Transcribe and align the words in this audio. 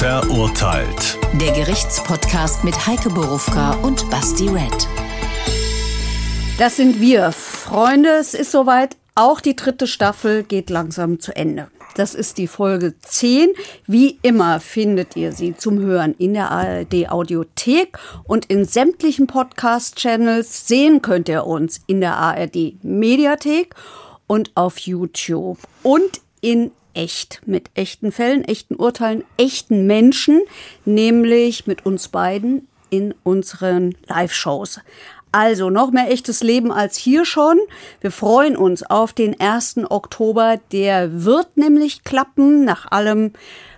Verurteilt. 0.00 1.18
Der 1.38 1.52
Gerichtspodcast 1.52 2.64
mit 2.64 2.86
Heike 2.86 3.10
Borufka 3.10 3.74
und 3.82 4.08
Basti 4.08 4.48
Red. 4.48 4.88
Das 6.56 6.76
sind 6.76 7.02
wir, 7.02 7.32
Freunde. 7.32 8.08
Es 8.08 8.32
ist 8.32 8.50
soweit. 8.50 8.96
Auch 9.14 9.42
die 9.42 9.54
dritte 9.54 9.86
Staffel 9.86 10.42
geht 10.42 10.70
langsam 10.70 11.20
zu 11.20 11.36
Ende. 11.36 11.68
Das 11.96 12.14
ist 12.14 12.38
die 12.38 12.46
Folge 12.46 12.94
10. 12.98 13.50
Wie 13.86 14.18
immer 14.22 14.60
findet 14.60 15.16
ihr 15.16 15.32
sie 15.32 15.54
zum 15.54 15.80
Hören 15.80 16.14
in 16.16 16.32
der 16.32 16.50
ARD 16.50 17.10
Audiothek 17.10 17.98
und 18.24 18.46
in 18.46 18.64
sämtlichen 18.64 19.26
Podcast-Channels. 19.26 20.66
Sehen 20.66 21.02
könnt 21.02 21.28
ihr 21.28 21.46
uns 21.46 21.82
in 21.86 22.00
der 22.00 22.16
ARD 22.16 22.82
Mediathek 22.82 23.74
und 24.26 24.50
auf 24.54 24.78
YouTube 24.78 25.58
und 25.82 26.22
in 26.40 26.70
echt, 26.94 27.42
mit 27.46 27.70
echten 27.74 28.12
Fällen, 28.12 28.44
echten 28.44 28.76
Urteilen, 28.76 29.24
echten 29.36 29.86
Menschen, 29.86 30.40
nämlich 30.84 31.66
mit 31.66 31.86
uns 31.86 32.08
beiden 32.08 32.68
in 32.90 33.14
unseren 33.22 33.94
Live-Shows. 34.06 34.80
Also 35.32 35.70
noch 35.70 35.92
mehr 35.92 36.10
echtes 36.10 36.42
Leben 36.42 36.72
als 36.72 36.96
hier 36.96 37.24
schon. 37.24 37.58
Wir 38.00 38.10
freuen 38.10 38.56
uns 38.56 38.82
auf 38.82 39.12
den 39.12 39.38
1. 39.38 39.76
Oktober. 39.88 40.58
Der 40.72 41.24
wird 41.24 41.56
nämlich 41.56 42.02
klappen, 42.02 42.64
nach 42.64 42.90
allem, 42.90 43.32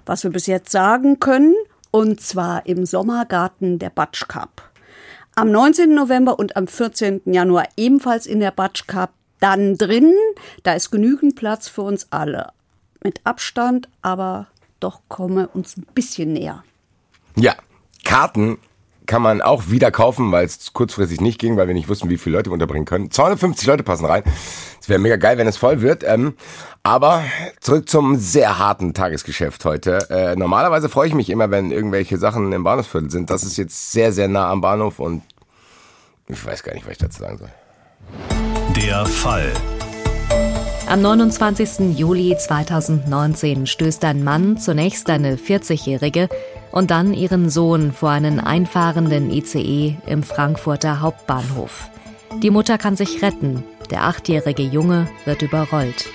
was 0.06 0.24
wir 0.24 0.30
bis 0.30 0.46
jetzt 0.46 0.72
sagen 0.72 1.20
können. 1.20 1.54
Und 1.90 2.22
zwar 2.22 2.64
im 2.64 2.86
Sommergarten 2.86 3.78
der 3.78 3.90
Batsch 3.90 4.26
Cup. 4.28 4.62
Am 5.34 5.50
19. 5.50 5.94
November 5.94 6.38
und 6.38 6.56
am 6.56 6.66
14. 6.66 7.20
Januar 7.26 7.68
ebenfalls 7.76 8.26
in 8.26 8.40
der 8.40 8.50
Batsch 8.50 8.86
Cup. 8.86 9.10
Dann 9.40 9.76
drinnen, 9.76 10.14
da 10.62 10.72
ist 10.72 10.90
genügend 10.90 11.36
Platz 11.36 11.68
für 11.68 11.82
uns 11.82 12.06
alle 12.10 12.52
mit 13.04 13.20
Abstand, 13.24 13.88
aber 14.02 14.46
doch 14.80 15.00
komme 15.08 15.48
uns 15.48 15.76
ein 15.76 15.86
bisschen 15.94 16.32
näher. 16.32 16.64
Ja, 17.36 17.54
Karten 18.04 18.58
kann 19.06 19.22
man 19.22 19.42
auch 19.42 19.68
wieder 19.68 19.90
kaufen, 19.90 20.30
weil 20.32 20.44
es 20.44 20.72
kurzfristig 20.72 21.20
nicht 21.20 21.38
ging, 21.38 21.56
weil 21.56 21.66
wir 21.66 21.74
nicht 21.74 21.88
wussten, 21.88 22.08
wie 22.08 22.18
viele 22.18 22.36
Leute 22.36 22.50
wir 22.50 22.54
unterbringen 22.54 22.84
können. 22.84 23.10
250 23.10 23.66
Leute 23.66 23.82
passen 23.82 24.04
rein. 24.04 24.22
Es 24.80 24.88
wäre 24.88 24.98
mega 24.98 25.16
geil, 25.16 25.38
wenn 25.38 25.46
es 25.46 25.56
voll 25.56 25.82
wird. 25.82 26.04
Ähm, 26.04 26.34
aber 26.82 27.22
zurück 27.60 27.88
zum 27.88 28.16
sehr 28.16 28.58
harten 28.58 28.94
Tagesgeschäft 28.94 29.64
heute. 29.64 30.08
Äh, 30.10 30.36
normalerweise 30.36 30.88
freue 30.88 31.08
ich 31.08 31.14
mich 31.14 31.30
immer, 31.30 31.50
wenn 31.50 31.70
irgendwelche 31.70 32.16
Sachen 32.16 32.52
im 32.52 32.64
Bahnhofsviertel 32.64 33.10
sind. 33.10 33.30
Das 33.30 33.42
ist 33.42 33.56
jetzt 33.56 33.92
sehr, 33.92 34.12
sehr 34.12 34.28
nah 34.28 34.50
am 34.50 34.60
Bahnhof 34.60 34.98
und 34.98 35.22
ich 36.28 36.44
weiß 36.44 36.62
gar 36.62 36.74
nicht, 36.74 36.86
was 36.86 36.92
ich 36.92 36.98
dazu 36.98 37.20
sagen 37.20 37.38
soll. 37.38 37.50
Der 38.76 39.04
Fall. 39.06 39.52
Am 40.92 41.00
29. 41.00 41.96
Juli 41.98 42.36
2019 42.36 43.66
stößt 43.66 44.04
ein 44.04 44.22
Mann 44.22 44.58
zunächst 44.58 45.08
eine 45.08 45.36
40-Jährige 45.36 46.28
und 46.70 46.90
dann 46.90 47.14
ihren 47.14 47.48
Sohn 47.48 47.92
vor 47.92 48.10
einen 48.10 48.38
einfahrenden 48.38 49.30
ICE 49.30 49.96
im 50.04 50.22
Frankfurter 50.22 51.00
Hauptbahnhof. 51.00 51.88
Die 52.42 52.50
Mutter 52.50 52.76
kann 52.76 52.94
sich 52.96 53.22
retten, 53.22 53.64
der 53.90 54.04
achtjährige 54.04 54.64
Junge 54.64 55.08
wird 55.24 55.40
überrollt. 55.40 56.10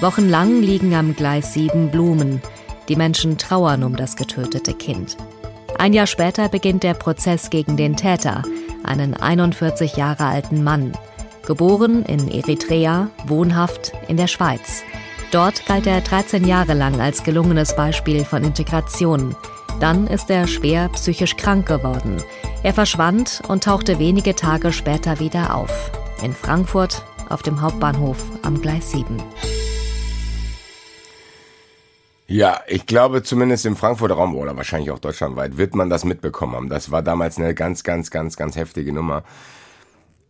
Wochenlang 0.00 0.62
liegen 0.62 0.94
am 0.94 1.16
Gleis 1.16 1.52
7 1.54 1.90
Blumen. 1.90 2.40
Die 2.88 2.94
Menschen 2.94 3.36
trauern 3.36 3.82
um 3.82 3.96
das 3.96 4.14
getötete 4.14 4.74
Kind. 4.74 5.16
Ein 5.76 5.92
Jahr 5.92 6.06
später 6.06 6.48
beginnt 6.48 6.84
der 6.84 6.94
Prozess 6.94 7.50
gegen 7.50 7.76
den 7.76 7.96
Täter, 7.96 8.44
einen 8.84 9.14
41 9.14 9.96
Jahre 9.96 10.26
alten 10.26 10.62
Mann. 10.62 10.92
Geboren 11.50 12.04
in 12.04 12.28
Eritrea, 12.30 13.10
wohnhaft 13.26 13.90
in 14.06 14.16
der 14.16 14.28
Schweiz. 14.28 14.84
Dort 15.32 15.66
galt 15.66 15.84
er 15.88 16.00
13 16.00 16.46
Jahre 16.46 16.74
lang 16.74 17.00
als 17.00 17.24
gelungenes 17.24 17.74
Beispiel 17.74 18.24
von 18.24 18.44
Integration. 18.44 19.34
Dann 19.80 20.06
ist 20.06 20.30
er 20.30 20.46
schwer 20.46 20.88
psychisch 20.90 21.36
krank 21.36 21.66
geworden. 21.66 22.22
Er 22.62 22.72
verschwand 22.72 23.42
und 23.48 23.64
tauchte 23.64 23.98
wenige 23.98 24.36
Tage 24.36 24.70
später 24.72 25.18
wieder 25.18 25.56
auf. 25.56 25.90
In 26.22 26.34
Frankfurt 26.34 27.02
auf 27.28 27.42
dem 27.42 27.60
Hauptbahnhof 27.60 28.22
am 28.42 28.60
Gleis 28.62 28.92
7. 28.92 29.20
Ja, 32.28 32.60
ich 32.68 32.86
glaube 32.86 33.24
zumindest 33.24 33.66
im 33.66 33.74
Frankfurter 33.74 34.14
Raum 34.14 34.36
oder 34.36 34.56
wahrscheinlich 34.56 34.92
auch 34.92 35.00
deutschlandweit 35.00 35.56
wird 35.56 35.74
man 35.74 35.90
das 35.90 36.04
mitbekommen 36.04 36.54
haben. 36.54 36.68
Das 36.68 36.92
war 36.92 37.02
damals 37.02 37.38
eine 37.38 37.56
ganz, 37.56 37.82
ganz, 37.82 38.12
ganz, 38.12 38.36
ganz 38.36 38.54
heftige 38.54 38.92
Nummer. 38.92 39.24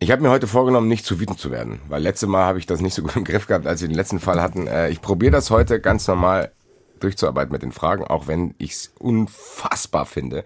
Ich 0.03 0.09
habe 0.09 0.23
mir 0.23 0.31
heute 0.31 0.47
vorgenommen, 0.47 0.87
nicht 0.87 1.05
zu 1.05 1.19
wütend 1.19 1.39
zu 1.39 1.51
werden, 1.51 1.79
weil 1.87 2.01
letzte 2.01 2.25
Mal 2.25 2.43
habe 2.43 2.57
ich 2.57 2.65
das 2.65 2.81
nicht 2.81 2.95
so 2.95 3.03
gut 3.03 3.15
im 3.15 3.23
Griff 3.23 3.45
gehabt, 3.45 3.67
als 3.67 3.81
wir 3.81 3.87
den 3.87 3.95
letzten 3.95 4.19
Fall 4.19 4.41
hatten. 4.41 4.65
Äh, 4.65 4.89
ich 4.89 4.99
probiere 4.99 5.31
das 5.31 5.51
heute 5.51 5.79
ganz 5.79 6.07
normal 6.07 6.51
durchzuarbeiten 6.99 7.51
mit 7.51 7.61
den 7.61 7.71
Fragen, 7.71 8.03
auch 8.03 8.25
wenn 8.25 8.55
ich 8.57 8.71
es 8.71 8.93
unfassbar 8.97 10.07
finde, 10.07 10.43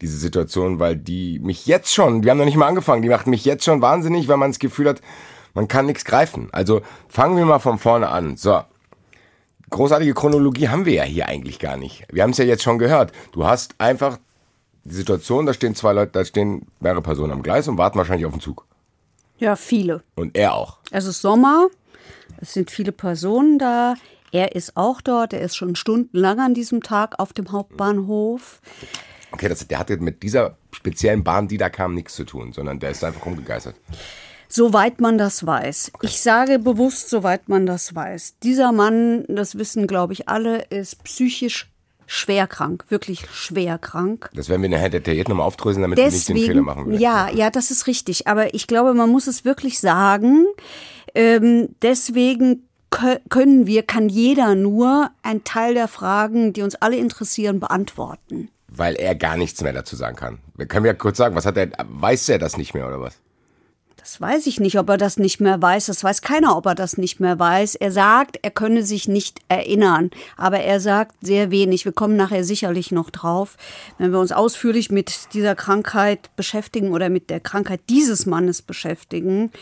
diese 0.00 0.16
Situation, 0.16 0.78
weil 0.78 0.94
die 0.94 1.40
mich 1.40 1.66
jetzt 1.66 1.92
schon, 1.92 2.22
wir 2.22 2.30
haben 2.30 2.38
noch 2.38 2.44
nicht 2.44 2.56
mal 2.56 2.68
angefangen, 2.68 3.02
die 3.02 3.08
macht 3.08 3.26
mich 3.26 3.44
jetzt 3.44 3.64
schon 3.64 3.82
wahnsinnig, 3.82 4.28
weil 4.28 4.36
man 4.36 4.52
das 4.52 4.60
Gefühl 4.60 4.88
hat, 4.88 5.02
man 5.54 5.66
kann 5.66 5.86
nichts 5.86 6.04
greifen. 6.04 6.48
Also 6.52 6.82
fangen 7.08 7.36
wir 7.36 7.46
mal 7.46 7.58
von 7.58 7.78
vorne 7.78 8.10
an. 8.10 8.36
So, 8.36 8.62
großartige 9.70 10.14
Chronologie 10.14 10.68
haben 10.68 10.84
wir 10.84 10.94
ja 10.94 11.02
hier 11.02 11.26
eigentlich 11.26 11.58
gar 11.58 11.76
nicht. 11.76 12.06
Wir 12.12 12.22
haben 12.22 12.30
es 12.30 12.38
ja 12.38 12.44
jetzt 12.44 12.62
schon 12.62 12.78
gehört. 12.78 13.10
Du 13.32 13.44
hast 13.44 13.74
einfach 13.78 14.18
die 14.88 14.94
Situation, 14.94 15.46
da 15.46 15.52
stehen 15.52 15.74
zwei 15.74 15.92
Leute, 15.92 16.12
da 16.12 16.24
stehen 16.24 16.66
mehrere 16.80 17.02
Personen 17.02 17.32
am 17.32 17.42
Gleis 17.42 17.68
und 17.68 17.78
warten 17.78 17.98
wahrscheinlich 17.98 18.26
auf 18.26 18.32
den 18.32 18.40
Zug. 18.40 18.66
Ja, 19.38 19.54
viele. 19.54 20.02
Und 20.16 20.36
er 20.36 20.54
auch. 20.54 20.78
Es 20.90 21.04
ist 21.04 21.20
Sommer, 21.20 21.68
es 22.40 22.54
sind 22.54 22.70
viele 22.70 22.92
Personen 22.92 23.58
da. 23.58 23.94
Er 24.32 24.54
ist 24.54 24.76
auch 24.76 25.00
dort, 25.00 25.32
er 25.32 25.40
ist 25.40 25.56
schon 25.56 25.76
stundenlang 25.76 26.40
an 26.40 26.54
diesem 26.54 26.82
Tag 26.82 27.18
auf 27.18 27.32
dem 27.32 27.52
Hauptbahnhof. 27.52 28.60
Okay, 29.30 29.48
das, 29.48 29.66
der 29.66 29.78
hatte 29.78 29.96
mit 29.98 30.22
dieser 30.22 30.56
speziellen 30.72 31.22
Bahn, 31.22 31.48
die 31.48 31.56
da 31.56 31.70
kam, 31.70 31.94
nichts 31.94 32.14
zu 32.14 32.24
tun, 32.24 32.52
sondern 32.52 32.78
der 32.78 32.90
ist 32.90 33.04
einfach 33.04 33.24
rumgegeistert. 33.24 33.76
Soweit 34.48 35.00
man 35.00 35.18
das 35.18 35.44
weiß. 35.44 35.92
Okay. 35.94 36.06
Ich 36.06 36.20
sage 36.20 36.58
bewusst, 36.58 37.10
soweit 37.10 37.48
man 37.48 37.66
das 37.66 37.94
weiß. 37.94 38.38
Dieser 38.42 38.72
Mann, 38.72 39.24
das 39.28 39.58
wissen, 39.58 39.86
glaube 39.86 40.14
ich, 40.14 40.28
alle, 40.28 40.62
ist 40.70 41.04
psychisch 41.04 41.70
schwer 42.08 42.46
krank, 42.46 42.84
wirklich 42.88 43.26
schwer 43.30 43.78
krank. 43.78 44.30
Das 44.34 44.48
werden 44.48 44.62
wir 44.62 44.68
nachher 44.68 44.88
detailliert 44.88 45.28
nochmal 45.28 45.46
aufdröseln, 45.46 45.82
damit 45.82 45.98
Deswegen, 45.98 46.28
wir 46.28 46.34
nicht 46.34 46.46
den 46.46 46.52
Fehler 46.52 46.62
machen. 46.62 46.86
Werden. 46.86 47.00
Ja, 47.00 47.28
ja, 47.30 47.50
das 47.50 47.70
ist 47.70 47.86
richtig. 47.86 48.26
Aber 48.26 48.54
ich 48.54 48.66
glaube, 48.66 48.94
man 48.94 49.10
muss 49.10 49.26
es 49.26 49.44
wirklich 49.44 49.78
sagen. 49.78 50.46
Ähm, 51.14 51.68
deswegen 51.82 52.64
können 52.90 53.66
wir, 53.66 53.82
kann 53.82 54.08
jeder 54.08 54.54
nur 54.54 55.10
einen 55.22 55.44
Teil 55.44 55.74
der 55.74 55.88
Fragen, 55.88 56.52
die 56.54 56.62
uns 56.62 56.74
alle 56.76 56.96
interessieren, 56.96 57.60
beantworten. 57.60 58.48
Weil 58.68 58.94
er 58.96 59.14
gar 59.14 59.36
nichts 59.36 59.62
mehr 59.62 59.72
dazu 59.72 59.94
sagen 59.94 60.16
kann. 60.16 60.38
Wir 60.56 60.66
können 60.66 60.86
ja 60.86 60.94
kurz 60.94 61.18
sagen, 61.18 61.36
was 61.36 61.46
hat 61.46 61.56
er, 61.56 61.68
weiß 61.88 62.28
er 62.30 62.38
das 62.38 62.56
nicht 62.56 62.74
mehr 62.74 62.86
oder 62.86 63.00
was? 63.00 63.18
Das 64.08 64.22
weiß 64.22 64.46
ich 64.46 64.58
nicht, 64.58 64.78
ob 64.78 64.88
er 64.88 64.96
das 64.96 65.18
nicht 65.18 65.38
mehr 65.38 65.60
weiß. 65.60 65.84
Das 65.84 66.02
weiß 66.02 66.22
keiner, 66.22 66.56
ob 66.56 66.64
er 66.64 66.74
das 66.74 66.96
nicht 66.96 67.20
mehr 67.20 67.38
weiß. 67.38 67.74
Er 67.74 67.92
sagt, 67.92 68.38
er 68.40 68.50
könne 68.50 68.82
sich 68.82 69.06
nicht 69.06 69.40
erinnern. 69.48 70.10
Aber 70.38 70.60
er 70.60 70.80
sagt 70.80 71.14
sehr 71.20 71.50
wenig. 71.50 71.84
Wir 71.84 71.92
kommen 71.92 72.16
nachher 72.16 72.42
sicherlich 72.42 72.90
noch 72.90 73.10
drauf, 73.10 73.58
wenn 73.98 74.10
wir 74.10 74.18
uns 74.18 74.32
ausführlich 74.32 74.90
mit 74.90 75.34
dieser 75.34 75.54
Krankheit 75.54 76.34
beschäftigen 76.36 76.92
oder 76.92 77.10
mit 77.10 77.28
der 77.28 77.40
Krankheit 77.40 77.82
dieses 77.90 78.24
Mannes 78.24 78.62
beschäftigen. 78.62 79.52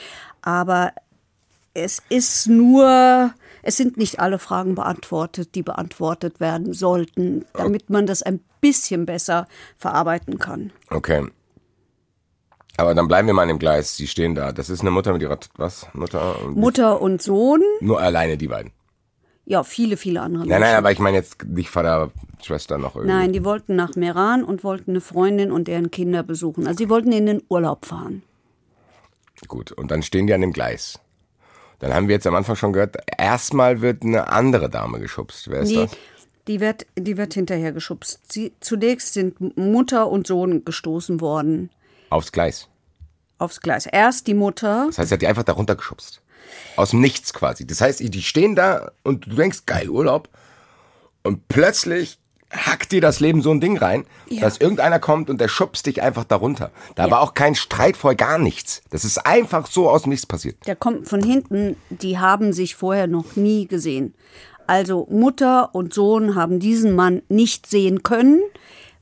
Aber 0.42 0.92
es 1.74 2.00
ist 2.08 2.46
nur, 2.46 3.34
es 3.62 3.76
sind 3.76 3.96
nicht 3.96 4.20
alle 4.20 4.38
Fragen 4.38 4.76
beantwortet, 4.76 5.56
die 5.56 5.64
beantwortet 5.64 6.38
werden 6.38 6.72
sollten, 6.72 7.46
damit 7.52 7.90
man 7.90 8.06
das 8.06 8.22
ein 8.22 8.38
bisschen 8.60 9.06
besser 9.06 9.48
verarbeiten 9.76 10.38
kann. 10.38 10.70
Okay. 10.88 11.26
Aber 12.76 12.94
dann 12.94 13.08
bleiben 13.08 13.26
wir 13.26 13.34
mal 13.34 13.48
im 13.48 13.58
Gleis. 13.58 13.96
Sie 13.96 14.06
stehen 14.06 14.34
da. 14.34 14.52
Das 14.52 14.68
ist 14.68 14.80
eine 14.80 14.90
Mutter 14.90 15.12
mit 15.12 15.22
ihrer, 15.22 15.38
was? 15.56 15.86
Mutter 15.94 16.42
und, 16.42 16.56
Mutter 16.56 17.00
und 17.00 17.22
Sohn. 17.22 17.62
Nur 17.80 18.00
alleine 18.00 18.36
die 18.36 18.48
beiden. 18.48 18.72
Ja, 19.48 19.62
viele, 19.62 19.96
viele 19.96 20.22
andere 20.22 20.44
Nein, 20.44 20.60
nein, 20.60 20.74
aber 20.74 20.90
ich 20.90 20.98
meine 20.98 21.16
jetzt 21.16 21.44
nicht 21.44 21.70
Vater, 21.70 22.10
Schwester 22.42 22.78
noch 22.78 22.96
irgendwie. 22.96 23.14
Nein, 23.14 23.32
die 23.32 23.44
wollten 23.44 23.76
nach 23.76 23.94
Meran 23.94 24.42
und 24.42 24.64
wollten 24.64 24.90
eine 24.90 25.00
Freundin 25.00 25.52
und 25.52 25.68
deren 25.68 25.92
Kinder 25.92 26.24
besuchen. 26.24 26.66
Also 26.66 26.78
sie 26.78 26.88
wollten 26.90 27.12
in 27.12 27.26
den 27.26 27.42
Urlaub 27.48 27.86
fahren. 27.86 28.22
Gut, 29.46 29.70
und 29.70 29.92
dann 29.92 30.02
stehen 30.02 30.26
die 30.26 30.34
an 30.34 30.40
dem 30.40 30.52
Gleis. 30.52 30.98
Dann 31.78 31.94
haben 31.94 32.08
wir 32.08 32.14
jetzt 32.14 32.26
am 32.26 32.34
Anfang 32.34 32.56
schon 32.56 32.72
gehört, 32.72 32.96
erstmal 33.18 33.82
wird 33.82 34.02
eine 34.02 34.28
andere 34.28 34.68
Dame 34.68 34.98
geschubst. 34.98 35.48
Wer 35.48 35.60
ist 35.60 35.68
nee, 35.68 35.76
das? 35.76 35.96
Die 36.48 36.60
wird, 36.60 36.86
die 36.96 37.16
wird 37.16 37.34
hinterher 37.34 37.72
geschubst. 37.72 38.32
Sie, 38.32 38.52
zunächst 38.60 39.12
sind 39.12 39.56
Mutter 39.56 40.08
und 40.08 40.26
Sohn 40.26 40.64
gestoßen 40.64 41.20
worden. 41.20 41.70
Aufs 42.10 42.32
Gleis. 42.32 42.68
Aufs 43.38 43.60
Gleis. 43.60 43.86
Erst 43.86 44.26
die 44.26 44.34
Mutter. 44.34 44.86
Das 44.86 44.98
heißt, 44.98 45.08
sie 45.08 45.14
hat 45.14 45.22
die 45.22 45.26
einfach 45.26 45.42
darunter 45.42 45.76
geschubst. 45.76 46.22
Aus 46.76 46.90
dem 46.90 47.00
Nichts 47.00 47.32
quasi. 47.32 47.66
Das 47.66 47.80
heißt, 47.80 48.00
die 48.00 48.22
stehen 48.22 48.54
da 48.54 48.92
und 49.02 49.26
du 49.26 49.36
denkst, 49.36 49.66
geil, 49.66 49.90
Urlaub. 49.90 50.28
Und 51.22 51.48
plötzlich 51.48 52.18
hackt 52.50 52.92
dir 52.92 53.00
das 53.00 53.20
Leben 53.20 53.42
so 53.42 53.50
ein 53.50 53.60
Ding 53.60 53.76
rein, 53.76 54.04
ja. 54.28 54.42
dass 54.42 54.58
irgendeiner 54.58 55.00
kommt 55.00 55.28
und 55.28 55.40
der 55.40 55.48
schubst 55.48 55.86
dich 55.86 56.02
einfach 56.02 56.24
darunter. 56.24 56.70
Da 56.94 57.06
ja. 57.06 57.10
war 57.10 57.20
auch 57.20 57.34
kein 57.34 57.54
Streit 57.54 57.96
vor 57.96 58.14
gar 58.14 58.38
nichts. 58.38 58.82
Das 58.90 59.04
ist 59.04 59.18
einfach 59.18 59.66
so 59.66 59.90
aus 59.90 60.02
dem 60.02 60.10
Nichts 60.10 60.26
passiert. 60.26 60.56
Der 60.66 60.76
kommt 60.76 61.08
von 61.08 61.22
hinten, 61.22 61.76
die 61.90 62.18
haben 62.18 62.52
sich 62.52 62.76
vorher 62.76 63.08
noch 63.08 63.36
nie 63.36 63.66
gesehen. 63.66 64.14
Also 64.66 65.06
Mutter 65.10 65.74
und 65.74 65.94
Sohn 65.94 66.34
haben 66.34 66.60
diesen 66.60 66.94
Mann 66.94 67.22
nicht 67.28 67.66
sehen 67.66 68.02
können, 68.02 68.40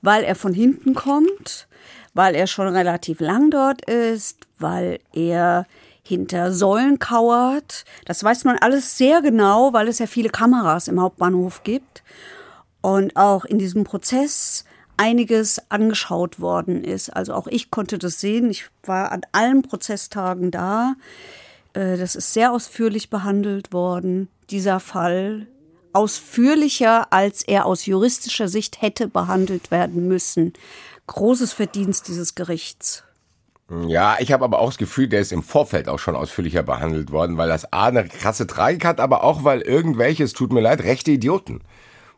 weil 0.03 0.25
er 0.25 0.35
von 0.35 0.53
hinten 0.53 0.95
kommt, 0.95 1.69
weil 2.15 2.35
er 2.35 2.47
schon 2.47 2.69
relativ 2.69 3.21
lang 3.21 3.51
dort 3.51 3.85
ist, 3.85 4.47
weil 4.59 5.01
er 5.13 5.67
hinter 6.03 6.53
Säulen 6.53 6.99
kauert. 6.99 7.85
Das 8.05 8.23
weiß 8.23 8.45
man 8.45 8.59
alles 8.59 8.97
sehr 8.97 9.23
genau, 9.23 9.73
weil 9.73 9.89
es 9.89 9.99
ja 9.99 10.07
viele 10.07 10.29
Kameras 10.29 10.89
im 10.89 11.01
Hauptbahnhof 11.01 11.63
gibt 11.65 12.03
und 12.81 13.17
auch 13.17 13.45
in 13.45 13.59
diesem 13.59 13.85
Prozess 13.85 14.65
einiges 14.97 15.61
angeschaut 15.71 16.41
worden 16.41 16.85
ist. 16.85 17.11
Also 17.11 17.35
auch 17.35 17.47
ich 17.47 17.71
konnte 17.71 17.99
das 17.99 18.21
sehen. 18.21 18.51
Ich 18.51 18.67
war 18.85 19.11
an 19.11 19.23
allen 19.33 19.63
Prozesstagen 19.63 20.51
da. 20.51 20.95
Äh, 21.73 21.97
das 21.97 22.15
ist 22.15 22.33
sehr 22.33 22.53
ausführlich 22.53 23.11
behandelt 23.11 23.73
worden, 23.73 24.29
dieser 24.51 24.81
Fall. 24.81 25.47
Ausführlicher, 25.93 27.13
als 27.13 27.43
er 27.43 27.67
aus 27.67 27.87
juristischer 27.87 28.49
Sicht 28.49 28.83
hätte 28.83 29.09
behandelt 29.09 29.71
werden 29.71 30.09
müssen. 30.09 30.53
Großes 31.07 31.53
Verdienst 31.53 32.09
dieses 32.09 32.35
Gerichts. 32.35 33.05
Ja, 33.87 34.17
ich 34.19 34.33
habe 34.33 34.45
aber 34.45 34.59
auch 34.59 34.69
das 34.69 34.79
Gefühl, 34.79 35.09
der 35.09 35.21
ist 35.21 35.33
im 35.33 35.43
Vorfeld 35.43 35.89
auch 35.89 35.99
schon 35.99 36.17
ausführlicher 36.17 36.63
behandelt 36.63 37.11
worden, 37.13 37.39
weil 37.39 37.49
das 37.49 37.73
A 37.73 37.87
eine 37.87 38.07
krasse 38.07 38.47
Tragik 38.47 38.85
hat, 38.85 39.01
aber 39.01 39.25
auch 39.25 39.45
weil 39.45 39.63
irgendwelche, 39.63 40.31
tut 40.33 40.53
mir 40.53 40.61
leid, 40.61 40.83
rechte 40.83 41.11
Idioten 41.11 41.63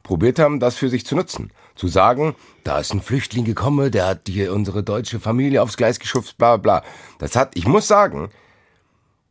probiert 0.07 0.39
haben, 0.39 0.61
das 0.61 0.77
für 0.77 0.89
sich 0.89 1.05
zu 1.05 1.17
nutzen. 1.17 1.51
Zu 1.75 1.89
sagen, 1.89 2.37
da 2.65 2.79
ist 2.79 2.95
ein 2.95 3.03
Flüchtling 3.03 3.45
gekommen, 3.45 3.91
der 3.91 4.07
hat 4.07 4.23
hier 4.29 4.53
unsere 4.53 4.83
deutsche 4.83 5.19
Familie 5.21 5.63
aufs 5.63 5.77
Gleis 5.77 5.99
geschubst, 5.99 6.39
bla 6.39 6.57
bla. 6.57 6.83
Das 7.19 7.35
hat, 7.35 7.51
ich 7.55 7.67
muss 7.67 7.89
sagen, 7.89 8.31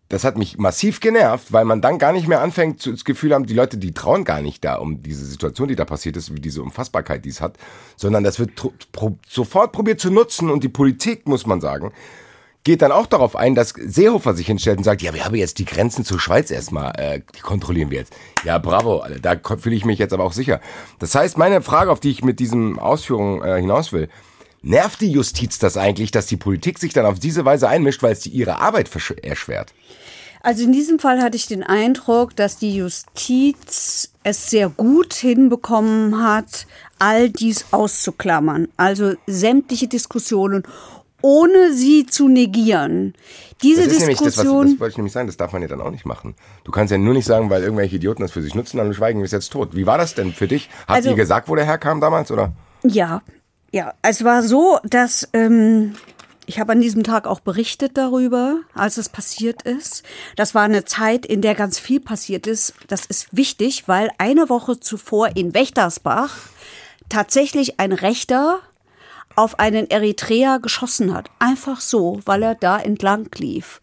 das 0.10 0.24
hat 0.24 0.38
mich 0.38 0.58
massiv 0.58 1.00
genervt, 1.00 1.52
weil 1.52 1.66
man 1.66 1.82
dann 1.82 1.98
gar 1.98 2.14
nicht 2.14 2.28
mehr 2.28 2.42
anfängt, 2.42 2.82
zu, 2.82 2.92
das 2.92 3.06
Gefühl 3.06 3.34
haben, 3.34 3.46
die 3.46 3.56
Leute, 3.56 3.78
die 3.78 3.92
trauen 3.92 4.24
gar 4.24 4.42
nicht 4.42 4.64
da 4.64 4.76
um 4.76 5.02
diese 5.02 5.26
Situation, 5.26 5.68
die 5.68 5.76
da 5.76 5.86
passiert 5.86 6.16
ist, 6.16 6.36
wie 6.36 6.40
diese 6.40 6.62
Unfassbarkeit, 6.62 7.26
die 7.26 7.30
es 7.30 7.42
hat, 7.42 7.58
sondern 7.96 8.24
das 8.24 8.40
wird 8.40 8.52
pro, 8.92 9.18
sofort 9.28 9.72
probiert 9.72 10.00
zu 10.00 10.12
nutzen 10.12 10.50
und 10.50 10.64
die 10.64 10.70
Politik, 10.70 11.28
muss 11.28 11.48
man 11.48 11.60
sagen, 11.60 11.92
geht 12.64 12.82
dann 12.82 12.92
auch 12.92 13.06
darauf 13.06 13.36
ein, 13.36 13.56
dass 13.56 13.70
Seehofer 13.70 14.34
sich 14.34 14.48
hinstellt 14.48 14.80
und 14.80 14.84
sagt, 14.84 15.02
ja, 15.02 15.14
wir 15.14 15.24
haben 15.24 15.36
jetzt 15.36 15.60
die 15.60 15.66
Grenzen 15.66 16.04
zur 16.04 16.20
Schweiz 16.20 16.52
erstmal, 16.52 16.94
äh, 17.00 17.22
die 17.36 17.42
kontrollieren 17.42 17.92
wir 17.92 18.00
jetzt. 18.00 18.14
Ja, 18.44 18.58
bravo, 18.58 19.04
da 19.22 19.36
fühle 19.58 19.76
ich 19.76 19.86
mich 19.86 20.00
jetzt 20.00 20.14
aber 20.14 20.24
auch 20.24 20.34
sicher. 20.34 20.60
Das 21.00 21.14
heißt, 21.14 21.38
meine 21.38 21.62
Frage, 21.62 21.92
auf 21.92 22.00
die 22.00 22.10
ich 22.10 22.24
mit 22.24 22.40
diesen 22.40 22.80
Ausführungen 22.80 23.44
äh, 23.44 23.60
hinaus 23.62 23.94
will, 23.94 24.10
nervt 24.66 25.02
die 25.02 25.12
Justiz 25.12 25.60
das 25.60 25.78
eigentlich, 25.78 26.12
dass 26.12 26.26
die 26.26 26.38
Politik 26.38 26.80
sich 26.80 26.94
dann 26.94 27.06
auf 27.06 27.20
diese 27.20 27.46
Weise 27.46 27.70
einmischt, 27.70 28.04
weil 28.04 28.12
es 28.12 28.20
die 28.20 28.30
ihre 28.30 28.60
Arbeit 28.60 28.90
erschwert? 29.22 29.74
Also 30.42 30.64
in 30.64 30.72
diesem 30.72 31.00
Fall 31.00 31.22
hatte 31.22 31.38
ich 31.38 31.48
den 31.48 31.64
Eindruck, 31.64 32.36
dass 32.36 32.58
die 32.58 32.76
Justiz 32.76 34.12
es 34.24 34.50
sehr 34.50 34.70
gut 34.70 35.14
hinbekommen 35.14 36.22
hat, 36.22 36.68
all 37.00 37.30
dies 37.30 37.66
auszuklammern. 37.72 38.68
Also 38.78 39.14
sämtliche 39.26 39.88
Diskussionen 39.88 40.64
ohne 41.22 41.74
sie 41.74 42.06
zu 42.06 42.28
negieren. 42.28 43.16
Diese 43.64 43.88
das 43.88 43.98
Diskussion. 43.98 44.26
Das, 44.26 44.38
was, 44.38 44.46
das 44.46 44.80
wollte 44.80 44.92
ich 44.92 44.98
nämlich 44.98 45.14
sagen, 45.14 45.26
das 45.26 45.38
darf 45.38 45.54
man 45.54 45.64
ja 45.64 45.68
dann 45.68 45.82
auch 45.82 45.90
nicht 45.90 46.06
machen. 46.06 46.36
Du 46.64 46.72
kannst 46.72 46.92
ja 46.92 47.00
nur 47.00 47.16
nicht 47.16 47.26
sagen, 47.26 47.50
weil 47.50 47.64
irgendwelche 47.64 47.96
Idioten 47.96 48.22
das 48.22 48.32
für 48.32 48.44
sich 48.44 48.54
nutzen, 48.54 48.78
dann 48.78 48.94
schweigen 48.94 49.22
wir 49.22 49.26
es 49.26 49.32
jetzt 49.32 49.52
tot. 49.52 49.76
Wie 49.76 49.88
war 49.88 49.98
das 49.98 50.14
denn 50.14 50.34
für 50.34 50.48
dich? 50.48 50.70
Hat 50.88 50.98
also, 50.98 51.16
gesagt, 51.16 51.50
wo 51.50 51.56
der 51.56 51.66
herkam 51.66 52.00
damals, 52.00 52.30
oder? 52.30 52.54
Ja, 52.84 53.24
ja. 53.76 53.94
Es 54.02 54.24
war 54.24 54.42
so, 54.42 54.80
dass 54.86 55.28
ähm, 55.34 55.96
ich 56.46 56.60
habe 56.62 56.72
an 56.72 56.80
diesem 56.80 57.04
Tag 57.04 57.28
auch 57.28 57.42
berichtet 57.42 57.98
darüber, 57.98 58.62
als 58.74 58.96
es 58.96 59.10
passiert 59.10 59.64
ist. 59.64 60.04
Das 60.38 60.56
war 60.56 60.64
eine 60.64 60.86
Zeit, 60.86 61.26
in 61.26 61.42
der 61.42 61.56
ganz 61.56 61.78
viel 61.78 62.00
passiert 62.00 62.48
ist. 62.48 62.74
Das 62.88 63.06
ist 63.06 63.36
wichtig, 63.36 63.88
weil 63.88 64.12
eine 64.18 64.48
Woche 64.48 64.80
zuvor 64.80 65.36
in 65.36 65.54
Wächtersbach 65.54 66.38
tatsächlich 67.10 67.78
ein 67.78 67.92
Rechter 67.92 68.60
auf 69.36 69.60
einen 69.60 69.90
Eritreer 69.90 70.60
geschossen 70.60 71.14
hat. 71.14 71.30
Einfach 71.40 71.82
so, 71.82 72.22
weil 72.24 72.44
er 72.44 72.56
da 72.56 72.80
entlang 72.80 73.28
lief. 73.36 73.82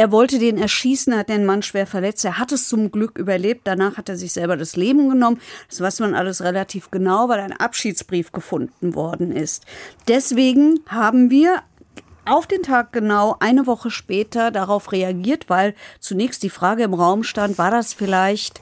Er 0.00 0.12
wollte 0.12 0.38
den 0.38 0.58
erschießen, 0.58 1.16
hat 1.16 1.28
den 1.28 1.44
Mann 1.44 1.64
schwer 1.64 1.84
verletzt. 1.84 2.24
Er 2.24 2.38
hat 2.38 2.52
es 2.52 2.68
zum 2.68 2.92
Glück 2.92 3.18
überlebt. 3.18 3.62
Danach 3.64 3.96
hat 3.96 4.08
er 4.08 4.16
sich 4.16 4.32
selber 4.32 4.56
das 4.56 4.76
Leben 4.76 5.08
genommen. 5.08 5.40
Das 5.68 5.80
weiß 5.80 5.98
man 5.98 6.14
alles 6.14 6.40
relativ 6.40 6.92
genau, 6.92 7.28
weil 7.28 7.40
ein 7.40 7.52
Abschiedsbrief 7.52 8.30
gefunden 8.30 8.94
worden 8.94 9.32
ist. 9.32 9.64
Deswegen 10.06 10.78
haben 10.86 11.30
wir 11.30 11.64
auf 12.26 12.46
den 12.46 12.62
Tag 12.62 12.92
genau 12.92 13.34
eine 13.40 13.66
Woche 13.66 13.90
später 13.90 14.52
darauf 14.52 14.92
reagiert, 14.92 15.50
weil 15.50 15.74
zunächst 15.98 16.44
die 16.44 16.50
Frage 16.50 16.84
im 16.84 16.94
Raum 16.94 17.24
stand, 17.24 17.58
war 17.58 17.72
das 17.72 17.92
vielleicht 17.92 18.60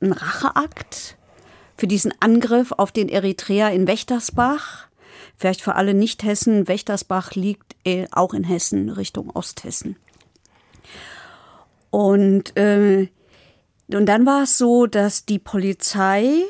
ein 0.00 0.10
Racheakt 0.10 1.16
für 1.76 1.86
diesen 1.86 2.12
Angriff 2.18 2.72
auf 2.72 2.90
den 2.90 3.08
Eritreer 3.08 3.70
in 3.70 3.86
Wächtersbach? 3.86 4.88
Vielleicht 5.36 5.62
für 5.62 5.76
alle 5.76 5.94
Nicht-Hessen, 5.94 6.66
Wächtersbach 6.66 7.36
liegt 7.36 7.76
äh, 7.84 8.08
auch 8.10 8.34
in 8.34 8.42
Hessen, 8.42 8.88
Richtung 8.88 9.30
Osthessen. 9.30 9.94
Und, 11.94 12.56
äh, 12.56 13.06
und 13.86 14.06
dann 14.06 14.26
war 14.26 14.42
es 14.42 14.58
so, 14.58 14.86
dass 14.86 15.26
die 15.26 15.38
Polizei 15.38 16.42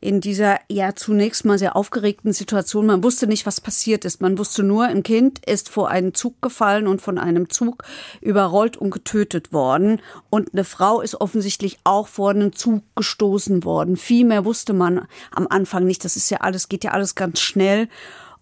in 0.00 0.20
dieser 0.20 0.60
ja 0.68 0.94
zunächst 0.94 1.44
mal 1.44 1.58
sehr 1.58 1.74
aufgeregten 1.74 2.32
Situation, 2.32 2.86
man 2.86 3.02
wusste 3.02 3.26
nicht, 3.26 3.44
was 3.44 3.60
passiert 3.60 4.04
ist. 4.04 4.20
Man 4.20 4.38
wusste 4.38 4.62
nur, 4.62 4.84
ein 4.84 5.02
Kind 5.02 5.44
ist 5.44 5.68
vor 5.68 5.88
einen 5.88 6.14
Zug 6.14 6.40
gefallen 6.40 6.86
und 6.86 7.02
von 7.02 7.18
einem 7.18 7.50
Zug 7.50 7.82
überrollt 8.20 8.76
und 8.76 8.92
getötet 8.92 9.52
worden. 9.52 10.00
Und 10.30 10.50
eine 10.52 10.62
Frau 10.62 11.00
ist 11.00 11.20
offensichtlich 11.20 11.78
auch 11.82 12.06
vor 12.06 12.30
einen 12.30 12.52
Zug 12.52 12.84
gestoßen 12.94 13.64
worden. 13.64 13.96
Viel 13.96 14.24
mehr 14.24 14.44
wusste 14.44 14.72
man 14.72 15.08
am 15.32 15.48
Anfang 15.50 15.84
nicht. 15.84 16.04
Das 16.04 16.14
ist 16.14 16.30
ja 16.30 16.42
alles, 16.42 16.68
geht 16.68 16.84
ja 16.84 16.92
alles 16.92 17.16
ganz 17.16 17.40
schnell. 17.40 17.88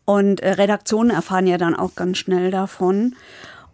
Und 0.04 0.40
äh, 0.40 0.50
Redaktionen 0.50 1.10
erfahren 1.10 1.46
ja 1.46 1.56
dann 1.56 1.74
auch 1.74 1.94
ganz 1.94 2.18
schnell 2.18 2.50
davon. 2.50 3.16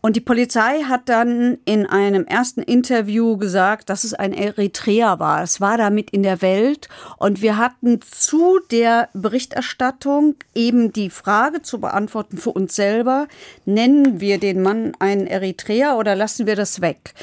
Und 0.01 0.17
die 0.17 0.21
Polizei 0.21 0.83
hat 0.83 1.09
dann 1.09 1.59
in 1.65 1.87
einem 1.87 2.25
ersten 2.27 2.63
Interview 2.63 3.37
gesagt, 3.37 3.91
dass 3.91 4.05
es 4.05 4.15
ein 4.15 4.33
Eritreer 4.33 5.19
war. 5.19 5.43
Es 5.43 5.61
war 5.61 5.77
damit 5.77 6.11
in 6.11 6.23
der 6.23 6.43
Welt. 6.43 6.89
Und 7.19 7.43
wir 7.43 7.57
hatten 7.57 8.01
zu 8.03 8.61
der 8.71 9.09
Berichterstattung 9.15 10.37
eben 10.55 10.93
die 10.93 11.11
Frage 11.11 11.63
zu 11.63 11.81
beantworten 11.81 12.39
für 12.39 12.51
uns 12.51 12.77
selber, 12.77 13.27
nennen 13.65 14.21
wir 14.21 14.39
den 14.39 14.63
Mann 14.63 14.93
einen 14.99 15.27
Eritreer 15.27 15.97
oder 15.97 16.15
lassen 16.15 16.47
wir 16.47 16.57
das 16.57 16.81
weg? 16.81 17.15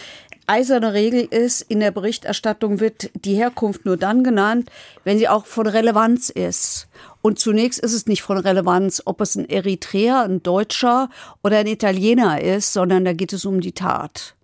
eiserne 0.47 0.93
Regel 0.93 1.21
ist, 1.21 1.61
in 1.61 1.79
der 1.79 1.91
Berichterstattung 1.91 2.79
wird 2.79 3.11
die 3.13 3.35
Herkunft 3.35 3.85
nur 3.85 3.97
dann 3.97 4.23
genannt, 4.23 4.69
wenn 5.03 5.17
sie 5.17 5.29
auch 5.29 5.45
von 5.45 5.67
Relevanz 5.67 6.29
ist. 6.29 6.87
Und 7.25 7.39
zunächst 7.39 7.79
ist 7.79 7.93
es 7.93 8.05
nicht 8.05 8.21
von 8.21 8.37
Relevanz, 8.37 9.01
ob 9.05 9.21
es 9.21 9.35
ein 9.35 9.47
Eritreer, 9.47 10.23
ein 10.23 10.43
Deutscher 10.43 11.09
oder 11.41 11.59
ein 11.59 11.67
Italiener 11.67 12.41
ist, 12.41 12.73
sondern 12.73 13.05
da 13.05 13.13
geht 13.13 13.31
es 13.31 13.45
um 13.45 13.61
die 13.61 13.71
Tat. 13.71 14.35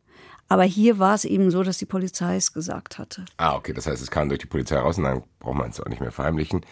Aber 0.47 0.63
hier 0.63 0.97
war 0.97 1.13
es 1.13 1.25
eben 1.25 1.51
so, 1.51 1.61
dass 1.61 1.77
die 1.77 1.85
Polizei 1.85 2.37
es 2.37 2.53
gesagt 2.53 2.97
hatte. 2.97 3.25
Ah, 3.35 3.55
okay, 3.55 3.73
das 3.73 3.85
heißt, 3.85 4.01
es 4.01 4.09
kam 4.09 4.29
durch 4.29 4.39
die 4.39 4.45
Polizei 4.45 4.77
raus 4.77 4.97
und 4.97 5.03
dann 5.03 5.23
braucht 5.39 5.57
man 5.57 5.71
es 5.71 5.81
auch 5.81 5.89
nicht 5.89 5.99
mehr 5.99 6.13
verheimlichen. 6.13 6.65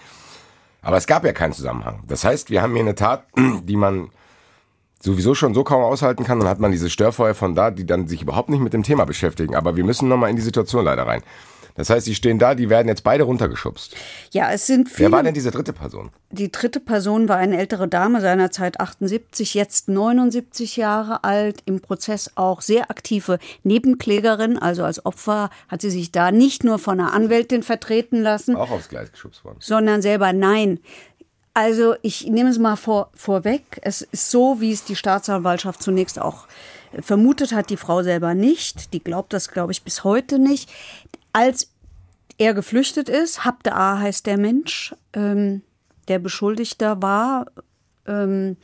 Aber 0.81 0.95
es 0.95 1.07
gab 1.07 1.25
ja 1.25 1.33
keinen 1.33 1.51
Zusammenhang. 1.51 2.05
Das 2.07 2.23
heißt, 2.23 2.49
wir 2.49 2.61
haben 2.61 2.71
hier 2.71 2.83
eine 2.83 2.95
Tat, 2.95 3.25
die 3.35 3.75
man 3.75 4.09
sowieso 5.01 5.35
schon 5.35 5.53
so 5.53 5.65
kaum 5.65 5.83
aushalten 5.83 6.23
kann, 6.23 6.39
dann 6.39 6.47
hat 6.47 6.61
man 6.61 6.71
diese 6.71 6.89
Störfeuer 6.89 7.35
von 7.35 7.53
da, 7.53 7.69
die 7.69 7.85
dann 7.85 8.07
sich 8.07 8.21
überhaupt 8.21 8.47
nicht 8.47 8.61
mit 8.61 8.71
dem 8.71 8.83
Thema 8.83 9.05
beschäftigen. 9.05 9.55
Aber 9.55 9.75
wir 9.75 9.83
müssen 9.83 10.07
nochmal 10.07 10.29
in 10.29 10.37
die 10.37 10.41
Situation 10.41 10.85
leider 10.85 11.05
rein. 11.05 11.21
Das 11.77 11.91
heißt, 11.91 12.07
die 12.07 12.15
stehen 12.15 12.39
da, 12.39 12.55
die 12.55 12.69
werden 12.69 12.87
jetzt 12.87 13.03
beide 13.03 13.23
runtergeschubst. 13.23 13.95
Ja, 14.31 14.51
es 14.51 14.67
sind 14.67 14.89
viele. 14.89 15.09
Wer 15.09 15.11
war 15.11 15.23
denn 15.23 15.35
diese 15.35 15.51
dritte 15.51 15.73
Person? 15.73 16.09
Die 16.31 16.51
dritte 16.51 16.79
Person 16.79 17.29
war 17.29 17.37
eine 17.37 17.57
ältere 17.57 17.87
Dame, 17.87 18.19
seinerzeit 18.19 18.79
78, 18.79 19.53
jetzt 19.53 19.87
79 19.87 20.75
Jahre 20.75 21.23
alt, 21.23 21.61
im 21.65 21.79
Prozess 21.79 22.31
auch 22.35 22.61
sehr 22.61 22.89
aktive 22.89 23.37
Nebenklägerin. 23.63 24.57
Also 24.57 24.83
als 24.83 25.05
Opfer 25.05 25.51
hat 25.69 25.81
sie 25.81 25.91
sich 25.91 26.11
da 26.11 26.31
nicht 26.31 26.63
nur 26.63 26.79
von 26.79 26.99
einer 26.99 27.13
Anwältin 27.13 27.61
vertreten 27.61 28.21
lassen. 28.21 28.55
Auch 28.55 28.71
aufs 28.71 28.89
Gleis 28.89 29.11
geschubst 29.11 29.45
worden. 29.45 29.57
Sondern 29.59 30.01
selber 30.01 30.33
nein. 30.33 30.79
Also 31.53 31.95
ich 32.01 32.27
nehme 32.27 32.49
es 32.49 32.59
mal 32.59 32.75
vor, 32.75 33.11
vorweg. 33.13 33.79
Es 33.81 34.01
ist 34.01 34.31
so, 34.31 34.61
wie 34.61 34.71
es 34.71 34.83
die 34.83 34.95
Staatsanwaltschaft 34.95 35.81
zunächst 35.81 36.19
auch 36.19 36.47
vermutet 37.01 37.51
hat, 37.51 37.69
die 37.69 37.77
Frau 37.77 38.03
selber 38.03 38.33
nicht. 38.33 38.93
Die 38.93 39.03
glaubt 39.03 39.33
das, 39.33 39.49
glaube 39.49 39.71
ich, 39.71 39.83
bis 39.83 40.03
heute 40.03 40.39
nicht 40.39 40.69
als 41.37 41.67
er 42.39 42.55
geflüchtet 42.55 43.09
ist, 43.09 43.45
Habde 43.45 43.75
A 43.75 43.99
heißt 43.99 44.25
der 44.25 44.39
Mensch, 44.39 44.95
ähm, 45.13 45.61
der 46.07 46.17
Beschuldigter 46.17 46.99
war, 47.03 47.45
ähm, 48.07 48.57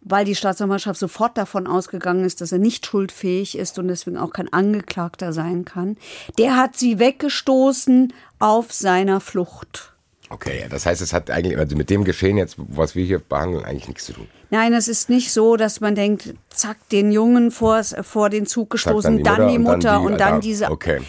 weil 0.00 0.24
die 0.24 0.34
Staatsanwaltschaft 0.34 0.98
sofort 0.98 1.38
davon 1.38 1.68
ausgegangen 1.68 2.24
ist, 2.24 2.40
dass 2.40 2.50
er 2.50 2.58
nicht 2.58 2.84
schuldfähig 2.84 3.56
ist 3.56 3.78
und 3.78 3.86
deswegen 3.86 4.16
auch 4.16 4.32
kein 4.32 4.52
Angeklagter 4.52 5.32
sein 5.32 5.64
kann. 5.64 5.98
Der 6.36 6.56
hat 6.56 6.76
sie 6.76 6.98
weggestoßen 6.98 8.12
auf 8.40 8.72
seiner 8.72 9.20
Flucht. 9.20 9.92
Okay, 10.30 10.66
das 10.68 10.86
heißt, 10.86 11.02
es 11.02 11.12
hat 11.12 11.30
eigentlich 11.30 11.58
also 11.58 11.76
mit 11.76 11.90
dem 11.90 12.02
Geschehen 12.02 12.36
jetzt, 12.38 12.56
was 12.58 12.96
wir 12.96 13.04
hier 13.04 13.20
behandeln, 13.20 13.64
eigentlich 13.64 13.88
nichts 13.88 14.06
zu 14.06 14.14
tun. 14.14 14.26
Nein, 14.50 14.72
es 14.72 14.88
ist 14.88 15.10
nicht 15.10 15.32
so, 15.32 15.56
dass 15.56 15.80
man 15.80 15.94
denkt, 15.94 16.34
zack, 16.48 16.88
den 16.88 17.12
Jungen 17.12 17.52
vor, 17.52 17.84
vor 17.84 18.30
den 18.30 18.46
Zug 18.46 18.70
gestoßen, 18.70 19.22
dann 19.22 19.48
die 19.48 19.58
Mutter, 19.58 19.76
und 19.76 19.84
dann, 19.84 20.00
die, 20.00 20.06
und 20.06 20.12
dann, 20.12 20.12
und 20.12 20.20
dann 20.20 20.40
diese. 20.40 20.70
Okay 20.70 21.00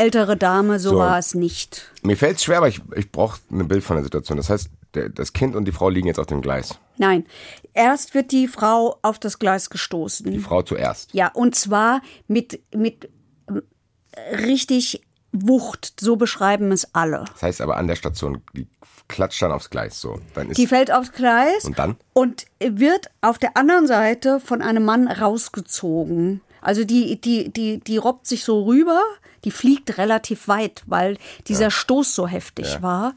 ältere 0.00 0.36
Dame, 0.36 0.78
so, 0.80 0.90
So. 0.90 0.98
war 0.98 1.18
es 1.18 1.34
nicht. 1.34 1.90
Mir 2.02 2.16
fällt 2.16 2.36
es 2.38 2.44
schwer, 2.44 2.58
aber 2.58 2.68
ich, 2.68 2.80
ich 2.96 3.10
brauche 3.12 3.38
ein 3.50 3.68
Bild 3.68 3.84
von 3.84 3.96
der 3.96 4.04
Situation. 4.04 4.36
Das 4.36 4.50
heißt, 4.50 4.68
der, 4.94 5.08
das 5.08 5.32
Kind 5.32 5.54
und 5.54 5.66
die 5.66 5.72
Frau 5.72 5.88
liegen 5.88 6.06
jetzt 6.08 6.18
auf 6.18 6.26
dem 6.26 6.40
Gleis. 6.40 6.78
Nein, 6.96 7.24
erst 7.74 8.14
wird 8.14 8.32
die 8.32 8.48
Frau 8.48 8.98
auf 9.02 9.18
das 9.18 9.38
Gleis 9.38 9.70
gestoßen. 9.70 10.30
Die 10.30 10.38
Frau 10.38 10.62
zuerst. 10.62 11.14
Ja, 11.14 11.28
und 11.32 11.54
zwar 11.54 12.02
mit, 12.26 12.60
mit 12.74 13.08
ähm, 13.48 13.62
richtig 14.32 15.02
Wucht, 15.32 16.00
so 16.00 16.16
beschreiben 16.16 16.72
es 16.72 16.92
alle. 16.92 17.24
Das 17.32 17.42
heißt 17.42 17.60
aber 17.60 17.76
an 17.76 17.86
der 17.86 17.94
Station, 17.94 18.42
die 18.54 18.66
klatscht 19.06 19.40
dann 19.42 19.52
aufs 19.52 19.70
Gleis. 19.70 20.00
So, 20.00 20.18
dann 20.34 20.50
ist 20.50 20.56
Die 20.58 20.66
fällt 20.66 20.90
aufs 20.92 21.12
Gleis 21.12 21.64
Und 21.64 21.78
dann? 21.78 21.96
und 22.14 22.46
wird 22.60 23.10
auf 23.20 23.38
der 23.38 23.56
anderen 23.56 23.86
Seite 23.86 24.40
von 24.40 24.60
einem 24.60 24.84
Mann 24.84 25.06
rausgezogen. 25.06 26.40
Also 26.60 26.84
die, 26.84 27.20
die, 27.20 27.52
die, 27.52 27.80
die 27.80 27.96
robbt 27.96 28.26
sich 28.26 28.44
so 28.44 28.64
rüber, 28.64 29.02
die 29.44 29.50
fliegt 29.50 29.98
relativ 29.98 30.48
weit, 30.48 30.82
weil 30.86 31.16
dieser 31.46 31.70
Stoß 31.70 32.14
so 32.14 32.28
heftig 32.28 32.82
war. 32.82 33.14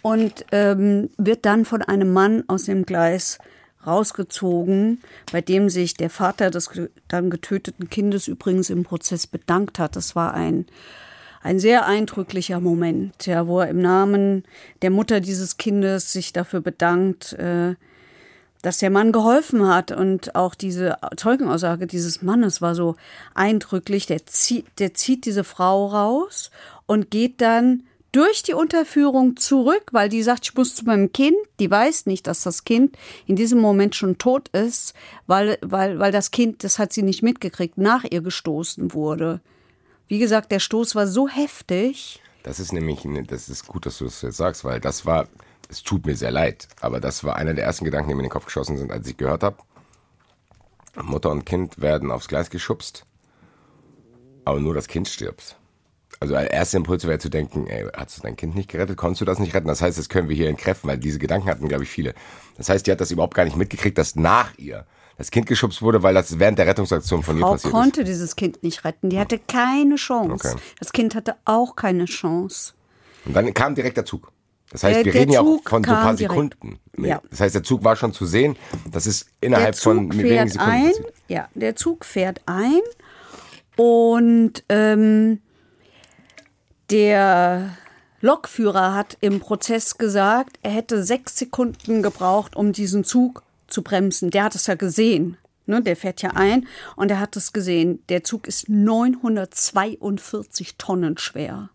Und 0.00 0.44
ähm, 0.50 1.10
wird 1.16 1.46
dann 1.46 1.64
von 1.64 1.82
einem 1.82 2.12
Mann 2.12 2.42
aus 2.48 2.64
dem 2.64 2.84
Gleis 2.84 3.38
rausgezogen, 3.86 5.00
bei 5.30 5.40
dem 5.40 5.68
sich 5.68 5.94
der 5.94 6.10
Vater 6.10 6.50
des 6.50 6.70
dann 7.08 7.30
getöteten 7.30 7.88
Kindes 7.88 8.26
übrigens 8.26 8.70
im 8.70 8.84
Prozess 8.84 9.26
bedankt 9.26 9.78
hat. 9.78 9.96
Das 9.96 10.16
war 10.16 10.34
ein 10.34 10.66
ein 11.42 11.58
sehr 11.58 11.86
eindrücklicher 11.86 12.60
Moment, 12.60 13.26
ja, 13.26 13.46
wo 13.46 13.60
er 13.60 13.68
im 13.68 13.80
Namen 13.80 14.44
der 14.80 14.90
Mutter 14.90 15.20
dieses 15.20 15.56
Kindes 15.56 16.12
sich 16.12 16.32
dafür 16.32 16.60
bedankt, 16.60 17.32
äh, 17.32 17.74
dass 18.62 18.78
der 18.78 18.90
Mann 18.90 19.12
geholfen 19.12 19.66
hat. 19.66 19.90
Und 19.90 20.34
auch 20.34 20.54
diese 20.54 20.96
Zeugenaussage 21.16 21.86
dieses 21.86 22.22
Mannes 22.22 22.62
war 22.62 22.74
so 22.74 22.96
eindrücklich. 23.34 24.06
Der 24.06 24.24
zieht, 24.26 24.66
der 24.78 24.94
zieht 24.94 25.26
diese 25.26 25.44
Frau 25.44 25.86
raus 25.86 26.50
und 26.86 27.10
geht 27.10 27.40
dann 27.40 27.82
durch 28.12 28.42
die 28.42 28.52
Unterführung 28.52 29.36
zurück, 29.36 29.86
weil 29.90 30.08
die 30.08 30.22
sagt, 30.22 30.44
ich 30.44 30.54
muss 30.54 30.74
zu 30.74 30.84
meinem 30.84 31.12
Kind. 31.12 31.36
Die 31.58 31.70
weiß 31.70 32.06
nicht, 32.06 32.26
dass 32.26 32.42
das 32.42 32.64
Kind 32.64 32.96
in 33.26 33.36
diesem 33.36 33.58
Moment 33.58 33.94
schon 33.94 34.18
tot 34.18 34.48
ist, 34.50 34.94
weil, 35.26 35.58
weil, 35.62 35.98
weil 35.98 36.12
das 36.12 36.30
Kind, 36.30 36.62
das 36.62 36.78
hat 36.78 36.92
sie 36.92 37.02
nicht 37.02 37.22
mitgekriegt, 37.22 37.78
nach 37.78 38.04
ihr 38.08 38.20
gestoßen 38.20 38.92
wurde. 38.92 39.40
Wie 40.08 40.18
gesagt, 40.18 40.52
der 40.52 40.60
Stoß 40.60 40.94
war 40.94 41.06
so 41.06 41.26
heftig. 41.26 42.22
Das 42.42 42.60
ist 42.60 42.72
nämlich, 42.72 43.06
das 43.28 43.48
ist 43.48 43.66
gut, 43.66 43.86
dass 43.86 43.98
du 43.98 44.04
das 44.04 44.20
jetzt 44.20 44.36
sagst, 44.36 44.62
weil 44.64 44.78
das 44.78 45.06
war, 45.06 45.26
es 45.72 45.82
tut 45.82 46.06
mir 46.06 46.16
sehr 46.16 46.30
leid, 46.30 46.68
aber 46.80 47.00
das 47.00 47.24
war 47.24 47.36
einer 47.36 47.54
der 47.54 47.64
ersten 47.64 47.84
Gedanken, 47.84 48.08
die 48.08 48.14
mir 48.14 48.20
in 48.20 48.26
den 48.26 48.32
Kopf 48.32 48.44
geschossen 48.44 48.76
sind, 48.76 48.92
als 48.92 49.08
ich 49.08 49.16
gehört 49.16 49.42
habe, 49.42 49.56
Mutter 51.02 51.30
und 51.30 51.46
Kind 51.46 51.80
werden 51.80 52.10
aufs 52.10 52.28
Gleis 52.28 52.50
geschubst, 52.50 53.06
aber 54.44 54.60
nur 54.60 54.74
das 54.74 54.86
Kind 54.86 55.08
stirbt. 55.08 55.56
Also 56.20 56.34
der 56.34 56.52
erste 56.52 56.76
Impuls 56.76 57.04
wäre 57.04 57.18
zu 57.18 57.30
denken, 57.30 57.66
ey, 57.66 57.88
hast 57.96 58.18
du 58.18 58.22
dein 58.22 58.36
Kind 58.36 58.54
nicht 58.54 58.70
gerettet? 58.70 58.96
Konntest 58.96 59.22
du 59.22 59.24
das 59.24 59.38
nicht 59.38 59.54
retten? 59.54 59.66
Das 59.66 59.80
heißt, 59.82 59.98
das 59.98 60.08
können 60.08 60.28
wir 60.28 60.36
hier 60.36 60.48
entkräften, 60.48 60.88
weil 60.88 60.98
diese 60.98 61.18
Gedanken 61.18 61.48
hatten, 61.48 61.66
glaube 61.68 61.82
ich, 61.82 61.90
viele. 61.90 62.14
Das 62.56 62.68
heißt, 62.68 62.86
die 62.86 62.92
hat 62.92 63.00
das 63.00 63.10
überhaupt 63.10 63.34
gar 63.34 63.44
nicht 63.44 63.56
mitgekriegt, 63.56 63.98
dass 63.98 64.14
nach 64.14 64.56
ihr 64.58 64.86
das 65.16 65.30
Kind 65.30 65.46
geschubst 65.46 65.82
wurde, 65.82 66.02
weil 66.02 66.14
das 66.14 66.38
während 66.38 66.58
der 66.58 66.66
Rettungsaktion 66.66 67.22
von 67.22 67.36
ihr 67.36 67.42
Frau 67.42 67.52
passiert 67.52 67.72
konnte 67.72 68.04
dieses 68.04 68.36
Kind 68.36 68.62
nicht 68.62 68.84
retten. 68.84 69.10
Die 69.10 69.18
hatte 69.18 69.38
keine 69.38 69.96
Chance. 69.96 70.32
Okay. 70.32 70.62
Das 70.78 70.92
Kind 70.92 71.14
hatte 71.14 71.36
auch 71.44 71.74
keine 71.74 72.04
Chance. 72.04 72.74
ist. 73.24 73.26
Und 73.26 73.34
dann 73.34 73.52
kam 73.54 73.74
direkt 73.74 73.96
der 73.96 74.04
Zug. 74.04 74.30
Das 74.72 74.82
heißt, 74.84 75.00
Äh, 75.00 75.04
wir 75.04 75.12
der 75.12 75.20
reden 75.20 75.32
ja 75.32 75.40
auch 75.40 75.44
Zug 75.44 75.68
von 75.70 75.84
so 75.84 75.90
ein 75.90 75.96
paar. 75.96 76.16
Sekunden. 76.16 76.78
Ja. 76.98 77.20
Das 77.30 77.40
heißt, 77.40 77.54
der 77.54 77.62
Zug 77.62 77.84
war 77.84 77.96
schon 77.96 78.12
zu 78.12 78.26
sehen. 78.26 78.56
Das 78.90 79.06
ist 79.06 79.26
innerhalb 79.40 79.74
der 79.74 79.82
von 79.82 80.10
Zug 80.10 80.18
wenigen 80.18 80.28
fährt 80.28 80.50
Sekunden 80.50 80.72
ein. 80.72 80.86
passiert. 80.88 81.12
Ja, 81.28 81.48
der 81.54 81.76
Zug 81.76 82.04
fährt 82.04 82.40
ein 82.46 82.80
und 83.76 84.64
ähm, 84.68 85.40
der 86.90 87.76
Lokführer 88.20 88.94
hat 88.94 89.16
im 89.20 89.40
Prozess 89.40 89.98
gesagt, 89.98 90.58
er 90.62 90.70
hätte 90.70 91.02
sechs 91.02 91.36
Sekunden 91.38 92.02
gebraucht, 92.02 92.54
um 92.56 92.72
diesen 92.72 93.04
Zug 93.04 93.42
zu 93.66 93.82
bremsen. 93.82 94.30
Der 94.30 94.44
hat 94.44 94.54
es 94.54 94.66
ja 94.66 94.74
gesehen. 94.74 95.36
Ne, 95.64 95.80
der 95.80 95.94
fährt 95.94 96.22
ja 96.22 96.30
ein 96.30 96.66
und 96.96 97.08
er 97.10 97.20
hat 97.20 97.36
es 97.36 97.52
gesehen. 97.52 98.02
Der 98.08 98.24
Zug 98.24 98.48
ist 98.48 98.68
942 98.68 100.74
Tonnen 100.76 101.18
schwer, 101.18 101.70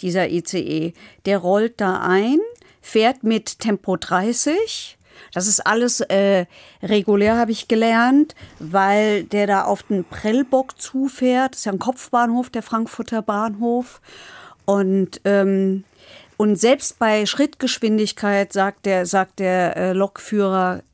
dieser 0.00 0.28
ICE. 0.28 0.92
Der 1.26 1.38
rollt 1.38 1.80
da 1.80 2.00
ein, 2.00 2.38
fährt 2.80 3.24
mit 3.24 3.60
Tempo 3.60 3.96
30. 3.96 4.98
Das 5.32 5.46
ist 5.46 5.66
alles 5.66 6.00
äh, 6.00 6.46
regulär, 6.82 7.36
habe 7.36 7.50
ich 7.50 7.68
gelernt, 7.68 8.34
weil 8.58 9.24
der 9.24 9.46
da 9.46 9.64
auf 9.64 9.82
den 9.84 10.04
Prellbock 10.04 10.80
zufährt. 10.80 11.52
Das 11.52 11.60
ist 11.60 11.64
ja 11.66 11.72
ein 11.72 11.78
Kopfbahnhof, 11.78 12.50
der 12.50 12.62
Frankfurter 12.62 13.22
Bahnhof. 13.22 14.00
Und, 14.64 15.20
ähm, 15.24 15.84
und 16.36 16.56
selbst 16.56 16.98
bei 16.98 17.26
Schrittgeschwindigkeit 17.26 18.52
sagt 18.52 18.86
der, 18.86 19.06
sagt 19.06 19.40
der 19.40 19.76
äh, 19.76 19.92
Lokführer, 19.92 20.82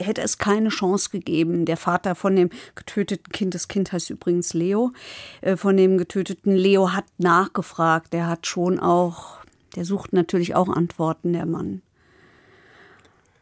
hätte 0.00 0.22
es 0.22 0.38
keine 0.38 0.68
Chance 0.68 1.10
gegeben. 1.10 1.64
Der 1.64 1.76
Vater 1.76 2.14
von 2.14 2.34
dem 2.36 2.50
getöteten 2.74 3.32
Kind, 3.32 3.54
das 3.54 3.68
Kind 3.68 3.92
heißt 3.92 4.10
übrigens 4.10 4.54
Leo, 4.54 4.92
äh, 5.40 5.56
von 5.56 5.76
dem 5.76 5.98
getöteten 5.98 6.54
Leo 6.54 6.92
hat 6.92 7.04
nachgefragt. 7.18 8.12
Der 8.12 8.26
hat 8.26 8.46
schon 8.46 8.80
auch, 8.80 9.38
der 9.76 9.84
sucht 9.84 10.12
natürlich 10.12 10.54
auch 10.54 10.68
Antworten, 10.68 11.32
der 11.32 11.46
Mann. 11.46 11.82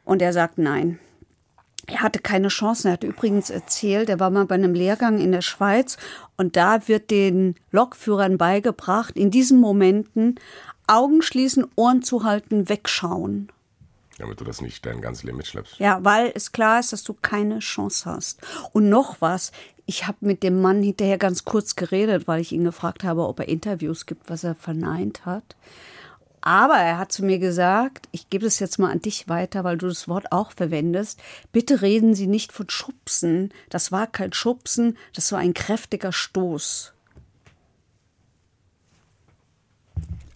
Und 0.05 0.23
er 0.23 0.33
sagt 0.33 0.59
nein. 0.59 0.99
Er 1.87 2.03
hatte 2.03 2.19
keine 2.19 2.49
Chance. 2.49 2.89
Er 2.89 2.93
hat 2.93 3.05
übrigens 3.05 3.49
erzählt, 3.49 4.11
er 4.11 4.21
war 4.21 4.29
mal 4.29 4.45
bei 4.45 4.57
einem 4.57 4.75
Lehrgang 4.75 5.19
in 5.19 5.33
der 5.33 5.41
Schweiz 5.41 5.97
und 6.37 6.57
da 6.57 6.87
wird 6.87 7.11
den 7.11 7.55
Lokführern 7.71 8.37
beigebracht, 8.37 9.17
in 9.17 9.31
diesen 9.31 9.59
Momenten 9.59 10.35
Augen 10.87 11.23
schließen, 11.23 11.67
Ohren 11.77 12.03
zu 12.03 12.25
halten, 12.25 12.69
wegschauen. 12.69 13.51
Damit 14.19 14.41
du 14.41 14.45
das 14.45 14.61
nicht 14.61 14.85
dein 14.85 15.01
ganzes 15.01 15.23
Leben 15.23 15.37
mitschleppst. 15.37 15.79
Ja, 15.79 16.05
weil 16.05 16.33
es 16.35 16.53
klar 16.53 16.81
ist, 16.81 16.93
dass 16.93 17.05
du 17.05 17.15
keine 17.15 17.61
Chance 17.61 18.11
hast. 18.11 18.41
Und 18.73 18.89
noch 18.89 19.21
was, 19.21 19.53
ich 19.87 20.07
habe 20.07 20.19
mit 20.21 20.43
dem 20.43 20.61
Mann 20.61 20.83
hinterher 20.83 21.19
ganz 21.19 21.45
kurz 21.45 21.77
geredet, 21.77 22.29
weil 22.29 22.41
ich 22.41 22.53
ihn 22.53 22.65
gefragt 22.65 23.05
habe, 23.05 23.27
ob 23.27 23.39
er 23.41 23.49
Interviews 23.49 24.07
gibt, 24.07 24.29
was 24.29 24.45
er 24.45 24.55
verneint 24.55 25.25
hat. 25.25 25.57
Aber 26.41 26.77
er 26.77 26.99
hat 26.99 27.13
zu 27.13 27.25
mir 27.25 27.39
gesagt, 27.39 28.09
ich 28.13 28.31
gebe 28.31 28.47
es 28.47 28.59
jetzt 28.59 28.79
mal 28.79 28.91
an 28.91 29.03
dich 29.03 29.29
weiter, 29.29 29.65
weil 29.65 29.79
du 29.79 29.89
das 29.89 30.09
Wort 30.09 30.33
auch 30.33 30.53
verwendest. 30.53 31.21
Bitte 31.53 31.83
reden 31.83 32.15
Sie 32.15 32.27
nicht 32.27 32.53
von 32.53 32.69
Schubsen. 32.71 33.53
Das 33.71 33.93
war 33.93 34.07
kein 34.07 34.33
Schubsen, 34.33 34.97
das 35.15 35.33
war 35.33 35.41
ein 35.41 35.55
kräftiger 35.55 36.13
Stoß. 36.13 36.93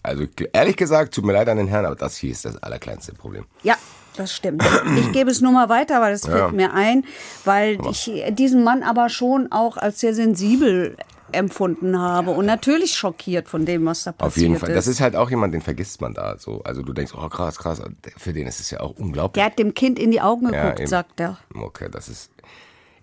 Also 0.03 0.25
ehrlich 0.51 0.75
gesagt, 0.77 1.13
tut 1.13 1.23
mir 1.25 1.33
leid 1.33 1.47
an 1.49 1.57
den 1.57 1.67
Herrn, 1.67 1.85
aber 1.85 1.95
das 1.95 2.17
hier 2.17 2.31
ist 2.31 2.45
das 2.45 2.61
allerkleinste 2.61 3.13
Problem. 3.13 3.45
Ja, 3.63 3.75
das 4.17 4.33
stimmt. 4.33 4.63
Ich 4.97 5.11
gebe 5.13 5.31
es 5.31 5.39
nur 5.41 5.51
mal 5.53 5.69
weiter, 5.69 6.01
weil 6.01 6.11
das 6.11 6.23
Ja. 6.23 6.31
fällt 6.31 6.51
mir 6.53 6.73
ein, 6.73 7.05
weil 7.45 7.77
ich 7.89 8.11
diesen 8.31 8.63
Mann 8.63 8.83
aber 8.83 9.09
schon 9.09 9.51
auch 9.51 9.77
als 9.77 9.99
sehr 10.01 10.13
sensibel 10.13 10.95
empfunden 11.31 11.97
habe 11.99 12.29
und 12.31 12.45
natürlich 12.45 12.95
schockiert 12.95 13.47
von 13.47 13.65
dem, 13.65 13.85
was 13.87 14.03
da 14.03 14.11
passiert 14.11 14.27
Auf 14.27 14.37
jeden 14.37 14.57
Fall. 14.57 14.69
ist. 14.69 14.75
Das 14.75 14.87
ist 14.87 15.01
halt 15.01 15.15
auch 15.15 15.31
jemand, 15.31 15.53
den 15.53 15.61
vergisst 15.61 15.99
man 15.99 16.13
da 16.13 16.37
so. 16.37 16.61
Also 16.63 16.83
du 16.83 16.93
denkst, 16.93 17.13
oh 17.15 17.27
krass, 17.27 17.57
krass. 17.57 17.81
Für 18.17 18.33
den 18.33 18.45
ist 18.45 18.59
es 18.59 18.69
ja 18.69 18.81
auch 18.81 18.91
unglaublich. 18.97 19.41
Der 19.41 19.45
hat 19.45 19.57
dem 19.57 19.73
Kind 19.73 19.97
in 19.97 20.11
die 20.11 20.21
Augen 20.21 20.45
Ja, 20.53 20.61
geguckt, 20.63 20.79
eben. 20.81 20.89
sagt 20.89 21.19
er. 21.19 21.37
Okay, 21.55 21.87
das 21.89 22.07
ist. 22.07 22.29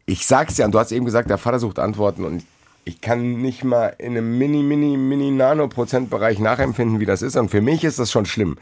Ich 0.06 0.26
sag's 0.26 0.56
ja, 0.58 0.64
und 0.66 0.72
du 0.72 0.78
hast 0.78 0.92
eben 0.92 1.04
gesagt, 1.06 1.28
der 1.28 1.38
Vater 1.38 1.58
sucht 1.58 1.78
Antworten 1.80 2.24
und 2.24 2.44
ich 2.84 3.00
kann 3.00 3.40
nicht 3.40 3.64
mal 3.64 3.94
in 3.98 4.16
einem 4.16 4.38
mini, 4.38 4.62
mini, 4.62 4.96
mini 4.96 5.30
Nano-Prozentbereich 5.30 6.38
nachempfinden, 6.38 7.00
wie 7.00 7.06
das 7.06 7.22
ist. 7.22 7.36
Und 7.36 7.50
für 7.50 7.60
mich 7.60 7.84
ist 7.84 7.98
das 7.98 8.10
schon 8.10 8.26
schlimm. 8.26 8.56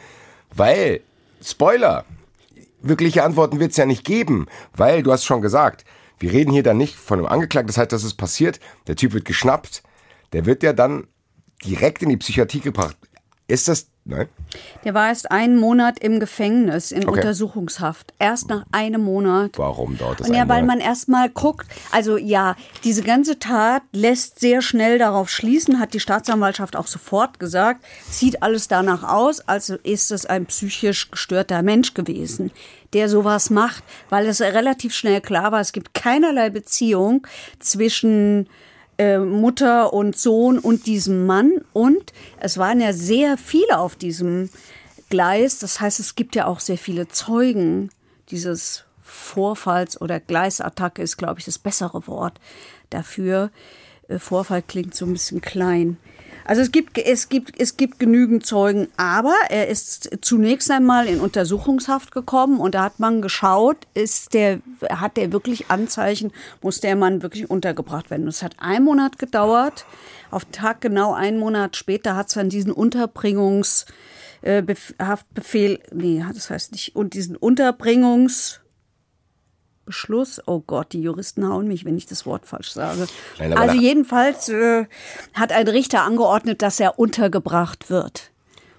Weil, 0.54 1.00
Spoiler, 1.42 2.04
wirkliche 2.82 3.22
Antworten 3.22 3.60
wird's 3.60 3.76
ja 3.76 3.87
nicht 3.87 4.04
geben. 4.04 4.46
Weil, 4.75 5.02
du 5.02 5.12
hast 5.12 5.25
schon 5.25 5.40
gesagt, 5.40 5.84
wir 6.18 6.32
reden 6.32 6.52
hier 6.52 6.62
dann 6.62 6.76
nicht 6.76 6.96
von 6.96 7.18
einem 7.18 7.28
Angeklagten, 7.28 7.68
das 7.68 7.78
heißt, 7.78 7.92
das 7.92 8.04
ist 8.04 8.14
passiert, 8.14 8.58
der 8.87 8.96
Typ 8.96 9.12
wird 9.12 9.25
geschnappt, 9.25 9.82
der 10.32 10.46
wird 10.46 10.62
ja 10.62 10.72
dann 10.72 11.06
direkt 11.64 12.02
in 12.02 12.08
die 12.08 12.16
Psychiatrie 12.16 12.60
gebracht. 12.60 12.96
Ist 13.46 13.68
das. 13.68 13.88
Nein? 14.08 14.26
Der 14.84 14.94
war 14.94 15.08
erst 15.08 15.30
einen 15.30 15.58
Monat 15.58 15.98
im 15.98 16.18
Gefängnis, 16.18 16.92
in 16.92 17.06
Okay. 17.06 17.18
Untersuchungshaft. 17.18 18.14
Erst 18.18 18.48
nach 18.48 18.64
einem 18.72 19.02
Monat. 19.02 19.58
Warum 19.58 19.98
dauert 19.98 20.20
das 20.20 20.28
Und 20.28 20.34
ja, 20.34 20.48
weil 20.48 20.62
man 20.62 20.80
erstmal 20.80 21.28
guckt, 21.28 21.66
also 21.92 22.16
ja, 22.16 22.56
diese 22.84 23.02
ganze 23.02 23.38
Tat 23.38 23.82
lässt 23.92 24.40
sehr 24.40 24.62
schnell 24.62 24.98
darauf 24.98 25.28
schließen, 25.28 25.78
hat 25.78 25.92
die 25.92 26.00
Staatsanwaltschaft 26.00 26.74
auch 26.74 26.86
sofort 26.86 27.38
gesagt, 27.38 27.84
sieht 28.08 28.42
alles 28.42 28.66
danach 28.66 29.02
aus, 29.02 29.40
also 29.40 29.74
ist 29.82 30.10
es 30.10 30.24
ein 30.24 30.46
psychisch 30.46 31.10
gestörter 31.10 31.62
Mensch 31.62 31.92
gewesen, 31.92 32.50
der 32.94 33.10
sowas 33.10 33.50
macht, 33.50 33.84
weil 34.08 34.26
es 34.26 34.40
relativ 34.40 34.94
schnell 34.94 35.20
klar 35.20 35.52
war, 35.52 35.60
es 35.60 35.72
gibt 35.72 35.92
keinerlei 35.92 36.48
Beziehung 36.48 37.26
zwischen 37.58 38.48
äh, 38.98 39.18
Mutter 39.18 39.92
und 39.92 40.16
Sohn 40.16 40.58
und 40.58 40.86
diesem 40.86 41.26
Mann. 41.26 41.64
Und 41.72 42.12
es 42.40 42.58
waren 42.58 42.80
ja 42.80 42.92
sehr 42.92 43.38
viele 43.38 43.78
auf 43.78 43.96
diesem 43.96 44.50
Gleis. 45.08 45.58
Das 45.58 45.80
heißt, 45.80 46.00
es 46.00 46.14
gibt 46.14 46.36
ja 46.36 46.46
auch 46.46 46.60
sehr 46.60 46.78
viele 46.78 47.08
Zeugen 47.08 47.90
dieses 48.30 48.84
Vorfalls 49.02 50.00
oder 50.00 50.20
Gleisattacke 50.20 51.00
ist, 51.00 51.16
glaube 51.16 51.38
ich, 51.38 51.46
das 51.46 51.58
bessere 51.58 52.06
Wort 52.06 52.38
dafür. 52.90 53.50
äh, 54.08 54.18
Vorfall 54.18 54.62
klingt 54.62 54.94
so 54.94 55.06
ein 55.06 55.12
bisschen 55.12 55.40
klein. 55.40 55.96
Also 56.48 56.62
es 56.62 56.72
gibt, 56.72 56.96
es 56.96 57.28
gibt, 57.28 57.60
es 57.60 57.76
gibt 57.76 57.98
genügend 57.98 58.46
Zeugen, 58.46 58.88
aber 58.96 59.34
er 59.50 59.68
ist 59.68 60.08
zunächst 60.22 60.70
einmal 60.70 61.06
in 61.06 61.20
Untersuchungshaft 61.20 62.10
gekommen 62.10 62.58
und 62.58 62.74
da 62.74 62.84
hat 62.84 62.98
man 62.98 63.20
geschaut, 63.20 63.76
ist 63.92 64.32
der, 64.32 64.60
hat 64.88 65.18
der 65.18 65.30
wirklich 65.30 65.70
Anzeichen, 65.70 66.32
muss 66.62 66.80
der 66.80 66.96
Mann 66.96 67.22
wirklich 67.22 67.50
untergebracht 67.50 68.10
werden. 68.10 68.26
Es 68.26 68.42
hat 68.42 68.54
einen 68.60 68.86
Monat 68.86 69.18
gedauert. 69.18 69.84
Auf 70.30 70.46
Tag 70.46 70.80
genau 70.80 71.12
einen 71.12 71.38
Monat 71.38 71.76
später 71.76 72.16
hat 72.16 72.28
es 72.28 72.34
dann 72.34 72.48
diesen 72.48 72.72
Unterbringungshaftbefehl, 72.72 75.72
äh, 75.72 75.80
nee, 75.92 76.24
das 76.32 76.48
heißt 76.48 76.72
nicht, 76.72 76.96
und 76.96 77.12
diesen 77.12 77.36
Unterbringungs, 77.36 78.62
Beschluss. 79.88 80.40
Oh 80.47 80.61
Gott, 80.61 80.92
die 80.92 81.00
Juristen 81.00 81.49
hauen 81.49 81.66
mich, 81.66 81.87
wenn 81.87 81.97
ich 81.97 82.04
das 82.04 82.26
Wort 82.26 82.45
falsch 82.45 82.73
sage. 82.73 83.07
Nein, 83.38 83.54
also 83.54 83.75
jedenfalls 83.75 84.50
äh, 84.50 84.85
hat 85.33 85.50
ein 85.50 85.66
Richter 85.66 86.02
angeordnet, 86.02 86.61
dass 86.61 86.78
er 86.78 86.99
untergebracht 86.99 87.88
wird. 87.88 88.30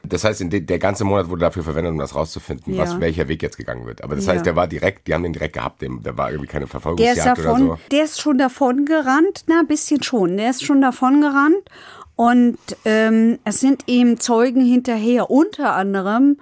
Das 0.03 0.23
heißt, 0.23 0.39
de, 0.39 0.59
der 0.59 0.77
ganze 0.77 1.03
Monat 1.05 1.29
wurde 1.29 1.41
dafür 1.41 1.63
verwendet, 1.63 1.91
um 1.91 1.97
das 1.97 2.13
rauszufinden, 2.13 2.75
ja. 2.75 2.83
was, 2.83 2.99
welcher 2.99 3.27
Weg 3.27 3.41
jetzt 3.41 3.57
gegangen 3.57 3.87
wird. 3.87 4.03
Aber 4.03 4.15
das 4.15 4.27
ja. 4.27 4.33
heißt, 4.33 4.45
der 4.45 4.55
war 4.55 4.67
direkt, 4.67 5.07
die 5.07 5.15
haben 5.15 5.23
den 5.23 5.33
direkt 5.33 5.53
gehabt, 5.53 5.81
dem, 5.81 6.03
da 6.03 6.15
war 6.15 6.29
irgendwie 6.29 6.47
keine 6.47 6.67
Verfolgungsjagd 6.67 7.39
davon, 7.39 7.69
oder 7.69 7.75
so. 7.75 7.79
Der 7.91 8.03
ist 8.03 8.21
schon 8.21 8.37
davon 8.37 8.85
gerannt, 8.85 9.45
na, 9.47 9.61
ein 9.61 9.67
bisschen 9.67 10.03
schon. 10.03 10.37
Der 10.37 10.51
ist 10.51 10.63
schon 10.63 10.79
davon 10.81 11.21
gerannt. 11.21 11.69
Und 12.15 12.59
ähm, 12.85 13.39
es 13.45 13.61
sind 13.61 13.87
ihm 13.87 14.19
Zeugen 14.19 14.63
hinterher, 14.63 15.31
unter 15.31 15.73
anderem 15.73 16.37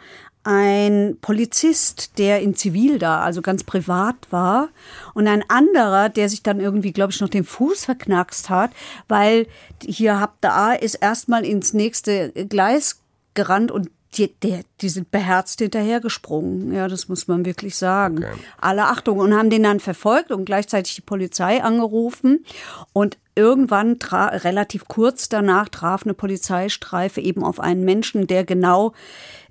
ein 0.48 1.18
Polizist, 1.20 2.18
der 2.18 2.40
in 2.42 2.56
Zivil 2.56 3.00
da, 3.00 3.20
also 3.20 3.42
ganz 3.42 3.66
privat 3.66 4.16
war, 4.30 4.70
und 5.14 5.28
ein 5.28 5.44
anderer, 5.50 6.08
der 6.08 6.30
sich 6.30 6.42
dann 6.42 6.62
irgendwie, 6.62 6.94
glaube 6.94 7.12
ich, 7.12 7.20
noch 7.20 7.28
den 7.28 7.44
Fuß 7.44 7.84
verknackst 7.84 8.50
hat, 8.50 8.72
weil 9.10 9.48
hier 9.84 10.22
habt 10.22 10.42
da 10.46 10.72
ist 10.72 10.96
erstmal 10.96 11.46
ins 11.46 11.74
nächste 11.74 12.32
Gleis 12.48 13.02
gerannt 13.34 13.72
und 13.72 13.90
die, 14.14 14.34
die, 14.42 14.62
die 14.80 14.88
sind 14.88 15.12
beherzt 15.12 15.60
hinterhergesprungen. 15.60 16.74
Ja, 16.74 16.88
das 16.88 17.10
muss 17.10 17.28
man 17.28 17.46
wirklich 17.46 17.76
sagen. 17.76 18.20
Okay. 18.20 18.34
Alle 18.58 18.86
Achtung 18.86 19.20
und 19.20 19.36
haben 19.36 19.50
den 19.50 19.64
dann 19.64 19.82
verfolgt 19.82 20.32
und 20.32 20.46
gleichzeitig 20.46 20.96
die 20.96 21.02
Polizei 21.02 21.62
angerufen. 21.62 22.46
Und 22.94 23.18
irgendwann, 23.36 23.98
relativ 24.02 24.88
kurz 24.88 25.28
danach, 25.28 25.68
traf 25.68 26.04
eine 26.04 26.14
Polizeistreife 26.14 27.20
eben 27.20 27.44
auf 27.44 27.60
einen 27.60 27.84
Menschen, 27.84 28.28
der 28.28 28.46
genau 28.46 28.94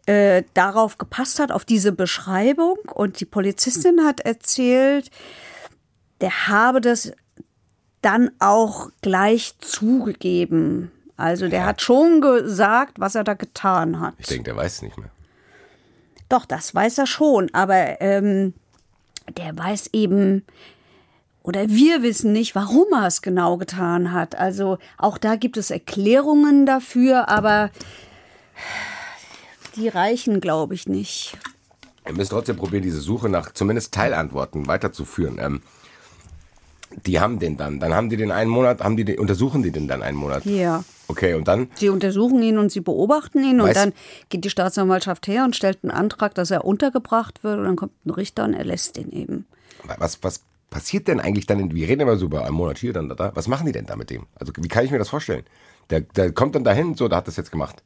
äh, 0.07 0.45
darauf 0.55 0.99
gepasst 0.99 1.39
hat, 1.39 1.53
auf 1.53 1.65
diese 1.65 1.93
Beschreibung. 1.93 2.79
Und 2.95 3.21
die 3.21 3.25
Polizistin 3.25 4.05
hat 4.05 4.21
erzählt, 4.21 5.11
der 6.21 6.49
habe 6.49 6.81
das 6.81 7.13
dann 8.03 8.31
auch 8.39 8.91
gleich 9.03 9.59
zugegeben. 9.59 10.91
Also 11.17 11.49
der 11.49 11.61
ja. 11.61 11.67
hat 11.67 11.83
schon 11.83 12.21
gesagt, 12.21 13.01
was 13.01 13.15
er 13.15 13.25
da 13.25 13.35
getan 13.35 14.01
hat. 14.01 14.15
Ich 14.19 14.27
denke, 14.27 14.45
der 14.45 14.57
weiß 14.57 14.75
es 14.75 14.83
nicht 14.83 14.99
mehr. 14.99 15.11
Doch, 16.29 16.45
das 16.45 16.75
weiß 16.75 16.99
er 16.99 17.07
schon, 17.07 17.53
aber 17.53 18.01
ähm, 18.01 18.53
der 19.37 19.57
weiß 19.57 19.91
eben, 19.93 20.45
oder 21.43 21.69
wir 21.69 22.03
wissen 22.03 22.33
nicht, 22.33 22.55
warum 22.55 22.87
er 22.93 23.07
es 23.07 23.23
genau 23.23 23.57
getan 23.57 24.13
hat. 24.13 24.35
Also 24.35 24.79
auch 24.99 25.19
da 25.19 25.37
gibt 25.37 25.57
es 25.57 25.71
Erklärungen 25.71 26.67
dafür, 26.67 27.29
aber 27.29 27.71
die 29.77 29.89
reichen, 29.89 30.41
glaube 30.41 30.75
ich, 30.75 30.89
nicht. 30.89 31.37
Wir 32.05 32.15
müssen 32.15 32.31
trotzdem 32.31 32.57
probieren, 32.57 32.83
diese 32.83 33.01
Suche 33.01 33.29
nach 33.29 33.53
zumindest 33.53 33.93
Teilantworten 33.93 34.69
weiterzuführen. 34.69 35.39
Ähm, 35.41 35.63
die 37.05 37.21
haben 37.21 37.39
den 37.39 37.57
dann. 37.57 37.81
Dann 37.81 37.95
haben 37.95 38.09
die 38.09 38.17
den 38.17 38.31
einen 38.31 38.51
Monat, 38.51 38.81
haben 38.81 38.97
die 38.97 39.05
den, 39.05 39.19
untersuchen 39.19 39.63
die 39.63 39.73
den 39.73 39.89
dann 39.89 40.03
einen 40.03 40.17
Monat. 40.17 40.45
Ja. 40.47 40.85
Okay, 41.09 41.35
und 41.35 41.47
dann? 41.49 41.69
Sie 41.75 41.89
untersuchen 41.89 42.43
ihn 42.43 42.59
und 42.59 42.71
sie 42.71 42.81
beobachten 42.81 43.45
ihn 43.45 43.61
Weiß 43.61 43.69
und 43.69 43.77
dann 43.77 43.93
geht 44.29 44.45
die 44.45 44.51
Staatsanwaltschaft 44.51 45.27
her 45.27 45.45
und 45.45 45.55
stellt 45.55 45.81
einen 45.83 45.91
Antrag, 45.91 46.35
dass 46.35 46.51
er 46.51 46.65
untergebracht 46.65 47.45
wird 47.45 47.59
und 47.59 47.65
dann 47.65 47.77
kommt 47.77 47.93
ein 48.07 48.11
Richter 48.11 48.45
und 48.45 48.55
erlässt 48.55 48.97
ihn 48.99 49.11
eben. 49.11 49.47
Was, 49.99 50.23
was 50.23 50.43
passiert 50.71 51.09
denn 51.09 51.21
eigentlich 51.21 51.47
dann? 51.47 51.59
In, 51.59 51.75
wir 51.75 51.89
reden 51.89 52.03
immer 52.03 52.17
so 52.17 52.27
über 52.27 52.45
einen 52.45 52.55
Monat 52.55 52.79
hier, 52.79 52.93
dann 52.93 53.09
da. 53.09 53.33
Was 53.35 53.49
machen 53.49 53.67
die 53.67 53.73
denn 53.73 53.87
da 53.87 53.97
mit 53.97 54.11
dem? 54.11 54.27
Also 54.37 54.53
wie 54.57 54.69
kann 54.69 54.85
ich 54.85 54.91
mir 54.91 54.99
das 54.99 55.09
vorstellen? 55.09 55.45
Der, 55.91 56.01
der 56.01 56.33
kommt 56.33 56.55
dann 56.55 56.65
dahin, 56.65 56.95
so, 56.95 57.09
der 57.09 57.19
hat 57.19 57.29
das 57.29 57.37
jetzt 57.37 57.53
gemacht 57.53 57.83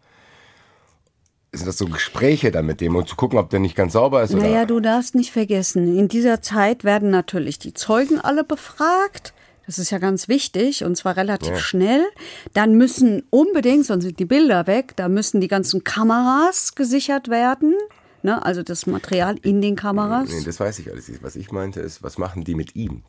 sind 1.52 1.66
das 1.66 1.78
so 1.78 1.86
Gespräche 1.86 2.50
dann 2.50 2.66
mit 2.66 2.80
dem 2.80 2.94
und 2.94 3.08
zu 3.08 3.16
gucken, 3.16 3.38
ob 3.38 3.50
der 3.50 3.60
nicht 3.60 3.74
ganz 3.74 3.94
sauber 3.94 4.22
ist? 4.22 4.32
Naja, 4.32 4.66
du 4.66 4.80
darfst 4.80 5.14
nicht 5.14 5.32
vergessen, 5.32 5.98
in 5.98 6.08
dieser 6.08 6.42
Zeit 6.42 6.84
werden 6.84 7.10
natürlich 7.10 7.58
die 7.58 7.74
Zeugen 7.74 8.20
alle 8.20 8.44
befragt. 8.44 9.34
Das 9.66 9.78
ist 9.78 9.90
ja 9.90 9.98
ganz 9.98 10.28
wichtig 10.28 10.84
und 10.84 10.96
zwar 10.96 11.16
relativ 11.16 11.50
ja. 11.50 11.58
schnell. 11.58 12.02
Dann 12.54 12.74
müssen 12.74 13.22
unbedingt, 13.30 13.86
sonst 13.86 14.04
sind 14.04 14.18
die 14.18 14.24
Bilder 14.24 14.66
weg, 14.66 14.94
da 14.96 15.08
müssen 15.08 15.40
die 15.40 15.48
ganzen 15.48 15.84
Kameras 15.84 16.74
gesichert 16.74 17.28
werden. 17.28 17.74
Ne, 18.22 18.44
also 18.44 18.62
das 18.62 18.86
Material 18.86 19.36
in 19.42 19.62
den 19.62 19.76
Kameras. 19.76 20.28
Nee, 20.28 20.44
das 20.44 20.60
weiß 20.60 20.78
ich 20.80 20.90
alles. 20.90 21.10
Was 21.22 21.36
ich 21.36 21.52
meinte 21.52 21.80
ist, 21.80 22.02
was 22.02 22.18
machen 22.18 22.44
die 22.44 22.54
mit 22.54 22.76
ihm? 22.76 23.02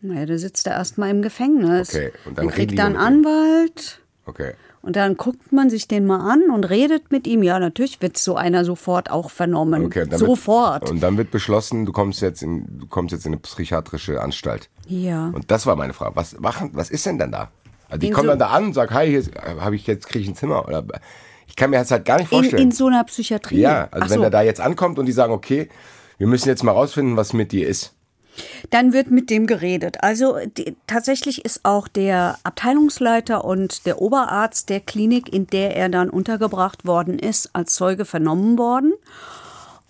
Naja, 0.00 0.26
der 0.26 0.38
sitzt 0.38 0.66
da 0.66 0.72
erstmal 0.72 1.10
im 1.10 1.22
Gefängnis. 1.22 1.88
Okay, 1.88 2.12
und 2.24 2.38
dann 2.38 2.46
und 2.46 2.52
kriegt 2.52 2.78
er 2.78 2.86
einen 2.86 2.96
Anwalt. 2.96 4.00
Okay. 4.26 4.52
Und 4.84 4.96
dann 4.96 5.16
guckt 5.16 5.50
man 5.50 5.70
sich 5.70 5.88
den 5.88 6.04
mal 6.04 6.20
an 6.30 6.50
und 6.50 6.64
redet 6.64 7.10
mit 7.10 7.26
ihm. 7.26 7.42
Ja, 7.42 7.58
natürlich 7.58 8.02
wird 8.02 8.18
so 8.18 8.36
einer 8.36 8.66
sofort 8.66 9.10
auch 9.10 9.30
vernommen. 9.30 9.86
Okay, 9.86 10.02
und 10.02 10.18
sofort. 10.18 10.82
Wird, 10.82 10.90
und 10.90 11.02
dann 11.02 11.16
wird 11.16 11.30
beschlossen, 11.30 11.86
du 11.86 11.92
kommst 11.92 12.20
jetzt 12.20 12.42
in, 12.42 12.80
du 12.80 12.86
kommst 12.86 13.12
jetzt 13.12 13.24
in 13.24 13.32
eine 13.32 13.40
psychiatrische 13.40 14.20
Anstalt. 14.20 14.68
Ja. 14.86 15.28
Und 15.28 15.50
das 15.50 15.64
war 15.64 15.74
meine 15.76 15.94
Frage. 15.94 16.16
Was 16.16 16.38
machen, 16.38 16.72
was 16.74 16.90
ist 16.90 17.06
denn 17.06 17.18
dann 17.18 17.32
da? 17.32 17.50
Also 17.88 18.06
ich 18.06 18.12
komme 18.12 18.26
so 18.26 18.32
dann 18.32 18.38
da 18.40 18.48
an 18.48 18.64
und 18.64 18.74
sage, 18.74 18.92
hi, 18.92 19.08
hier 19.08 19.24
habe 19.58 19.74
ich 19.74 19.86
jetzt 19.86 20.06
kriege 20.06 20.22
ich 20.22 20.28
ein 20.28 20.36
Zimmer 20.36 20.68
oder 20.68 20.84
ich 21.46 21.56
kann 21.56 21.70
mir 21.70 21.78
das 21.78 21.90
halt 21.90 22.04
gar 22.04 22.18
nicht 22.18 22.28
vorstellen. 22.28 22.62
In, 22.62 22.68
in 22.68 22.72
so 22.72 22.88
einer 22.88 23.04
Psychiatrie. 23.04 23.60
Ja, 23.60 23.88
also 23.90 24.04
Ach 24.04 24.10
wenn 24.10 24.18
so. 24.18 24.24
er 24.24 24.30
da 24.30 24.42
jetzt 24.42 24.60
ankommt 24.60 24.98
und 24.98 25.06
die 25.06 25.12
sagen, 25.12 25.32
okay, 25.32 25.70
wir 26.18 26.26
müssen 26.26 26.48
jetzt 26.48 26.62
mal 26.62 26.72
rausfinden, 26.72 27.16
was 27.16 27.32
mit 27.32 27.52
dir 27.52 27.66
ist. 27.66 27.93
Dann 28.70 28.92
wird 28.92 29.10
mit 29.10 29.30
dem 29.30 29.46
geredet. 29.46 30.02
Also 30.02 30.36
die, 30.56 30.76
tatsächlich 30.86 31.44
ist 31.44 31.64
auch 31.64 31.88
der 31.88 32.38
Abteilungsleiter 32.44 33.44
und 33.44 33.86
der 33.86 34.00
Oberarzt 34.00 34.68
der 34.68 34.80
Klinik, 34.80 35.32
in 35.32 35.46
der 35.46 35.76
er 35.76 35.88
dann 35.88 36.10
untergebracht 36.10 36.86
worden 36.86 37.18
ist, 37.18 37.50
als 37.52 37.74
Zeuge 37.74 38.04
vernommen 38.04 38.58
worden. 38.58 38.94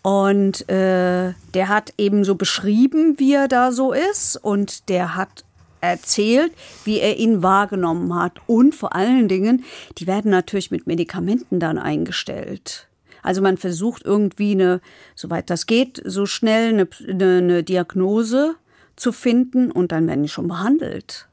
Und 0.03 0.69
äh, 0.69 1.33
der 1.55 1.69
hat 1.69 1.95
eben 1.97 2.25
so 2.25 2.35
beschrieben, 2.35 3.19
wie 3.19 3.33
er 3.33 3.49
da 3.49 3.73
so 3.73 3.93
ist. 3.93 4.37
Und 4.37 4.91
der 4.91 5.17
hat 5.17 5.45
erzählt, 5.81 6.53
wie 6.85 6.99
er 6.99 7.17
ihn 7.17 7.43
wahrgenommen 7.43 8.15
hat. 8.15 8.33
Und 8.47 8.75
vor 8.75 8.95
allen 8.95 9.29
Dingen, 9.29 9.65
die 9.99 10.07
werden 10.07 10.31
natürlich 10.31 10.71
mit 10.71 10.87
Medikamenten 10.87 11.61
dann 11.61 11.79
eingestellt. 11.79 12.87
Also 13.25 13.43
man 13.43 13.57
versucht 13.57 14.05
irgendwie 14.05 14.53
eine, 14.53 14.81
soweit 15.17 15.51
das 15.51 15.67
geht, 15.67 16.01
so 16.05 16.27
schnell 16.27 16.69
eine, 16.69 16.89
eine, 17.09 17.65
Diagnose 17.65 18.55
zu 18.97 19.11
finden 19.11 19.73
und 19.73 19.91
dann 19.91 20.07
werden 20.07 20.23
die 20.23 20.29
schon 20.29 20.47
behandelt. 20.47 21.27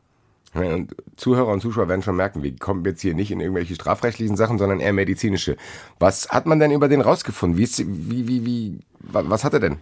Und 0.53 0.95
Zuhörer 1.17 1.49
und 1.49 1.61
Zuschauer 1.61 1.87
werden 1.89 2.01
schon 2.01 2.15
merken, 2.15 2.43
wir 2.43 2.55
kommen 2.55 2.83
jetzt 2.85 3.01
hier 3.01 3.13
nicht 3.13 3.29
in 3.29 3.39
irgendwelche 3.39 3.75
strafrechtlichen 3.75 4.35
Sachen, 4.35 4.57
sondern 4.57 4.79
eher 4.79 4.93
medizinische. 4.93 5.57
Was 5.99 6.29
hat 6.29 6.45
man 6.45 6.59
denn 6.59 6.71
über 6.71 6.87
den 6.87 7.01
rausgefunden? 7.01 7.57
Wie, 7.57 7.63
ist, 7.63 7.79
wie, 7.79 8.27
wie, 8.27 8.45
wie, 8.45 8.79
was 8.99 9.43
hat 9.43 9.53
er 9.53 9.59
denn? 9.59 9.77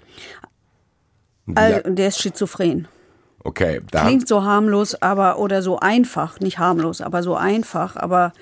Also, 1.56 1.90
der 1.90 2.08
ist 2.08 2.22
schizophren. 2.22 2.88
Okay. 3.44 3.82
Da 3.92 4.06
Klingt 4.06 4.28
so 4.28 4.44
harmlos, 4.44 4.96
aber, 5.02 5.40
oder 5.40 5.62
so 5.62 5.80
einfach, 5.80 6.40
nicht 6.40 6.60
harmlos, 6.60 7.02
aber 7.02 7.24
so 7.24 7.36
einfach, 7.36 7.96
aber 7.96 8.34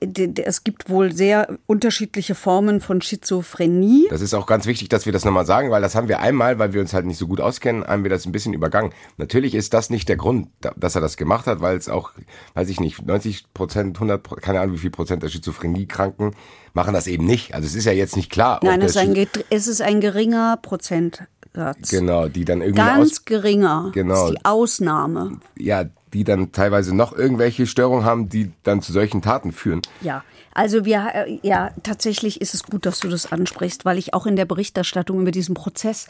es 0.00 0.62
gibt 0.62 0.90
wohl 0.90 1.12
sehr 1.12 1.58
unterschiedliche 1.66 2.34
Formen 2.34 2.80
von 2.80 3.00
Schizophrenie. 3.00 4.06
Das 4.10 4.20
ist 4.20 4.34
auch 4.34 4.46
ganz 4.46 4.66
wichtig, 4.66 4.90
dass 4.90 5.06
wir 5.06 5.12
das 5.12 5.24
nochmal 5.24 5.46
sagen, 5.46 5.70
weil 5.70 5.80
das 5.80 5.94
haben 5.94 6.08
wir 6.08 6.20
einmal, 6.20 6.58
weil 6.58 6.74
wir 6.74 6.82
uns 6.82 6.92
halt 6.92 7.06
nicht 7.06 7.16
so 7.16 7.26
gut 7.26 7.40
auskennen, 7.40 7.84
haben 7.84 8.02
wir 8.02 8.10
das 8.10 8.26
ein 8.26 8.32
bisschen 8.32 8.52
übergangen. 8.52 8.92
Natürlich 9.16 9.54
ist 9.54 9.72
das 9.72 9.88
nicht 9.88 10.08
der 10.08 10.16
Grund, 10.16 10.48
dass 10.76 10.94
er 10.94 11.00
das 11.00 11.16
gemacht 11.16 11.46
hat, 11.46 11.60
weil 11.60 11.76
es 11.76 11.88
auch, 11.88 12.12
weiß 12.54 12.68
ich 12.68 12.78
nicht, 12.78 13.06
90 13.06 13.54
Prozent, 13.54 13.96
100, 13.96 14.42
keine 14.42 14.60
Ahnung 14.60 14.74
wie 14.74 14.80
viel 14.80 14.90
Prozent 14.90 15.22
der 15.22 15.28
Schizophrenie-Kranken 15.28 16.32
machen 16.74 16.92
das 16.92 17.06
eben 17.06 17.24
nicht. 17.24 17.54
Also 17.54 17.66
es 17.66 17.74
ist 17.74 17.86
ja 17.86 17.92
jetzt 17.92 18.16
nicht 18.16 18.30
klar. 18.30 18.60
Nein, 18.62 18.82
es 18.82 18.96
ist, 18.96 18.98
ein, 18.98 19.26
es 19.48 19.66
ist 19.66 19.80
ein 19.80 20.02
geringer 20.02 20.58
Prozentsatz. 20.60 21.88
Genau, 21.88 22.28
die 22.28 22.44
dann 22.44 22.60
irgendwie 22.60 22.82
ganz 22.82 23.24
geringer. 23.24 23.92
Genau. 23.94 24.26
ist 24.26 24.32
die 24.34 24.44
Ausnahme. 24.44 25.40
Ja, 25.58 25.86
die 26.12 26.24
dann 26.24 26.52
teilweise 26.52 26.94
noch 26.94 27.12
irgendwelche 27.12 27.66
Störungen 27.66 28.04
haben, 28.04 28.28
die 28.28 28.52
dann 28.62 28.82
zu 28.82 28.92
solchen 28.92 29.22
Taten 29.22 29.52
führen. 29.52 29.82
Ja, 30.00 30.24
also 30.56 30.86
wir, 30.86 31.06
äh, 31.14 31.38
ja, 31.42 31.70
tatsächlich 31.82 32.40
ist 32.40 32.54
es 32.54 32.62
gut, 32.62 32.86
dass 32.86 33.00
du 33.00 33.08
das 33.08 33.30
ansprichst, 33.30 33.84
weil 33.84 33.98
ich 33.98 34.14
auch 34.14 34.24
in 34.24 34.36
der 34.36 34.46
Berichterstattung 34.46 35.20
über 35.20 35.30
diesen 35.30 35.54
Prozess 35.54 36.08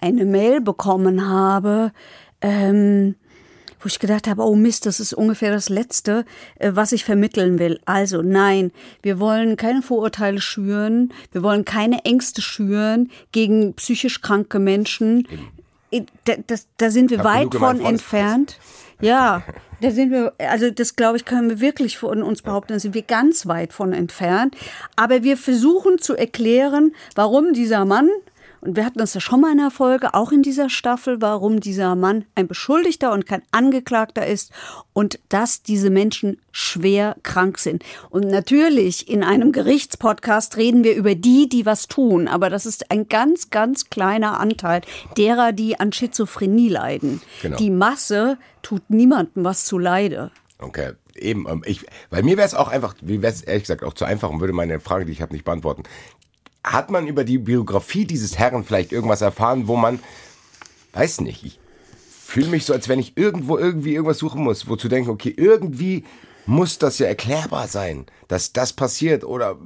eine 0.00 0.24
Mail 0.24 0.60
bekommen 0.60 1.28
habe, 1.28 1.92
ähm, 2.40 3.16
wo 3.80 3.86
ich 3.86 3.98
gedacht 3.98 4.28
habe, 4.28 4.42
oh 4.42 4.54
Mist, 4.54 4.86
das 4.86 5.00
ist 5.00 5.14
ungefähr 5.14 5.50
das 5.50 5.68
Letzte, 5.68 6.24
äh, 6.60 6.72
was 6.74 6.92
ich 6.92 7.04
vermitteln 7.04 7.58
will. 7.58 7.80
Also 7.86 8.22
nein, 8.22 8.70
wir 9.02 9.18
wollen 9.18 9.56
keine 9.56 9.82
Vorurteile 9.82 10.40
schüren, 10.40 11.12
wir 11.32 11.42
wollen 11.42 11.64
keine 11.64 12.04
Ängste 12.04 12.40
schüren 12.40 13.10
gegen 13.32 13.74
psychisch 13.74 14.20
kranke 14.20 14.60
Menschen. 14.60 15.26
Da, 16.24 16.34
da, 16.46 16.54
da 16.76 16.90
sind 16.90 17.10
wir 17.10 17.24
weit 17.24 17.54
von 17.54 17.80
entfernt. 17.80 18.58
Ja, 19.00 19.42
Da 19.80 19.92
sind 19.92 20.10
wir, 20.10 20.32
also 20.38 20.70
das 20.70 20.96
glaube 20.96 21.18
ich, 21.18 21.24
können 21.24 21.48
wir 21.48 21.60
wirklich 21.60 21.98
von 21.98 22.22
uns 22.22 22.42
behaupten, 22.42 22.72
da 22.72 22.80
sind 22.80 22.94
wir 22.94 23.02
ganz 23.02 23.46
weit 23.46 23.72
von 23.72 23.92
entfernt. 23.92 24.56
Aber 24.96 25.22
wir 25.22 25.36
versuchen 25.36 25.98
zu 25.98 26.16
erklären, 26.16 26.92
warum 27.14 27.52
dieser 27.52 27.84
Mann, 27.84 28.08
und 28.60 28.76
wir 28.76 28.84
hatten 28.84 28.98
das 28.98 29.14
ja 29.14 29.20
schon 29.20 29.40
mal 29.40 29.52
in 29.52 29.58
der 29.58 29.70
Folge, 29.70 30.14
auch 30.14 30.32
in 30.32 30.42
dieser 30.42 30.68
Staffel, 30.68 31.20
warum 31.20 31.60
dieser 31.60 31.94
Mann 31.94 32.24
ein 32.34 32.48
Beschuldigter 32.48 33.12
und 33.12 33.26
kein 33.26 33.42
Angeklagter 33.50 34.26
ist 34.26 34.52
und 34.92 35.18
dass 35.28 35.62
diese 35.62 35.90
Menschen 35.90 36.40
schwer 36.50 37.16
krank 37.22 37.58
sind. 37.58 37.84
Und 38.10 38.26
natürlich 38.26 39.08
in 39.08 39.22
einem 39.22 39.52
Gerichtspodcast 39.52 40.56
reden 40.56 40.84
wir 40.84 40.94
über 40.94 41.14
die, 41.14 41.48
die 41.48 41.66
was 41.66 41.88
tun, 41.88 42.28
aber 42.28 42.50
das 42.50 42.66
ist 42.66 42.90
ein 42.90 43.08
ganz, 43.08 43.50
ganz 43.50 43.90
kleiner 43.90 44.40
Anteil 44.40 44.82
derer, 45.16 45.52
die 45.52 45.78
an 45.78 45.92
Schizophrenie 45.92 46.68
leiden. 46.68 47.20
Genau. 47.42 47.56
Die 47.56 47.70
Masse 47.70 48.38
tut 48.62 48.90
niemandem 48.90 49.44
was 49.44 49.64
zu 49.64 49.78
Leide. 49.78 50.30
Okay, 50.58 50.92
eben. 51.14 51.46
ähm, 51.48 51.62
Ich, 51.66 51.86
bei 52.10 52.22
mir 52.22 52.36
wäre 52.36 52.46
es 52.46 52.54
auch 52.54 52.68
einfach, 52.68 52.94
wie 53.00 53.22
wäre 53.22 53.32
es 53.32 53.42
ehrlich 53.42 53.62
gesagt 53.62 53.84
auch 53.84 53.94
zu 53.94 54.04
einfach 54.04 54.28
und 54.30 54.40
würde 54.40 54.52
meine 54.52 54.80
Frage, 54.80 55.04
die 55.04 55.12
ich 55.12 55.22
habe, 55.22 55.32
nicht 55.32 55.44
beantworten. 55.44 55.84
Hat 56.72 56.90
man 56.90 57.06
über 57.06 57.24
die 57.24 57.38
Biografie 57.38 58.04
dieses 58.04 58.38
Herrn 58.38 58.64
vielleicht 58.64 58.92
irgendwas 58.92 59.22
erfahren, 59.22 59.68
wo 59.68 59.76
man, 59.76 60.00
weiß 60.92 61.22
nicht, 61.22 61.44
ich 61.44 61.60
fühle 62.24 62.48
mich 62.48 62.66
so, 62.66 62.74
als 62.74 62.88
wenn 62.88 62.98
ich 62.98 63.16
irgendwo 63.16 63.56
irgendwie 63.56 63.94
irgendwas 63.94 64.18
suchen 64.18 64.42
muss, 64.42 64.68
wozu 64.68 64.88
denken, 64.88 65.10
okay, 65.10 65.32
irgendwie 65.34 66.04
muss 66.44 66.78
das 66.78 66.98
ja 66.98 67.06
erklärbar 67.06 67.68
sein, 67.68 68.04
dass 68.28 68.52
das 68.52 68.74
passiert 68.74 69.24
oder 69.24 69.56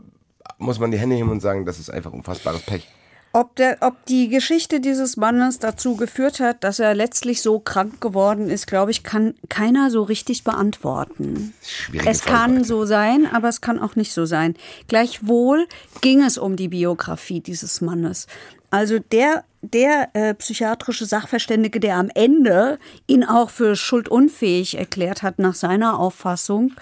muss 0.59 0.79
man 0.79 0.93
die 0.93 0.99
Hände 0.99 1.17
heben 1.17 1.31
und 1.31 1.41
sagen, 1.41 1.67
das 1.67 1.81
ist 1.81 1.91
einfach 1.91 2.13
unfassbares 2.13 2.63
Pech. 2.63 2.89
Ob, 3.35 3.57
der, 3.57 3.79
ob 3.81 4.05
die 4.07 4.29
Geschichte 4.29 4.81
dieses 4.81 5.17
Mannes 5.17 5.59
dazu 5.59 5.97
geführt 5.97 6.39
hat, 6.39 6.63
dass 6.65 6.79
er 6.79 6.95
letztlich 6.95 7.41
so 7.41 7.59
krank 7.59 8.01
geworden 8.01 8.51
ist, 8.51 8.67
glaube 8.67 8.91
ich, 8.91 9.05
kann 9.05 9.35
keiner 9.49 9.91
so 9.91 10.03
richtig 10.03 10.45
beantworten. 10.45 11.55
Schwierige 11.63 12.11
Es 12.11 12.21
Frage, 12.21 12.37
kann 12.37 12.65
so 12.65 12.85
sein, 12.85 13.27
aber 13.33 13.49
es 13.49 13.63
kann 13.63 13.79
auch 13.79 13.97
nicht 13.97 14.13
so 14.13 14.27
sein. 14.27 14.55
Gleichwohl 14.87 15.67
ging 16.03 16.23
es 16.23 16.37
um 16.37 16.57
die 16.57 16.69
Biografie 16.69 17.41
dieses 17.41 17.81
Mannes. 17.81 18.27
Also 18.73 18.99
der, 18.99 19.45
der 19.61 20.09
äh, 20.15 20.33
psychiatrische 20.33 21.05
Sachverständige, 21.05 21.79
der 21.79 21.97
am 21.97 22.09
Ende 22.15 22.79
ihn 23.07 23.23
auch 23.23 23.51
für 23.51 23.77
schuldunfähig 23.77 24.79
erklärt 24.79 25.23
hat 25.23 25.39
nach 25.39 25.55
seiner 25.55 25.99
Auffassung 25.99 26.73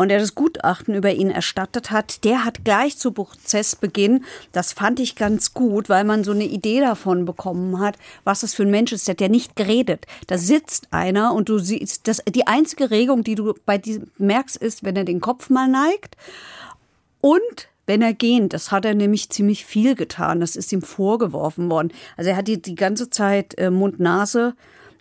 und 0.00 0.08
der 0.08 0.18
das 0.18 0.34
Gutachten 0.34 0.94
über 0.94 1.12
ihn 1.12 1.30
erstattet 1.30 1.90
hat, 1.90 2.24
der 2.24 2.46
hat 2.46 2.64
gleich 2.64 2.96
zu 2.96 3.12
Prozessbeginn, 3.12 4.24
das 4.50 4.72
fand 4.72 4.98
ich 4.98 5.14
ganz 5.14 5.52
gut, 5.52 5.90
weil 5.90 6.04
man 6.04 6.24
so 6.24 6.30
eine 6.30 6.46
Idee 6.46 6.80
davon 6.80 7.26
bekommen 7.26 7.80
hat, 7.80 7.98
was 8.24 8.40
das 8.40 8.54
für 8.54 8.62
ein 8.62 8.70
Mensch 8.70 8.92
ist. 8.92 9.06
Der 9.06 9.12
hat 9.12 9.20
ja 9.20 9.28
nicht 9.28 9.56
geredet. 9.56 10.06
Da 10.26 10.38
sitzt 10.38 10.88
einer 10.90 11.34
und 11.34 11.50
du 11.50 11.58
siehst, 11.58 12.08
das, 12.08 12.22
die 12.26 12.46
einzige 12.46 12.90
Regung, 12.90 13.24
die 13.24 13.34
du 13.34 13.52
bei 13.66 13.76
diesem 13.76 14.10
merkst, 14.16 14.56
ist, 14.56 14.84
wenn 14.84 14.96
er 14.96 15.04
den 15.04 15.20
Kopf 15.20 15.50
mal 15.50 15.68
neigt 15.68 16.16
und 17.20 17.68
wenn 17.84 18.00
er 18.00 18.14
gehen, 18.14 18.48
das 18.48 18.72
hat 18.72 18.86
er 18.86 18.94
nämlich 18.94 19.28
ziemlich 19.28 19.66
viel 19.66 19.94
getan. 19.96 20.40
Das 20.40 20.56
ist 20.56 20.72
ihm 20.72 20.80
vorgeworfen 20.80 21.70
worden. 21.70 21.92
Also 22.16 22.30
er 22.30 22.36
hat 22.36 22.48
die, 22.48 22.62
die 22.62 22.74
ganze 22.74 23.10
Zeit 23.10 23.58
äh, 23.58 23.68
Mund-Nase, 23.68 24.54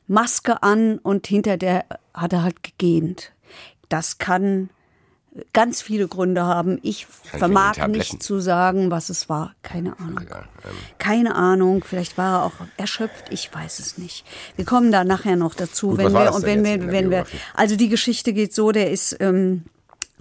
Maske 0.07 0.61
an 0.61 0.97
und 0.97 1.25
hinter 1.25 1.55
der 1.55 1.85
hat 2.13 2.33
er 2.33 2.43
halt 2.43 2.63
gegähnt. 2.63 3.31
Das 3.87 4.17
kann 4.17 4.69
ganz 5.53 5.81
viele 5.81 6.07
Gründe 6.07 6.43
haben. 6.43 6.79
Ich 6.81 7.05
vermag 7.05 7.87
nicht 7.87 8.21
zu 8.23 8.39
sagen, 8.39 8.91
was 8.91 9.09
es 9.09 9.29
war. 9.29 9.53
Keine 9.61 9.99
Ahnung. 9.99 10.21
Ähm. 10.21 10.71
Keine 10.97 11.35
Ahnung. 11.35 11.83
Vielleicht 11.83 12.17
war 12.17 12.39
er 12.39 12.45
auch 12.45 12.65
erschöpft. 12.77 13.25
Ich 13.29 13.53
weiß 13.53 13.79
es 13.79 13.97
nicht. 13.97 14.25
Wir 14.55 14.65
kommen 14.65 14.91
da 14.91 15.03
nachher 15.03 15.35
noch 15.35 15.53
dazu, 15.53 15.89
Gut, 15.89 15.99
wenn 15.99 16.13
wir 16.13 16.33
und 16.33 16.43
wenn 16.43 16.63
wir, 16.63 16.91
wenn 16.91 17.11
wir. 17.11 17.25
Also 17.53 17.75
die 17.75 17.89
Geschichte 17.89 18.33
geht 18.33 18.53
so. 18.53 18.71
Der 18.71 18.91
ist 18.91 19.17
ähm, 19.19 19.63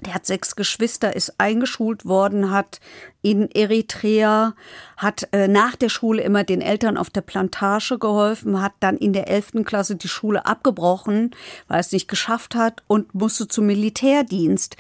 der 0.01 0.15
hat 0.15 0.27
sechs 0.27 0.55
Geschwister, 0.55 1.17
ist 1.17 1.35
eingeschult 1.39 2.07
worden, 2.07 2.51
hat 2.51 2.81
in 3.21 3.51
Eritrea, 3.51 4.55
hat 4.97 5.29
äh, 5.33 5.49
nach 5.49 5.75
der 5.75 5.89
Schule 5.89 6.23
immer 6.23 6.45
den 6.45 6.61
Eltern 6.61 6.97
auf 6.97 7.11
der 7.11 7.23
Plantage 7.23 7.99
geholfen, 7.99 8.63
hat 8.63 8.75
dann 8.79 8.97
in 8.97 9.13
der 9.13 9.29
elften 9.29 9.65
Klasse 9.65 9.97
die 9.97 10.09
Schule 10.09 10.47
abgebrochen, 10.47 11.33
weil 11.67 11.81
es 11.81 11.91
nicht 11.91 12.07
geschafft 12.07 12.55
hat 12.55 12.85
und 12.87 13.13
musste 13.15 13.49
zum 13.49 13.67
Militärdienst. 13.67 14.77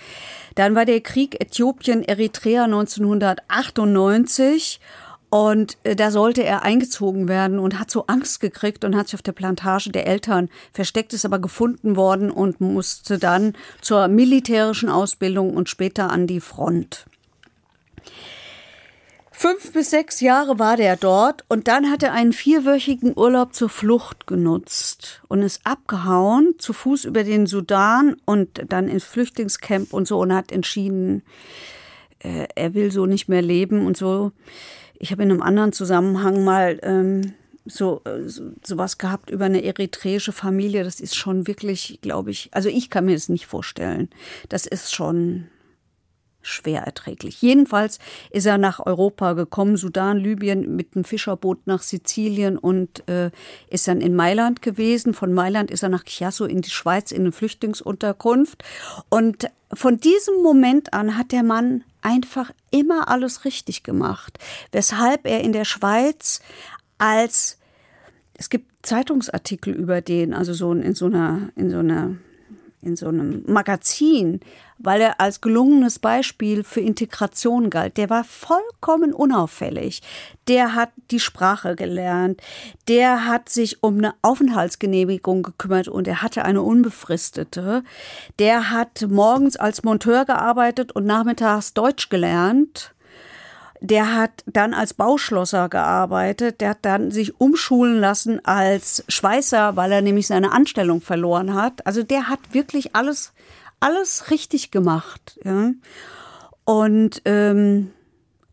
Dann 0.54 0.76
war 0.76 0.84
der 0.84 1.00
Krieg 1.00 1.40
Äthiopien, 1.40 2.04
Eritrea 2.04 2.64
1998 2.64 4.80
und 5.30 5.76
äh, 5.84 5.94
da 5.94 6.10
sollte 6.10 6.42
er 6.42 6.62
eingezogen 6.62 7.28
werden 7.28 7.58
und 7.58 7.78
hat 7.78 7.90
so 7.90 8.06
Angst 8.06 8.40
gekriegt 8.40 8.84
und 8.84 8.96
hat 8.96 9.08
sich 9.08 9.14
auf 9.14 9.22
der 9.22 9.32
Plantage 9.32 9.90
der 9.90 10.06
Eltern 10.06 10.48
versteckt, 10.72 11.12
ist 11.12 11.24
aber 11.24 11.38
gefunden 11.38 11.96
worden 11.96 12.30
und 12.30 12.60
musste 12.60 13.18
dann 13.18 13.54
zur 13.80 14.08
militärischen 14.08 14.88
Ausbildung 14.88 15.54
und 15.54 15.68
später 15.68 16.10
an 16.10 16.26
die 16.26 16.40
Front. 16.40 17.06
Fünf 19.40 19.72
bis 19.72 19.90
sechs 19.90 20.20
Jahre 20.20 20.58
war 20.58 20.76
der 20.76 20.96
dort 20.96 21.44
und 21.48 21.68
dann 21.68 21.92
hat 21.92 22.02
er 22.02 22.12
einen 22.12 22.32
vierwöchigen 22.32 23.16
Urlaub 23.16 23.54
zur 23.54 23.68
Flucht 23.68 24.26
genutzt 24.26 25.22
und 25.28 25.42
ist 25.42 25.60
abgehauen, 25.64 26.54
zu 26.58 26.72
Fuß 26.72 27.04
über 27.04 27.22
den 27.22 27.46
Sudan 27.46 28.16
und 28.24 28.64
dann 28.66 28.88
ins 28.88 29.04
Flüchtlingscamp 29.04 29.92
und 29.92 30.08
so 30.08 30.18
und 30.18 30.34
hat 30.34 30.50
entschieden, 30.50 31.22
äh, 32.18 32.48
er 32.56 32.74
will 32.74 32.90
so 32.90 33.06
nicht 33.06 33.28
mehr 33.28 33.42
leben 33.42 33.86
und 33.86 33.96
so. 33.96 34.32
Ich 34.98 35.12
habe 35.12 35.22
in 35.22 35.30
einem 35.30 35.42
anderen 35.42 35.72
Zusammenhang 35.72 36.44
mal 36.44 36.78
ähm, 36.82 37.34
so 37.64 38.02
äh, 38.04 38.28
so 38.28 38.50
sowas 38.64 38.98
gehabt 38.98 39.30
über 39.30 39.44
eine 39.44 39.62
eritreische 39.62 40.32
Familie. 40.32 40.84
Das 40.84 41.00
ist 41.00 41.16
schon 41.16 41.46
wirklich, 41.46 42.00
glaube 42.02 42.30
ich, 42.30 42.48
also 42.52 42.68
ich 42.68 42.90
kann 42.90 43.04
mir 43.04 43.14
das 43.14 43.28
nicht 43.28 43.46
vorstellen. 43.46 44.08
Das 44.48 44.66
ist 44.66 44.94
schon 44.94 45.48
schwer 46.40 46.82
erträglich. 46.82 47.42
Jedenfalls 47.42 47.98
ist 48.30 48.46
er 48.46 48.58
nach 48.58 48.84
Europa 48.84 49.34
gekommen, 49.34 49.76
Sudan, 49.76 50.18
Libyen, 50.18 50.76
mit 50.76 50.94
einem 50.94 51.04
Fischerboot 51.04 51.66
nach 51.66 51.82
Sizilien 51.82 52.56
und 52.56 53.06
äh, 53.08 53.30
ist 53.68 53.86
dann 53.86 54.00
in 54.00 54.14
Mailand 54.14 54.62
gewesen. 54.62 55.14
Von 55.14 55.32
Mailand 55.32 55.70
ist 55.70 55.82
er 55.82 55.88
nach 55.88 56.04
Chiasso 56.04 56.44
in 56.46 56.62
die 56.62 56.70
Schweiz 56.70 57.12
in 57.12 57.22
eine 57.22 57.32
Flüchtlingsunterkunft. 57.32 58.64
Und 59.10 59.50
von 59.72 59.98
diesem 59.98 60.42
Moment 60.42 60.94
an 60.94 61.18
hat 61.18 61.32
der 61.32 61.42
Mann 61.42 61.84
einfach 62.08 62.50
immer 62.70 63.08
alles 63.08 63.44
richtig 63.44 63.82
gemacht, 63.82 64.38
weshalb 64.72 65.26
er 65.26 65.42
in 65.42 65.52
der 65.52 65.66
Schweiz 65.66 66.40
als 66.96 67.58
es 68.34 68.48
gibt 68.48 68.86
Zeitungsartikel 68.86 69.74
über 69.74 70.00
den, 70.00 70.32
also 70.32 70.54
so 70.54 70.72
in 70.72 70.94
so 70.94 71.06
einer 71.06 71.50
in 71.54 71.70
so 71.70 71.78
einer 71.78 72.16
in 72.80 72.96
so 72.96 73.08
einem 73.08 73.42
Magazin, 73.46 74.40
weil 74.78 75.00
er 75.00 75.20
als 75.20 75.40
gelungenes 75.40 75.98
Beispiel 75.98 76.62
für 76.62 76.80
Integration 76.80 77.70
galt. 77.70 77.96
Der 77.96 78.08
war 78.08 78.22
vollkommen 78.22 79.12
unauffällig. 79.12 80.02
Der 80.46 80.74
hat 80.74 80.90
die 81.10 81.18
Sprache 81.18 81.74
gelernt. 81.74 82.40
Der 82.86 83.26
hat 83.26 83.48
sich 83.48 83.82
um 83.82 83.98
eine 83.98 84.14
Aufenthaltsgenehmigung 84.22 85.42
gekümmert 85.42 85.88
und 85.88 86.06
er 86.06 86.22
hatte 86.22 86.44
eine 86.44 86.62
unbefristete. 86.62 87.82
Der 88.38 88.70
hat 88.70 89.04
morgens 89.08 89.56
als 89.56 89.82
Monteur 89.82 90.24
gearbeitet 90.24 90.92
und 90.92 91.04
nachmittags 91.04 91.74
Deutsch 91.74 92.08
gelernt. 92.08 92.94
Der 93.80 94.14
hat 94.16 94.42
dann 94.46 94.74
als 94.74 94.94
Bauschlosser 94.94 95.68
gearbeitet. 95.68 96.60
Der 96.60 96.70
hat 96.70 96.78
dann 96.82 97.10
sich 97.10 97.40
umschulen 97.40 98.00
lassen 98.00 98.44
als 98.44 99.04
Schweißer, 99.08 99.76
weil 99.76 99.92
er 99.92 100.02
nämlich 100.02 100.26
seine 100.26 100.52
Anstellung 100.52 101.00
verloren 101.00 101.54
hat. 101.54 101.86
Also 101.86 102.02
der 102.02 102.28
hat 102.28 102.40
wirklich 102.52 102.96
alles, 102.96 103.32
alles 103.80 104.30
richtig 104.30 104.70
gemacht. 104.70 105.38
Ja. 105.44 105.72
Und, 106.64 107.22
ähm, 107.24 107.92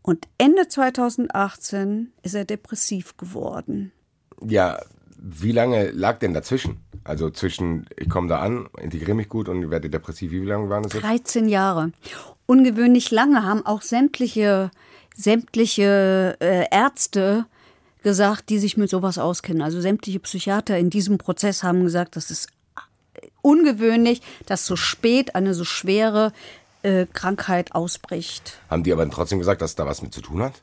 und 0.02 0.28
Ende 0.38 0.68
2018 0.68 2.12
ist 2.22 2.34
er 2.34 2.44
depressiv 2.44 3.16
geworden. 3.16 3.92
Ja, 4.40 4.78
wie 5.18 5.52
lange 5.52 5.90
lag 5.90 6.18
denn 6.18 6.34
dazwischen? 6.34 6.78
Also 7.04 7.30
zwischen, 7.30 7.86
ich 7.96 8.08
komme 8.08 8.28
da 8.28 8.40
an, 8.40 8.68
integriere 8.80 9.14
mich 9.14 9.28
gut 9.28 9.48
und 9.48 9.70
werde 9.70 9.90
depressiv. 9.90 10.30
Wie 10.30 10.44
lange 10.44 10.68
waren 10.68 10.82
das 10.82 10.92
jetzt? 10.92 11.04
13 11.04 11.48
Jahre. 11.48 11.92
Ungewöhnlich 12.46 13.10
lange 13.10 13.44
haben 13.44 13.64
auch 13.64 13.82
sämtliche, 13.82 14.70
sämtliche 15.16 16.36
äh, 16.40 16.66
Ärzte 16.70 17.46
gesagt, 18.02 18.50
die 18.50 18.58
sich 18.58 18.76
mit 18.76 18.90
sowas 18.90 19.18
auskennen. 19.18 19.62
Also 19.62 19.80
sämtliche 19.80 20.20
Psychiater 20.20 20.78
in 20.78 20.90
diesem 20.90 21.18
Prozess 21.18 21.62
haben 21.62 21.82
gesagt, 21.82 22.16
das 22.16 22.30
ist 22.30 22.48
ungewöhnlich, 23.42 24.22
dass 24.46 24.66
so 24.66 24.76
spät 24.76 25.34
eine 25.34 25.54
so 25.54 25.64
schwere 25.64 26.32
äh, 26.82 27.06
Krankheit 27.12 27.74
ausbricht. 27.74 28.58
Haben 28.70 28.84
die 28.84 28.92
aber 28.92 29.08
trotzdem 29.10 29.38
gesagt, 29.38 29.62
dass 29.62 29.74
da 29.74 29.86
was 29.86 30.02
mit 30.02 30.14
zu 30.14 30.20
tun 30.20 30.42
hat? 30.42 30.62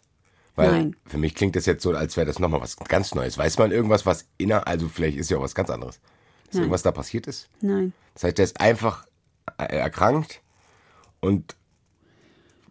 Weil 0.56 0.72
Nein. 0.72 0.96
für 1.06 1.18
mich 1.18 1.34
klingt 1.34 1.56
das 1.56 1.66
jetzt 1.66 1.82
so, 1.82 1.92
als 1.92 2.16
wäre 2.16 2.28
das 2.28 2.40
nochmal 2.40 2.62
was 2.62 2.78
ganz 2.78 3.16
Neues. 3.16 3.38
Weiß 3.38 3.58
man 3.58 3.72
irgendwas, 3.72 4.06
was 4.06 4.28
inner, 4.38 4.68
also 4.68 4.88
vielleicht 4.88 5.18
ist 5.18 5.32
ja 5.32 5.38
auch 5.38 5.42
was 5.42 5.56
ganz 5.56 5.70
anderes. 5.70 6.00
Dass 6.46 6.54
Nein. 6.54 6.62
irgendwas 6.62 6.84
da 6.84 6.92
passiert 6.92 7.26
ist? 7.26 7.50
Nein. 7.62 7.92
Das 8.14 8.24
heißt, 8.24 8.38
der 8.38 8.46
ist 8.46 8.62
einfach 8.62 9.06
äh, 9.58 9.76
erkrankt 9.76 10.42
und 11.20 11.56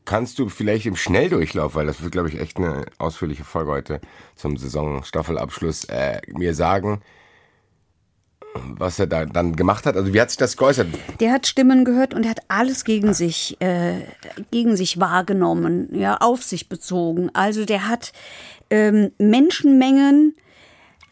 kannst 0.04 0.38
du 0.38 0.48
vielleicht 0.48 0.86
im 0.86 0.96
Schnelldurchlauf, 0.96 1.74
weil 1.74 1.86
das 1.86 2.02
wird, 2.02 2.12
glaube 2.12 2.28
ich, 2.28 2.38
echt 2.38 2.58
eine 2.58 2.86
ausführliche 2.98 3.44
Folge 3.44 3.70
heute 3.70 4.00
zum 4.34 4.56
Saisonstaffelabschluss, 4.56 5.84
äh, 5.84 6.20
mir 6.28 6.54
sagen, 6.54 7.02
was 8.54 8.98
er 8.98 9.06
da 9.06 9.24
dann 9.24 9.56
gemacht 9.56 9.86
hat? 9.86 9.96
Also 9.96 10.12
wie 10.12 10.20
hat 10.20 10.30
sich 10.30 10.38
das 10.38 10.56
geäußert? 10.56 10.88
Der 11.20 11.32
hat 11.32 11.46
Stimmen 11.46 11.84
gehört 11.84 12.14
und 12.14 12.24
er 12.24 12.30
hat 12.30 12.40
alles 12.48 12.84
gegen 12.84 13.14
sich, 13.14 13.56
äh, 13.60 14.00
gegen 14.50 14.76
sich 14.76 15.00
wahrgenommen, 15.00 15.88
ja, 15.94 16.18
auf 16.18 16.42
sich 16.42 16.68
bezogen. 16.68 17.30
Also 17.32 17.64
der 17.64 17.88
hat 17.88 18.12
ähm, 18.70 19.12
Menschenmengen 19.18 20.34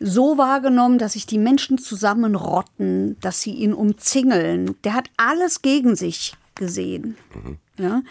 so 0.00 0.38
wahrgenommen, 0.38 0.98
dass 0.98 1.12
sich 1.12 1.26
die 1.26 1.38
Menschen 1.38 1.78
zusammenrotten, 1.78 3.18
dass 3.20 3.42
sie 3.42 3.52
ihn 3.52 3.74
umzingeln. 3.74 4.74
Der 4.84 4.94
hat 4.94 5.10
alles 5.16 5.62
gegen 5.62 5.94
sich 5.94 6.34
gesehen. 6.54 7.16
Mhm. 7.34 7.58
Ja? 7.78 8.02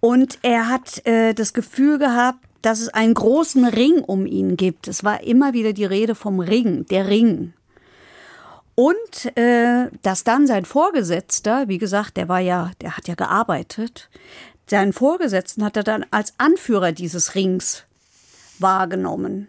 Und 0.00 0.38
er 0.42 0.68
hat 0.68 1.04
äh, 1.06 1.34
das 1.34 1.52
Gefühl 1.52 1.98
gehabt, 1.98 2.44
dass 2.62 2.80
es 2.80 2.88
einen 2.88 3.14
großen 3.14 3.64
Ring 3.64 4.00
um 4.00 4.26
ihn 4.26 4.56
gibt. 4.56 4.88
Es 4.88 5.04
war 5.04 5.22
immer 5.22 5.52
wieder 5.52 5.72
die 5.72 5.84
Rede 5.84 6.14
vom 6.14 6.40
Ring, 6.40 6.86
der 6.86 7.08
Ring. 7.08 7.52
Und 8.74 9.36
äh, 9.36 9.88
dass 10.02 10.22
dann 10.22 10.46
sein 10.46 10.64
Vorgesetzter, 10.64 11.66
wie 11.66 11.78
gesagt, 11.78 12.16
der 12.16 12.28
war 12.28 12.40
ja, 12.40 12.70
der 12.80 12.96
hat 12.96 13.08
ja 13.08 13.14
gearbeitet, 13.14 14.08
seinen 14.70 14.92
Vorgesetzten 14.92 15.64
hat 15.64 15.76
er 15.76 15.82
dann 15.82 16.06
als 16.10 16.34
Anführer 16.38 16.92
dieses 16.92 17.34
Rings 17.34 17.84
wahrgenommen. 18.58 19.48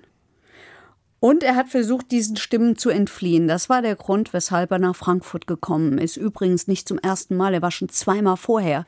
Und 1.20 1.44
er 1.44 1.56
hat 1.56 1.68
versucht, 1.68 2.12
diesen 2.12 2.38
Stimmen 2.38 2.78
zu 2.78 2.90
entfliehen. 2.90 3.48
Das 3.48 3.68
war 3.68 3.82
der 3.82 3.96
Grund, 3.96 4.34
weshalb 4.34 4.72
er 4.72 4.80
nach 4.80 4.96
Frankfurt 4.96 5.48
gekommen 5.48 5.98
ist. 5.98 6.16
Übrigens 6.16 6.68
nicht 6.68 6.88
zum 6.88 6.98
ersten 6.98 7.36
Mal, 7.36 7.54
er 7.54 7.62
war 7.62 7.72
schon 7.72 7.90
zweimal 7.90 8.38
vorher, 8.38 8.86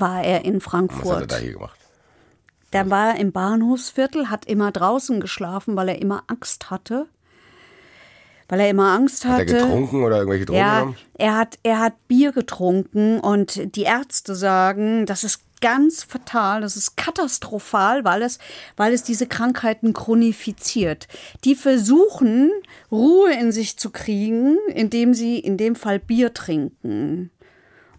war 0.00 0.22
er 0.22 0.44
in 0.44 0.60
Frankfurt. 0.60 1.04
Was 1.04 1.12
hat 1.14 1.20
er 1.22 1.26
da 1.26 1.36
hier 1.38 1.52
gemacht? 1.52 1.78
Der 2.72 2.90
war 2.90 3.16
im 3.16 3.32
Bahnhofsviertel, 3.32 4.28
hat 4.28 4.44
immer 4.44 4.72
draußen 4.72 5.20
geschlafen, 5.20 5.74
weil 5.76 5.88
er 5.88 6.02
immer 6.02 6.24
Angst 6.26 6.70
hatte. 6.70 7.06
Weil 8.48 8.60
er 8.60 8.70
immer 8.70 8.92
Angst 8.92 9.24
hatte. 9.24 9.40
Hat 9.42 9.48
er 9.48 9.66
getrunken 9.66 10.02
oder 10.02 10.18
irgendwelche 10.18 10.46
Drogen 10.46 10.58
ja, 10.58 10.78
genommen? 10.80 10.96
Er 11.14 11.36
hat, 11.36 11.58
er 11.62 11.80
hat 11.80 12.08
Bier 12.08 12.32
getrunken 12.32 13.20
und 13.20 13.74
die 13.76 13.82
Ärzte 13.82 14.34
sagen, 14.34 15.06
das 15.06 15.24
ist 15.24 15.42
ganz 15.60 16.04
fatal, 16.04 16.60
das 16.60 16.76
ist 16.76 16.96
katastrophal, 16.96 18.04
weil 18.04 18.22
es, 18.22 18.38
weil 18.76 18.92
es 18.92 19.02
diese 19.02 19.26
Krankheiten 19.26 19.92
chronifiziert. 19.92 21.08
Die 21.44 21.54
versuchen, 21.54 22.50
Ruhe 22.92 23.32
in 23.32 23.52
sich 23.52 23.76
zu 23.76 23.90
kriegen, 23.90 24.56
indem 24.68 25.14
sie 25.14 25.38
in 25.38 25.56
dem 25.56 25.74
Fall 25.74 25.98
Bier 25.98 26.32
trinken. 26.32 27.30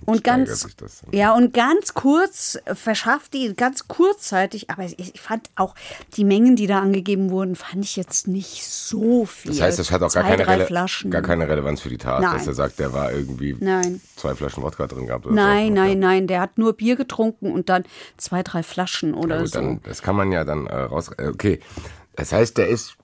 Und 0.05 0.23
ganz, 0.23 0.67
ja, 1.11 1.33
und 1.33 1.53
ganz 1.53 1.93
kurz 1.93 2.57
verschafft 2.73 3.33
die, 3.33 3.53
ganz 3.53 3.87
kurzzeitig, 3.87 4.69
aber 4.69 4.83
ich 4.83 5.19
fand 5.19 5.49
auch 5.55 5.75
die 6.15 6.23
Mengen, 6.23 6.55
die 6.55 6.67
da 6.67 6.79
angegeben 6.79 7.29
wurden, 7.29 7.55
fand 7.55 7.83
ich 7.83 7.95
jetzt 7.95 8.27
nicht 8.27 8.65
so 8.65 9.25
viel. 9.25 9.51
Das 9.51 9.61
heißt, 9.61 9.79
das 9.79 9.91
hat 9.91 10.01
auch 10.01 10.09
zwei, 10.09 10.21
gar, 10.21 10.45
keine 10.45 10.87
gar 11.09 11.21
keine 11.21 11.47
Relevanz 11.47 11.81
für 11.81 11.89
die 11.89 11.97
Tat, 11.97 12.21
nein. 12.21 12.33
dass 12.33 12.47
er 12.47 12.53
sagt, 12.53 12.79
der 12.79 12.93
war 12.93 13.11
irgendwie 13.11 13.55
nein. 13.59 14.01
zwei 14.15 14.35
Flaschen 14.35 14.63
Wodka 14.63 14.87
drin 14.87 15.07
gehabt. 15.07 15.25
Oder 15.25 15.35
nein, 15.35 15.67
so. 15.67 15.73
nein, 15.73 15.99
nein, 15.99 16.27
der 16.27 16.41
hat 16.41 16.57
nur 16.57 16.73
Bier 16.73 16.95
getrunken 16.95 17.51
und 17.51 17.69
dann 17.69 17.83
zwei, 18.17 18.41
drei 18.41 18.63
Flaschen 18.63 19.13
oder 19.13 19.35
ja, 19.35 19.41
gut, 19.41 19.51
so. 19.51 19.59
Dann, 19.59 19.81
das 19.83 20.01
kann 20.01 20.15
man 20.15 20.31
ja 20.31 20.43
dann 20.43 20.67
äh, 20.67 20.75
raus. 20.75 21.11
Äh, 21.17 21.27
okay, 21.27 21.59
das 22.15 22.31
heißt, 22.31 22.57
der 22.57 22.67
ist, 22.67 22.95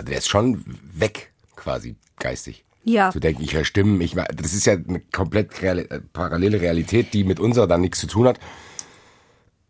der 0.00 0.18
ist 0.18 0.28
schon 0.28 0.64
weg 0.92 1.32
quasi 1.56 1.96
geistig 2.18 2.63
ja. 2.84 3.10
zu 3.10 3.20
denken, 3.20 3.42
ich 3.42 3.54
höre 3.54 3.64
Stimmen. 3.64 4.00
Ich, 4.00 4.14
das 4.14 4.54
ist 4.54 4.66
ja 4.66 4.74
eine 4.74 5.00
komplett 5.12 5.62
real, 5.62 5.78
äh, 5.78 6.00
parallele 6.12 6.60
Realität, 6.60 7.14
die 7.14 7.24
mit 7.24 7.40
unserer 7.40 7.66
dann 7.66 7.80
nichts 7.80 8.00
zu 8.00 8.06
tun 8.06 8.28
hat. 8.28 8.38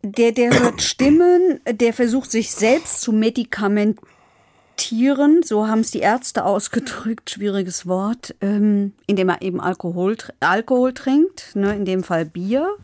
Der, 0.03 0.31
der 0.31 0.59
hört 0.59 0.81
Stimmen, 0.81 1.59
der 1.69 1.93
versucht 1.93 2.29
sich 2.29 2.51
selbst 2.51 3.01
zu 3.01 3.11
medikamentieren, 3.11 5.41
so 5.43 5.67
haben 5.67 5.79
es 5.79 5.91
die 5.91 5.99
Ärzte 5.99 6.45
ausgedrückt, 6.45 7.31
schwieriges 7.31 7.87
Wort, 7.87 8.35
ähm, 8.41 8.93
indem 9.07 9.29
er 9.29 9.41
eben 9.41 9.59
Alkohol, 9.59 10.17
Alkohol 10.41 10.93
trinkt, 10.93 11.55
ne, 11.55 11.75
in 11.75 11.85
dem 11.85 12.03
Fall 12.03 12.25
Bier. 12.25 12.75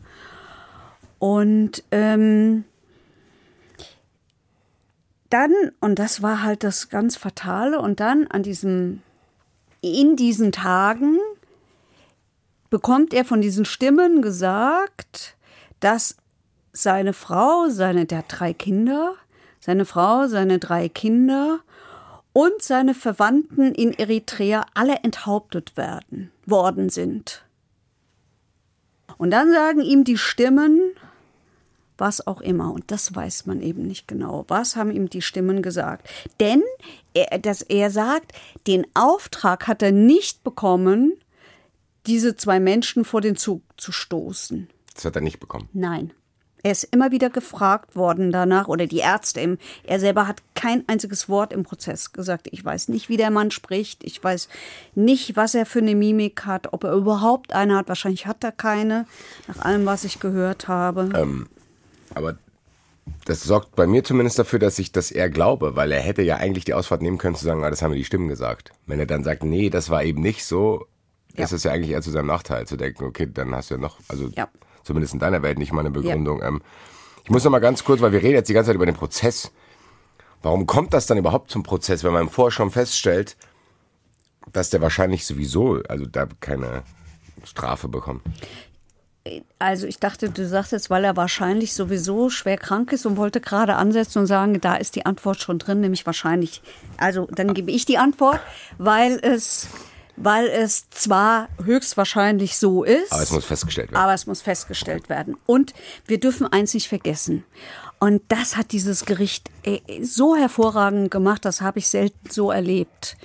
Und 1.18 1.84
ähm, 1.92 2.64
dann, 5.30 5.52
und 5.80 5.98
das 5.98 6.20
war 6.20 6.42
halt 6.42 6.64
das 6.64 6.88
ganz 6.88 7.16
Fatale, 7.16 7.78
und 7.78 8.00
dann 8.00 8.26
an 8.26 8.42
diesem 8.42 9.02
in 9.82 10.16
diesen 10.16 10.52
Tagen 10.52 11.18
bekommt 12.70 13.12
er 13.12 13.24
von 13.24 13.42
diesen 13.42 13.66
Stimmen 13.66 14.22
gesagt, 14.22 15.36
dass 15.80 16.16
seine 16.72 17.12
Frau, 17.12 17.68
seine 17.68 18.06
der 18.06 18.22
drei 18.22 18.54
Kinder, 18.54 19.16
seine 19.60 19.84
Frau, 19.84 20.26
seine 20.26 20.58
drei 20.58 20.88
Kinder 20.88 21.60
und 22.32 22.62
seine 22.62 22.94
Verwandten 22.94 23.74
in 23.74 23.92
Eritrea 23.92 24.64
alle 24.72 24.96
enthauptet 25.02 25.76
werden, 25.76 26.32
worden 26.46 26.88
sind. 26.88 27.44
Und 29.18 29.30
dann 29.32 29.52
sagen 29.52 29.82
ihm 29.82 30.04
die 30.04 30.16
Stimmen, 30.16 30.80
was 32.02 32.26
auch 32.26 32.42
immer. 32.42 32.72
Und 32.72 32.90
das 32.90 33.14
weiß 33.14 33.46
man 33.46 33.62
eben 33.62 33.86
nicht 33.86 34.08
genau. 34.08 34.44
Was 34.48 34.76
haben 34.76 34.90
ihm 34.90 35.08
die 35.08 35.22
Stimmen 35.22 35.62
gesagt? 35.62 36.08
Denn 36.40 36.62
er, 37.14 37.38
dass 37.38 37.62
er 37.62 37.90
sagt, 37.90 38.32
den 38.66 38.84
Auftrag 38.92 39.68
hat 39.68 39.82
er 39.82 39.92
nicht 39.92 40.42
bekommen, 40.44 41.14
diese 42.06 42.36
zwei 42.36 42.58
Menschen 42.58 43.04
vor 43.04 43.20
den 43.20 43.36
Zug 43.36 43.62
zu 43.76 43.92
stoßen. 43.92 44.68
Das 44.94 45.04
hat 45.04 45.14
er 45.14 45.22
nicht 45.22 45.38
bekommen. 45.38 45.68
Nein. 45.72 46.12
Er 46.64 46.72
ist 46.72 46.84
immer 46.84 47.10
wieder 47.10 47.30
gefragt 47.30 47.96
worden 47.96 48.30
danach, 48.30 48.68
oder 48.68 48.86
die 48.86 48.98
Ärzte. 48.98 49.58
Er 49.84 50.00
selber 50.00 50.28
hat 50.28 50.42
kein 50.54 50.88
einziges 50.88 51.28
Wort 51.28 51.52
im 51.52 51.62
Prozess 51.64 52.12
gesagt. 52.12 52.48
Ich 52.50 52.64
weiß 52.64 52.88
nicht, 52.88 53.08
wie 53.08 53.16
der 53.16 53.30
Mann 53.30 53.50
spricht. 53.50 54.04
Ich 54.04 54.22
weiß 54.22 54.48
nicht, 54.94 55.36
was 55.36 55.54
er 55.54 55.66
für 55.66 55.80
eine 55.80 55.94
Mimik 55.94 56.46
hat, 56.46 56.72
ob 56.72 56.84
er 56.84 56.92
überhaupt 56.92 57.52
eine 57.52 57.76
hat. 57.76 57.88
Wahrscheinlich 57.88 58.26
hat 58.26 58.44
er 58.44 58.52
keine, 58.52 59.06
nach 59.48 59.64
allem, 59.64 59.86
was 59.86 60.04
ich 60.04 60.20
gehört 60.20 60.68
habe. 60.68 61.10
Ähm, 61.16 61.48
aber 62.14 62.36
das 63.24 63.42
sorgt 63.42 63.74
bei 63.76 63.86
mir 63.86 64.04
zumindest 64.04 64.38
dafür, 64.38 64.58
dass 64.58 64.78
ich 64.78 64.92
das 64.92 65.10
eher 65.10 65.28
glaube, 65.28 65.76
weil 65.76 65.92
er 65.92 66.00
hätte 66.00 66.22
ja 66.22 66.36
eigentlich 66.36 66.64
die 66.64 66.74
Ausfahrt 66.74 67.02
nehmen 67.02 67.18
können 67.18 67.34
zu 67.34 67.44
sagen, 67.44 67.64
ah, 67.64 67.70
das 67.70 67.82
haben 67.82 67.90
mir 67.90 67.96
die 67.96 68.04
Stimmen 68.04 68.28
gesagt. 68.28 68.72
Wenn 68.86 69.00
er 69.00 69.06
dann 69.06 69.24
sagt, 69.24 69.44
nee, 69.44 69.70
das 69.70 69.90
war 69.90 70.04
eben 70.04 70.20
nicht 70.20 70.44
so, 70.44 70.86
ja. 71.34 71.44
ist 71.44 71.52
es 71.52 71.64
ja 71.64 71.72
eigentlich 71.72 71.90
eher 71.90 72.02
zu 72.02 72.10
seinem 72.10 72.26
Nachteil, 72.26 72.66
zu 72.66 72.76
denken, 72.76 73.04
okay, 73.04 73.28
dann 73.32 73.54
hast 73.54 73.70
du 73.70 73.74
ja 73.74 73.80
noch, 73.80 73.98
also 74.08 74.28
ja. 74.28 74.48
zumindest 74.84 75.14
in 75.14 75.20
deiner 75.20 75.42
Welt 75.42 75.58
nicht 75.58 75.72
mal 75.72 75.80
eine 75.80 75.90
Begründung. 75.90 76.40
Ja. 76.40 76.48
Ähm, 76.48 76.62
ich 77.24 77.30
muss 77.30 77.44
noch 77.44 77.50
mal 77.50 77.60
ganz 77.60 77.84
kurz, 77.84 78.00
weil 78.00 78.12
wir 78.12 78.22
reden 78.22 78.34
jetzt 78.34 78.48
die 78.48 78.54
ganze 78.54 78.68
Zeit 78.68 78.76
über 78.76 78.86
den 78.86 78.96
Prozess. 78.96 79.52
Warum 80.42 80.66
kommt 80.66 80.92
das 80.92 81.06
dann 81.06 81.18
überhaupt 81.18 81.50
zum 81.50 81.62
Prozess, 81.62 82.02
wenn 82.02 82.12
man 82.12 82.28
vorher 82.28 82.50
schon 82.50 82.70
feststellt, 82.70 83.36
dass 84.52 84.70
der 84.70 84.80
wahrscheinlich 84.80 85.24
sowieso, 85.24 85.80
also 85.88 86.04
da 86.04 86.26
keine 86.40 86.82
Strafe 87.44 87.88
bekommt? 87.88 88.22
Also 89.58 89.86
ich 89.86 89.98
dachte, 89.98 90.30
du 90.30 90.46
sagst 90.46 90.72
jetzt, 90.72 90.90
weil 90.90 91.04
er 91.04 91.16
wahrscheinlich 91.16 91.74
sowieso 91.74 92.28
schwer 92.28 92.56
krank 92.56 92.92
ist 92.92 93.06
und 93.06 93.16
wollte 93.16 93.40
gerade 93.40 93.76
ansetzen 93.76 94.20
und 94.20 94.26
sagen, 94.26 94.60
da 94.60 94.74
ist 94.74 94.96
die 94.96 95.06
Antwort 95.06 95.40
schon 95.40 95.58
drin, 95.58 95.80
nämlich 95.80 96.04
wahrscheinlich. 96.06 96.60
Also 96.96 97.28
dann 97.30 97.54
gebe 97.54 97.70
ich 97.70 97.84
die 97.84 97.98
Antwort, 97.98 98.40
weil 98.78 99.20
es, 99.22 99.68
weil 100.16 100.46
es 100.46 100.90
zwar 100.90 101.48
höchstwahrscheinlich 101.62 102.58
so 102.58 102.82
ist. 102.82 103.12
Aber 103.12 103.22
es 103.22 103.30
muss 103.30 103.44
festgestellt 103.44 103.92
werden. 103.92 104.02
Aber 104.02 104.14
es 104.14 104.26
muss 104.26 104.42
festgestellt 104.42 105.08
werden. 105.08 105.36
Und 105.46 105.72
wir 106.06 106.18
dürfen 106.18 106.46
eins 106.52 106.74
nicht 106.74 106.88
vergessen. 106.88 107.44
Und 108.00 108.22
das 108.26 108.56
hat 108.56 108.72
dieses 108.72 109.04
Gericht 109.04 109.48
äh, 109.62 109.78
so 110.02 110.34
hervorragend 110.34 111.12
gemacht, 111.12 111.44
das 111.44 111.60
habe 111.60 111.78
ich 111.78 111.86
selten 111.86 112.28
so 112.28 112.50
erlebt. 112.50 113.16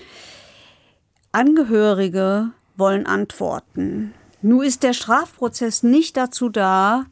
Angehörige 1.32 2.52
wollen 2.76 3.08
Antworten. 3.08 4.14
Nun 4.48 4.64
ist 4.64 4.84
der 4.84 4.94
Strafprozess 4.94 5.84
nicht 5.84 6.16
dazu 6.16 6.48
da, 6.48 7.06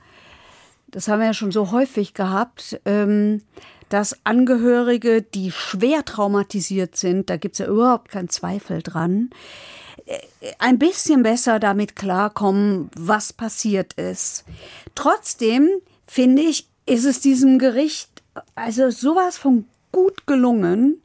das 0.87 1.09
haben 1.09 1.19
wir 1.19 1.27
ja 1.27 1.33
schon 1.33 1.51
so 1.51 1.71
häufig 1.71 2.13
gehabt, 2.13 2.79
ähm, 2.85 3.41
dass 3.89 4.17
Angehörige, 4.23 5.21
die 5.21 5.51
schwer 5.51 6.05
traumatisiert 6.05 6.95
sind, 6.95 7.29
da 7.29 7.35
gibt 7.35 7.55
es 7.55 7.59
ja 7.59 7.67
überhaupt 7.67 8.09
keinen 8.09 8.29
Zweifel 8.29 8.81
dran, 8.81 9.31
äh, 10.05 10.17
ein 10.59 10.79
bisschen 10.79 11.23
besser 11.23 11.59
damit 11.59 11.97
klarkommen, 11.97 12.89
was 12.95 13.33
passiert 13.33 13.93
ist. 13.93 14.45
Trotzdem 14.95 15.69
finde 16.07 16.41
ich, 16.41 16.69
ist 16.85 17.03
es 17.03 17.19
diesem 17.19 17.59
Gericht 17.59 18.23
also 18.55 18.91
sowas 18.91 19.37
von 19.37 19.65
gut 19.91 20.25
gelungen, 20.25 21.01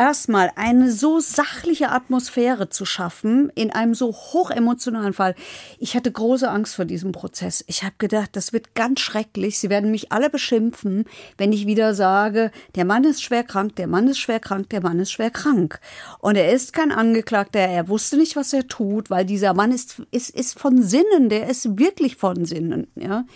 erstmal 0.00 0.50
eine 0.56 0.90
so 0.90 1.20
sachliche 1.20 1.90
Atmosphäre 1.90 2.70
zu 2.70 2.86
schaffen 2.86 3.52
in 3.54 3.70
einem 3.70 3.92
so 3.92 4.14
hochemotionalen 4.14 5.12
Fall. 5.12 5.34
Ich 5.78 5.94
hatte 5.94 6.10
große 6.10 6.50
Angst 6.50 6.74
vor 6.74 6.86
diesem 6.86 7.12
Prozess. 7.12 7.62
Ich 7.66 7.82
habe 7.82 7.96
gedacht, 7.98 8.30
das 8.32 8.54
wird 8.54 8.74
ganz 8.74 9.00
schrecklich. 9.00 9.58
Sie 9.58 9.68
werden 9.68 9.90
mich 9.90 10.10
alle 10.10 10.30
beschimpfen, 10.30 11.04
wenn 11.36 11.52
ich 11.52 11.66
wieder 11.66 11.92
sage, 11.92 12.50
der 12.76 12.86
Mann 12.86 13.04
ist 13.04 13.22
schwer 13.22 13.44
krank, 13.44 13.76
der 13.76 13.88
Mann 13.88 14.08
ist 14.08 14.18
schwer 14.18 14.40
krank, 14.40 14.70
der 14.70 14.80
Mann 14.80 15.00
ist 15.00 15.12
schwer 15.12 15.30
krank. 15.30 15.80
Und 16.20 16.36
er 16.36 16.50
ist 16.50 16.72
kein 16.72 16.92
Angeklagter, 16.92 17.60
er 17.60 17.88
wusste 17.90 18.16
nicht, 18.16 18.36
was 18.36 18.54
er 18.54 18.66
tut, 18.66 19.10
weil 19.10 19.26
dieser 19.26 19.52
Mann 19.52 19.70
ist, 19.70 20.00
ist, 20.10 20.30
ist 20.30 20.58
von 20.58 20.82
Sinnen, 20.82 21.28
der 21.28 21.50
ist 21.50 21.78
wirklich 21.78 22.16
von 22.16 22.46
Sinnen, 22.46 22.86
ja. 22.94 23.26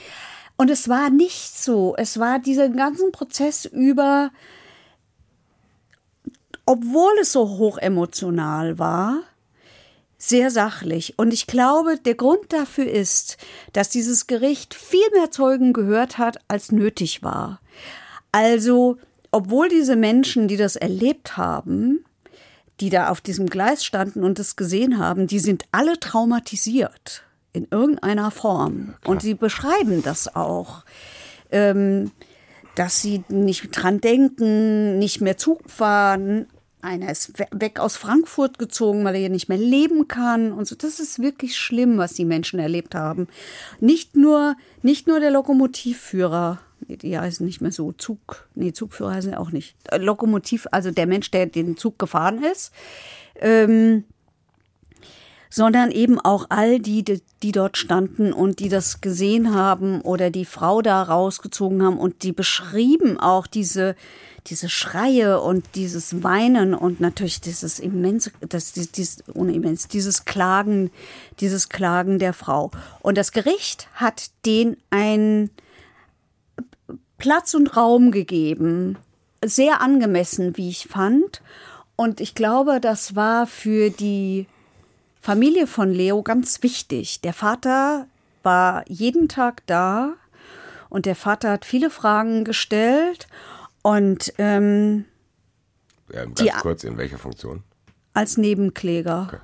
Und 0.57 0.71
es 0.71 0.89
war 0.89 1.11
nicht 1.11 1.59
so. 1.59 1.95
Es 1.99 2.19
war 2.21 2.39
diesen 2.39 2.77
ganzen 2.77 3.13
Prozess 3.13 3.67
über 3.67 4.31
obwohl 6.67 7.13
es 7.21 7.33
so 7.33 7.59
hochemotional 7.59 8.79
war, 8.79 9.23
sehr 10.19 10.51
sachlich. 10.51 11.19
Und 11.19 11.33
ich 11.33 11.47
glaube, 11.47 11.99
der 11.99 12.15
Grund 12.15 12.53
dafür 12.53 12.91
ist, 12.91 13.37
dass 13.73 13.91
dieses 13.91 14.27
Gericht 14.27 14.75
viel 14.75 15.07
mehr 15.13 15.31
Zeugen 15.31 15.73
gehört 15.73 16.19
hat, 16.19 16.39
als 16.49 16.73
nötig 16.73 17.23
war. 17.23 17.61
Also, 18.33 18.97
obwohl 19.31 19.69
diese 19.69 19.97
Menschen, 19.97 20.49
die 20.49 20.57
das 20.57 20.77
erlebt 20.77 21.37
haben, 21.37 22.05
die 22.81 22.91
da 22.91 23.09
auf 23.09 23.21
diesem 23.21 23.47
Gleis 23.47 23.85
standen 23.85 24.25
und 24.25 24.39
es 24.39 24.57
gesehen 24.57 24.99
haben, 24.99 25.27
die 25.27 25.39
sind 25.39 25.65
alle 25.73 26.01
traumatisiert 26.01 27.23
in 27.53 27.69
irgendeiner 27.71 28.31
Form. 28.31 28.95
Ja, 29.05 29.11
und 29.11 29.23
sie 29.23 29.35
beschreiben 29.35 30.03
das 30.03 30.35
auch. 30.35 30.85
Ähm, 31.51 32.11
dass 32.75 33.01
sie 33.01 33.23
nicht 33.29 33.69
dran 33.71 34.01
denken, 34.01 34.99
nicht 34.99 35.21
mehr 35.21 35.37
Zug 35.37 35.71
fahren, 35.71 36.47
einer 36.85 37.11
ist 37.11 37.33
weg 37.51 37.81
aus 37.81 37.97
Frankfurt 37.97 38.59
gezogen, 38.59 39.05
weil 39.05 39.15
er 39.15 39.21
hier 39.23 39.31
nicht 39.31 39.49
mehr 39.49 39.59
leben 39.59 40.07
kann 40.07 40.53
und 40.53 40.67
so. 40.67 40.77
Das 40.77 41.01
ist 41.01 41.21
wirklich 41.21 41.57
schlimm, 41.57 41.99
was 41.99 42.13
die 42.13 42.25
Menschen 42.25 42.61
erlebt 42.61 42.95
haben. 42.95 43.29
Nicht 43.81 44.17
nur, 44.17 44.57
nicht 44.83 45.07
nur 45.07 45.21
der 45.21 45.31
Lokomotivführer, 45.31 46.61
die 46.89 47.19
heißen 47.19 47.45
nicht 47.45 47.61
mehr 47.61 47.73
so, 47.73 47.93
Zug, 47.93 48.49
nee, 48.55 48.73
Zugführer 48.73 49.15
heißen 49.15 49.35
auch 49.35 49.51
nicht. 49.51 49.77
Äh, 49.91 49.99
Lokomotiv, 49.99 50.67
also 50.71 50.91
der 50.91 51.07
Mensch, 51.07 51.31
der 51.31 51.47
den 51.47 51.77
Zug 51.77 51.99
gefahren 51.99 52.45
ist. 52.45 52.73
Ähm, 53.37 54.05
sondern 55.55 55.93
eben 55.93 56.19
auch 56.19 56.47
all 56.49 56.81
die, 56.81 57.05
die 57.05 57.53
dort 57.53 57.77
standen 57.77 58.33
und 58.33 58.59
die 58.59 58.69
das 58.69 59.01
gesehen 59.01 59.55
haben 59.55 60.01
oder 60.01 60.31
die 60.31 60.45
Frau 60.45 60.83
da 60.83 61.01
rausgezogen 61.01 61.81
haben 61.81 61.97
und 61.97 62.25
die 62.25 62.33
beschrieben 62.33 63.21
auch 63.21 63.47
diese, 63.47 63.95
diese 64.47 64.69
Schreie 64.69 65.41
und 65.41 65.65
dieses 65.75 66.23
Weinen 66.23 66.75
und 66.75 67.01
natürlich 67.01 67.41
dieses 67.41 67.79
immense, 67.79 68.31
das, 68.41 68.73
dieses, 68.73 69.25
ohne 69.33 69.55
immens, 69.55 69.89
dieses 69.89 70.27
Klagen, 70.27 70.91
dieses 71.41 71.71
Klagen 71.71 72.19
der 72.19 72.35
Frau. 72.35 72.71
Und 73.01 73.17
das 73.17 73.33
Gericht 73.33 73.89
hat 73.95 74.31
den 74.45 74.77
einen 74.91 75.51
Platz 77.17 77.55
und 77.55 77.75
Raum 77.75 78.11
gegeben, 78.11 78.99
sehr 79.43 79.81
angemessen, 79.81 80.57
wie 80.59 80.69
ich 80.69 80.89
fand. 80.89 81.41
Und 81.97 82.21
ich 82.21 82.35
glaube, 82.35 82.81
das 82.81 83.17
war 83.17 83.47
für 83.47 83.89
die 83.89 84.47
Familie 85.23 85.67
von 85.67 85.91
Leo 85.91 86.23
ganz 86.23 86.63
wichtig. 86.63 87.23
Der 87.23 87.33
Vater 87.33 88.07
war 88.43 88.85
jeden 88.89 89.29
Tag 89.29 89.63
da 89.67 90.15
und 90.91 91.07
der 91.07 91.17
Vater 91.17 91.51
hat 91.51 91.65
viele 91.65 91.89
Fragen 91.89 92.45
gestellt 92.45 93.27
und 93.85 94.33
ähm, 94.39 95.05
ja, 96.11 96.25
ganz 96.25 96.41
die, 96.41 96.49
kurz 96.49 96.85
in 96.85 96.97
welcher 96.97 97.19
Funktion? 97.19 97.63
Als 98.15 98.39
Nebenkläger. 98.39 99.27
Okay. 99.29 99.41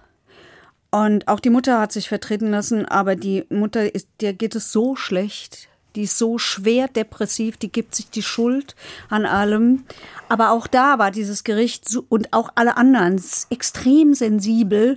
Und 0.90 1.28
auch 1.28 1.40
die 1.40 1.50
Mutter 1.50 1.78
hat 1.78 1.92
sich 1.92 2.08
vertreten 2.08 2.50
lassen, 2.50 2.86
aber 2.86 3.16
die 3.16 3.44
Mutter 3.50 3.94
ist, 3.94 4.08
der 4.22 4.32
geht 4.32 4.54
es 4.54 4.72
so 4.72 4.96
schlecht. 4.96 5.68
Die 5.94 6.04
ist 6.04 6.16
so 6.16 6.38
schwer 6.38 6.88
depressiv, 6.88 7.58
die 7.58 7.70
gibt 7.70 7.94
sich 7.94 8.08
die 8.08 8.22
Schuld 8.22 8.76
an 9.10 9.26
allem. 9.26 9.84
Aber 10.30 10.52
auch 10.52 10.66
da 10.66 10.98
war 10.98 11.10
dieses 11.10 11.44
Gericht 11.44 11.98
und 12.08 12.32
auch 12.32 12.48
alle 12.54 12.78
anderen 12.78 13.22
extrem 13.50 14.14
sensibel. 14.14 14.96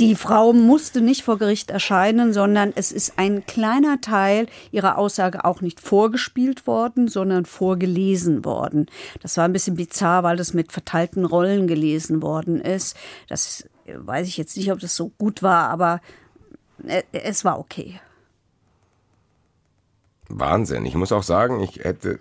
Die 0.00 0.16
Frau 0.16 0.52
musste 0.52 1.00
nicht 1.00 1.22
vor 1.22 1.38
Gericht 1.38 1.70
erscheinen, 1.70 2.32
sondern 2.32 2.72
es 2.74 2.90
ist 2.90 3.12
ein 3.16 3.46
kleiner 3.46 4.00
Teil 4.00 4.48
ihrer 4.72 4.98
Aussage 4.98 5.44
auch 5.44 5.60
nicht 5.60 5.80
vorgespielt 5.80 6.66
worden, 6.66 7.06
sondern 7.06 7.46
vorgelesen 7.46 8.44
worden. 8.44 8.86
Das 9.22 9.36
war 9.36 9.44
ein 9.44 9.52
bisschen 9.52 9.76
bizarr, 9.76 10.24
weil 10.24 10.36
das 10.36 10.52
mit 10.52 10.72
verteilten 10.72 11.24
Rollen 11.24 11.68
gelesen 11.68 12.22
worden 12.22 12.60
ist. 12.60 12.96
Das 13.28 13.68
weiß 13.86 14.26
ich 14.26 14.36
jetzt 14.36 14.56
nicht, 14.56 14.72
ob 14.72 14.80
das 14.80 14.96
so 14.96 15.10
gut 15.16 15.44
war, 15.44 15.68
aber 15.70 16.00
äh, 16.84 17.04
es 17.12 17.44
war 17.44 17.60
okay. 17.60 18.00
Wahnsinn. 20.28 20.86
Ich 20.86 20.96
muss 20.96 21.12
auch 21.12 21.22
sagen, 21.22 21.60
ich 21.60 21.84
hätte 21.84 22.18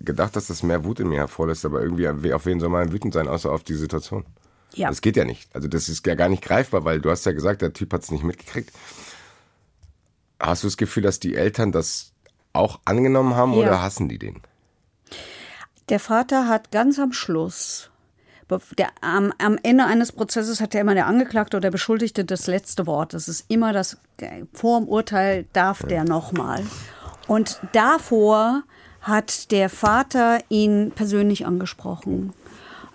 gedacht, 0.00 0.36
dass 0.36 0.46
das 0.46 0.62
mehr 0.62 0.84
Wut 0.84 1.00
in 1.00 1.08
mir 1.08 1.18
hervorlässt, 1.18 1.64
aber 1.64 1.82
irgendwie, 1.82 2.32
auf 2.32 2.46
wen 2.46 2.60
soll 2.60 2.68
man 2.68 2.92
wütend 2.92 3.14
sein, 3.14 3.26
außer 3.26 3.50
auf 3.50 3.64
die 3.64 3.74
Situation? 3.74 4.24
Ja. 4.74 4.88
Das 4.88 5.00
geht 5.00 5.16
ja 5.16 5.24
nicht. 5.24 5.54
Also 5.54 5.68
das 5.68 5.88
ist 5.88 6.06
ja 6.06 6.14
gar 6.14 6.28
nicht 6.28 6.42
greifbar, 6.42 6.84
weil 6.84 7.00
du 7.00 7.10
hast 7.10 7.26
ja 7.26 7.32
gesagt, 7.32 7.62
der 7.62 7.72
Typ 7.72 7.92
hat 7.92 8.02
es 8.02 8.10
nicht 8.10 8.24
mitgekriegt. 8.24 8.72
Hast 10.38 10.62
du 10.62 10.68
das 10.68 10.76
Gefühl, 10.76 11.02
dass 11.02 11.20
die 11.20 11.34
Eltern 11.34 11.72
das 11.72 12.12
auch 12.52 12.80
angenommen 12.84 13.34
haben 13.34 13.52
ja. 13.54 13.60
oder 13.60 13.82
hassen 13.82 14.08
die 14.08 14.18
den? 14.18 14.40
Der 15.88 16.00
Vater 16.00 16.48
hat 16.48 16.70
ganz 16.70 16.98
am 16.98 17.12
Schluss, 17.12 17.90
der, 18.78 18.88
am, 19.00 19.32
am 19.38 19.58
Ende 19.62 19.84
eines 19.84 20.12
Prozesses 20.12 20.60
hat 20.60 20.74
ja 20.74 20.80
immer 20.80 20.94
der 20.94 21.06
Angeklagte 21.06 21.56
oder 21.56 21.62
der 21.62 21.70
Beschuldigte 21.70 22.24
das 22.24 22.46
letzte 22.46 22.86
Wort. 22.86 23.14
Das 23.14 23.28
ist 23.28 23.44
immer 23.48 23.72
das, 23.72 23.98
vor 24.52 24.80
dem 24.80 24.88
Urteil 24.88 25.46
darf 25.52 25.82
ja. 25.82 25.88
der 25.88 26.04
nochmal. 26.04 26.64
Und 27.26 27.60
davor 27.72 28.62
hat 29.00 29.50
der 29.50 29.68
Vater 29.68 30.40
ihn 30.48 30.92
persönlich 30.94 31.46
angesprochen. 31.46 32.32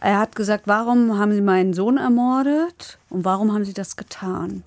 Er 0.05 0.19
hat 0.19 0.35
gesagt, 0.35 0.67
warum 0.67 1.17
haben 1.17 1.33
Sie 1.33 1.41
meinen 1.41 1.73
Sohn 1.73 1.97
ermordet 1.97 2.99
und 3.09 3.25
warum 3.25 3.51
haben 3.51 3.65
Sie 3.65 3.73
das 3.73 3.95
getan? 3.95 4.63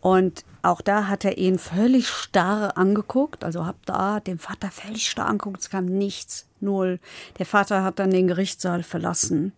Und 0.00 0.46
auch 0.62 0.80
da 0.80 1.08
hat 1.08 1.26
er 1.26 1.36
ihn 1.36 1.58
völlig 1.58 2.08
starr 2.08 2.78
angeguckt, 2.78 3.44
also 3.44 3.66
hab 3.66 3.84
da 3.84 4.18
den 4.18 4.38
Vater 4.38 4.70
völlig 4.70 5.10
starr 5.10 5.26
angeguckt, 5.26 5.60
es 5.60 5.68
kam 5.68 5.84
nichts, 5.84 6.46
null. 6.58 7.00
Der 7.38 7.44
Vater 7.44 7.84
hat 7.84 7.98
dann 7.98 8.12
den 8.12 8.28
Gerichtssaal 8.28 8.82
verlassen. 8.82 9.52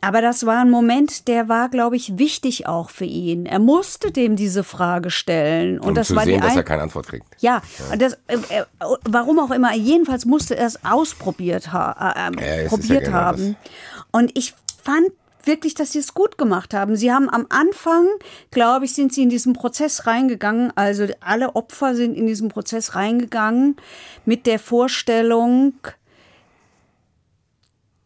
Aber 0.00 0.22
das 0.22 0.46
war 0.46 0.60
ein 0.60 0.70
Moment, 0.70 1.26
der 1.26 1.48
war, 1.48 1.68
glaube 1.68 1.96
ich, 1.96 2.18
wichtig 2.18 2.66
auch 2.66 2.90
für 2.90 3.04
ihn. 3.04 3.46
Er 3.46 3.58
musste 3.58 4.12
dem 4.12 4.36
diese 4.36 4.62
Frage 4.62 5.10
stellen. 5.10 5.80
Und 5.80 5.88
um 5.88 5.94
das 5.94 6.08
zu 6.08 6.16
war 6.16 6.24
sehen, 6.24 6.40
die 6.40 6.46
dass 6.46 6.56
er 6.56 6.62
keine 6.62 6.82
Antwort 6.82 7.08
kriegt. 7.08 7.26
Ja, 7.40 7.62
ja. 7.90 7.96
Das, 7.96 8.12
äh, 8.28 8.36
äh, 8.48 8.64
warum 9.04 9.40
auch 9.40 9.50
immer. 9.50 9.74
Jedenfalls 9.74 10.24
musste 10.24 10.56
er 10.56 10.66
es 10.66 10.84
ausprobiert 10.84 11.72
ha 11.72 12.14
äh, 12.14 12.62
ja, 12.62 12.68
probiert 12.68 13.02
ja 13.02 13.06
genau 13.06 13.12
haben. 13.12 13.56
Das. 13.60 14.12
Und 14.12 14.38
ich 14.38 14.54
fand 14.84 15.10
wirklich, 15.48 15.74
dass 15.74 15.92
sie 15.92 15.98
es 15.98 16.14
gut 16.14 16.38
gemacht 16.38 16.74
haben. 16.74 16.94
Sie 16.94 17.12
haben 17.12 17.28
am 17.28 17.46
Anfang, 17.48 18.06
glaube 18.52 18.84
ich, 18.84 18.94
sind 18.94 19.12
sie 19.12 19.22
in 19.22 19.30
diesen 19.30 19.54
Prozess 19.54 20.06
reingegangen. 20.06 20.72
Also 20.76 21.06
alle 21.20 21.56
Opfer 21.56 21.96
sind 21.96 22.16
in 22.16 22.26
diesen 22.26 22.48
Prozess 22.48 22.94
reingegangen 22.94 23.76
mit 24.24 24.46
der 24.46 24.60
Vorstellung, 24.60 25.74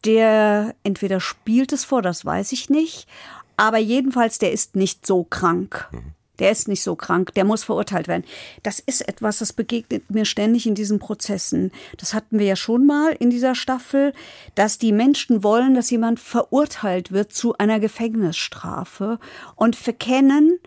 der 0.05 0.75
entweder 0.83 1.21
spielt 1.21 1.73
es 1.73 1.85
vor, 1.85 2.03
das 2.03 2.25
weiß 2.25 2.53
ich 2.53 2.71
nicht, 2.71 3.07
aber 3.57 3.79
jedenfalls, 3.79 4.39
der 4.39 4.53
ist 4.53 4.77
nicht 4.77 5.07
so 5.07 5.25
krank. 5.25 5.89
Der 6.39 6.51
ist 6.51 6.67
nicht 6.67 6.83
so 6.83 6.97
krank, 6.97 7.35
der 7.35 7.45
muss 7.45 7.63
verurteilt 7.63 8.09
werden. 8.09 8.25
Das 8.63 8.81
ist 8.81 9.07
etwas, 9.07 9.39
das 9.39 9.53
begegnet 9.53 10.11
mir 10.11 10.25
ständig 10.25 10.67
in 10.67 10.75
diesen 10.75 10.99
Prozessen. 10.99 11.71
Das 11.99 12.15
hatten 12.15 12.39
wir 12.39 12.47
ja 12.47 12.57
schon 12.57 12.87
mal 12.87 13.13
in 13.13 13.31
dieser 13.31 13.55
Staffel, 13.55 14.13
dass 14.55 14.79
die 14.79 14.93
Menschen 14.93 15.45
wollen, 15.45 15.75
dass 15.75 15.91
jemand 15.91 16.19
verurteilt 16.19 17.13
wird 17.13 17.33
zu 17.33 17.57
einer 17.59 17.79
Gefängnisstrafe 17.79 19.21
und 19.55 19.77
verkennen, 19.77 20.59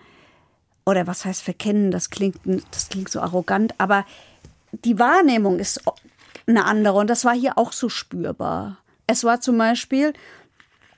oder 0.86 1.08
was 1.08 1.26
heißt 1.26 1.42
verkennen, 1.42 1.92
das 1.92 2.12
klingt, 2.12 2.40
das 2.72 2.90
klingt 2.90 3.10
so 3.10 3.20
arrogant, 3.20 3.74
aber 3.80 4.06
die 4.72 5.00
Wahrnehmung 5.00 5.60
ist 5.60 5.82
eine 6.48 6.66
andere 6.66 7.00
und 7.00 7.10
das 7.10 7.26
war 7.26 7.34
hier 7.34 7.58
auch 7.58 7.72
so 7.72 7.90
spürbar. 7.90 8.78
Es 9.08 9.24
war 9.24 9.42
zum 9.42 9.58
Beispiel 9.58 10.14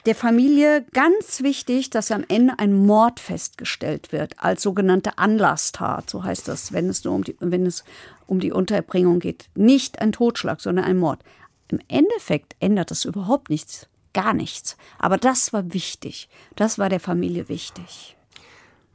der 0.06 0.16
Familie 0.16 0.86
ganz 0.94 1.44
wichtig, 1.44 1.90
dass 1.90 2.12
am 2.12 2.24
Ende 2.30 2.54
ein 2.60 2.74
Mord 2.74 3.20
festgestellt 3.20 4.14
wird, 4.14 4.36
als 4.42 4.64
sogenannte 4.64 5.18
Anlasstat, 5.18 6.10
so 6.10 6.24
heißt 6.24 6.48
das, 6.48 6.72
wenn 6.72 6.88
es 6.88 7.04
nur 7.04 7.14
um 7.14 7.24
die, 7.26 7.36
wenn 7.40 7.66
es 7.66 7.84
um 8.26 8.40
die 8.40 8.54
Unterbringung 8.54 9.20
geht. 9.20 9.50
Nicht 9.56 10.00
ein 10.00 10.14
Totschlag, 10.14 10.62
sondern 10.62 10.86
ein 10.86 10.98
Mord. 10.98 11.20
Im 11.68 11.80
Endeffekt 11.90 12.56
ändert 12.62 12.92
das 12.92 13.04
überhaupt 13.04 13.50
nichts, 13.50 13.88
gar 14.14 14.34
nichts. 14.34 14.78
Aber 14.98 15.18
das 15.18 15.52
war 15.52 15.74
wichtig. 15.74 16.30
Das 16.56 16.80
war 16.80 16.88
der 16.88 17.02
Familie 17.02 17.50
wichtig. 17.50 18.16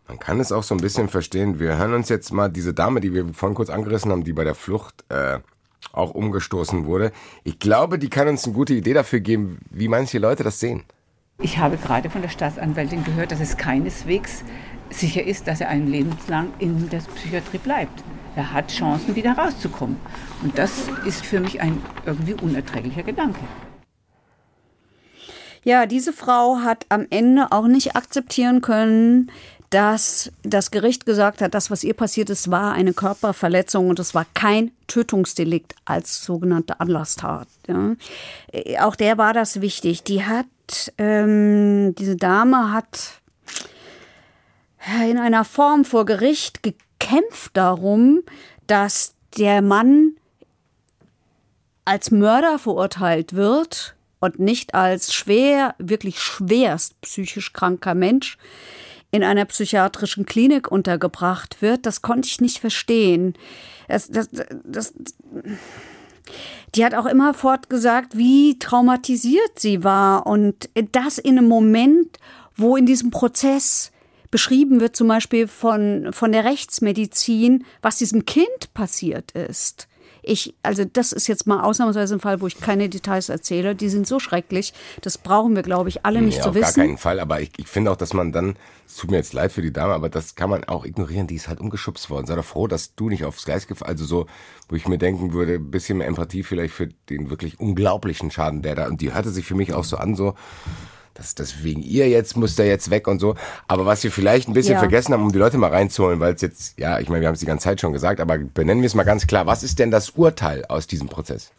Man 0.08 0.18
kann 0.18 0.40
es 0.40 0.50
auch 0.50 0.62
so 0.62 0.74
ein 0.74 0.80
bisschen 0.80 1.08
verstehen. 1.08 1.58
Wir 1.58 1.76
hören 1.76 1.92
uns 1.92 2.08
jetzt 2.08 2.32
mal 2.32 2.48
diese 2.48 2.72
Dame, 2.72 3.00
die 3.00 3.12
wir 3.12 3.32
vorhin 3.34 3.54
kurz 3.54 3.68
angerissen 3.68 4.10
haben, 4.10 4.24
die 4.24 4.32
bei 4.32 4.44
der 4.44 4.54
Flucht 4.54 5.04
äh, 5.10 5.40
auch 5.92 6.14
umgestoßen 6.14 6.86
wurde. 6.86 7.12
Ich 7.44 7.58
glaube, 7.58 7.98
die 7.98 8.10
kann 8.10 8.28
uns 8.28 8.44
eine 8.44 8.54
gute 8.54 8.74
Idee 8.74 8.94
dafür 8.94 9.20
geben, 9.20 9.58
wie 9.70 9.88
manche 9.88 10.18
Leute 10.18 10.42
das 10.42 10.60
sehen. 10.60 10.84
Ich 11.40 11.58
habe 11.58 11.76
gerade 11.76 12.08
von 12.08 12.22
der 12.22 12.28
Staatsanwältin 12.28 13.04
gehört, 13.04 13.32
dass 13.32 13.40
es 13.40 13.56
keineswegs 13.56 14.44
sicher 14.90 15.24
ist, 15.24 15.46
dass 15.46 15.60
er 15.60 15.68
ein 15.68 15.86
lebenslang 15.86 16.52
in 16.58 16.88
der 16.88 16.98
Psychiatrie 16.98 17.58
bleibt. 17.58 18.02
Er 18.36 18.52
hat 18.52 18.70
Chancen, 18.70 19.14
wieder 19.14 19.32
rauszukommen. 19.32 19.96
Und 20.42 20.56
das 20.56 20.88
ist 21.06 21.24
für 21.24 21.40
mich 21.40 21.60
ein 21.60 21.82
irgendwie 22.06 22.34
unerträglicher 22.34 23.02
Gedanke. 23.02 23.40
Ja, 25.64 25.86
diese 25.86 26.12
Frau 26.12 26.58
hat 26.58 26.86
am 26.88 27.06
Ende 27.10 27.52
auch 27.52 27.68
nicht 27.68 27.94
akzeptieren 27.94 28.62
können, 28.62 29.30
dass 29.72 30.30
das 30.42 30.70
Gericht 30.70 31.06
gesagt 31.06 31.40
hat, 31.40 31.54
das, 31.54 31.70
was 31.70 31.82
ihr 31.82 31.94
passiert 31.94 32.28
ist, 32.28 32.50
war 32.50 32.74
eine 32.74 32.92
Körperverletzung 32.92 33.88
und 33.88 33.98
es 33.98 34.14
war 34.14 34.26
kein 34.34 34.70
Tötungsdelikt 34.86 35.74
als 35.86 36.22
sogenannte 36.22 36.78
Anlasstat. 36.78 37.48
Ja. 37.66 37.96
Äh, 38.52 38.78
auch 38.80 38.96
der 38.96 39.16
war 39.16 39.32
das 39.32 39.62
wichtig. 39.62 40.02
Die 40.02 40.24
hat, 40.24 40.46
ähm, 40.98 41.94
diese 41.96 42.16
Dame 42.16 42.72
hat 42.72 43.22
in 45.08 45.16
einer 45.16 45.44
Form 45.44 45.86
vor 45.86 46.04
Gericht 46.04 46.62
gekämpft 46.62 47.56
darum, 47.56 48.22
dass 48.66 49.14
der 49.38 49.62
Mann 49.62 50.16
als 51.86 52.10
Mörder 52.10 52.58
verurteilt 52.58 53.32
wird 53.32 53.94
und 54.20 54.38
nicht 54.38 54.74
als 54.74 55.14
schwer, 55.14 55.74
wirklich 55.78 56.20
schwerst 56.20 57.00
psychisch 57.00 57.54
kranker 57.54 57.94
Mensch 57.94 58.36
in 59.12 59.22
einer 59.22 59.44
psychiatrischen 59.44 60.26
Klinik 60.26 60.72
untergebracht 60.72 61.62
wird, 61.62 61.86
das 61.86 62.02
konnte 62.02 62.26
ich 62.26 62.40
nicht 62.40 62.58
verstehen. 62.58 63.34
Das, 63.86 64.08
das, 64.08 64.28
das, 64.64 64.94
die 66.74 66.84
hat 66.84 66.94
auch 66.94 67.06
immer 67.06 67.34
fortgesagt, 67.34 68.16
wie 68.16 68.58
traumatisiert 68.58 69.58
sie 69.58 69.84
war 69.84 70.26
und 70.26 70.70
das 70.92 71.18
in 71.18 71.38
einem 71.38 71.46
Moment, 71.46 72.18
wo 72.56 72.76
in 72.76 72.86
diesem 72.86 73.10
Prozess 73.10 73.92
beschrieben 74.30 74.80
wird, 74.80 74.96
zum 74.96 75.08
Beispiel 75.08 75.46
von, 75.46 76.08
von 76.12 76.32
der 76.32 76.44
Rechtsmedizin, 76.44 77.66
was 77.82 77.98
diesem 77.98 78.24
Kind 78.24 78.72
passiert 78.72 79.32
ist. 79.32 79.88
Ich, 80.22 80.54
also 80.62 80.84
das 80.84 81.12
ist 81.12 81.26
jetzt 81.26 81.46
mal 81.46 81.62
ausnahmsweise 81.62 82.14
ein 82.14 82.20
Fall, 82.20 82.40
wo 82.40 82.46
ich 82.46 82.60
keine 82.60 82.88
Details 82.88 83.28
erzähle. 83.28 83.74
Die 83.74 83.88
sind 83.88 84.06
so 84.06 84.20
schrecklich. 84.20 84.72
Das 85.00 85.18
brauchen 85.18 85.56
wir, 85.56 85.62
glaube 85.62 85.88
ich, 85.88 86.06
alle 86.06 86.22
nicht 86.22 86.36
nee, 86.36 86.42
zu 86.42 86.50
auf 86.50 86.54
wissen. 86.54 86.74
gar 86.76 86.84
keinen 86.86 86.98
Fall. 86.98 87.20
Aber 87.20 87.40
ich, 87.40 87.50
ich 87.56 87.66
finde 87.66 87.90
auch, 87.90 87.96
dass 87.96 88.14
man 88.14 88.30
dann, 88.32 88.56
es 88.86 88.96
tut 88.96 89.10
mir 89.10 89.16
jetzt 89.16 89.32
leid 89.32 89.52
für 89.52 89.62
die 89.62 89.72
Dame, 89.72 89.94
aber 89.94 90.08
das 90.08 90.34
kann 90.36 90.48
man 90.48 90.64
auch 90.64 90.84
ignorieren. 90.84 91.26
Die 91.26 91.34
ist 91.34 91.48
halt 91.48 91.60
umgeschubst 91.60 92.08
worden. 92.08 92.26
Sei 92.26 92.36
doch 92.36 92.44
froh, 92.44 92.68
dass 92.68 92.94
du 92.94 93.08
nicht 93.08 93.24
aufs 93.24 93.44
Gleis 93.44 93.66
gefallen, 93.66 93.90
also 93.90 94.04
so, 94.04 94.26
wo 94.68 94.76
ich 94.76 94.86
mir 94.86 94.98
denken 94.98 95.32
würde, 95.32 95.54
ein 95.54 95.70
bisschen 95.70 95.98
mehr 95.98 96.06
Empathie 96.06 96.44
vielleicht 96.44 96.74
für 96.74 96.88
den 97.10 97.30
wirklich 97.30 97.58
unglaublichen 97.58 98.30
Schaden, 98.30 98.62
der 98.62 98.74
da, 98.74 98.86
und 98.86 99.00
die 99.00 99.12
hörte 99.12 99.30
sich 99.30 99.44
für 99.44 99.54
mich 99.54 99.72
auch 99.72 99.84
so 99.84 99.96
an, 99.96 100.14
so, 100.14 100.34
das, 101.14 101.34
das 101.34 101.62
wegen 101.62 101.82
ihr 101.82 102.08
jetzt 102.08 102.36
muss 102.36 102.56
der 102.56 102.66
jetzt 102.66 102.90
weg 102.90 103.06
und 103.08 103.18
so. 103.20 103.34
Aber 103.68 103.86
was 103.86 104.02
wir 104.02 104.10
vielleicht 104.10 104.48
ein 104.48 104.54
bisschen 104.54 104.74
Ja. 104.74 104.78
vergessen 104.78 105.12
haben, 105.12 105.22
um 105.24 105.32
die 105.32 105.38
Leute 105.38 105.58
mal 105.58 105.70
reinzuholen, 105.70 106.20
weil 106.20 106.34
es 106.34 106.40
jetzt, 106.42 106.78
ja, 106.78 106.98
ich 107.00 107.08
meine, 107.08 107.20
wir 107.20 107.28
haben 107.28 107.34
es 107.34 107.40
die 107.40 107.46
ganze 107.46 107.64
Zeit 107.64 107.80
schon 107.80 107.92
gesagt, 107.92 108.20
aber 108.20 108.38
benennen 108.38 108.82
wir 108.82 108.86
es 108.86 108.94
mal 108.94 109.02
ganz 109.04 109.26
klar. 109.26 109.46
Was 109.46 109.62
ist 109.62 109.78
denn 109.78 109.90
das 109.90 110.10
Urteil 110.10 110.64
aus 110.66 110.86
diesem 110.86 111.08
Prozess? 111.08 111.50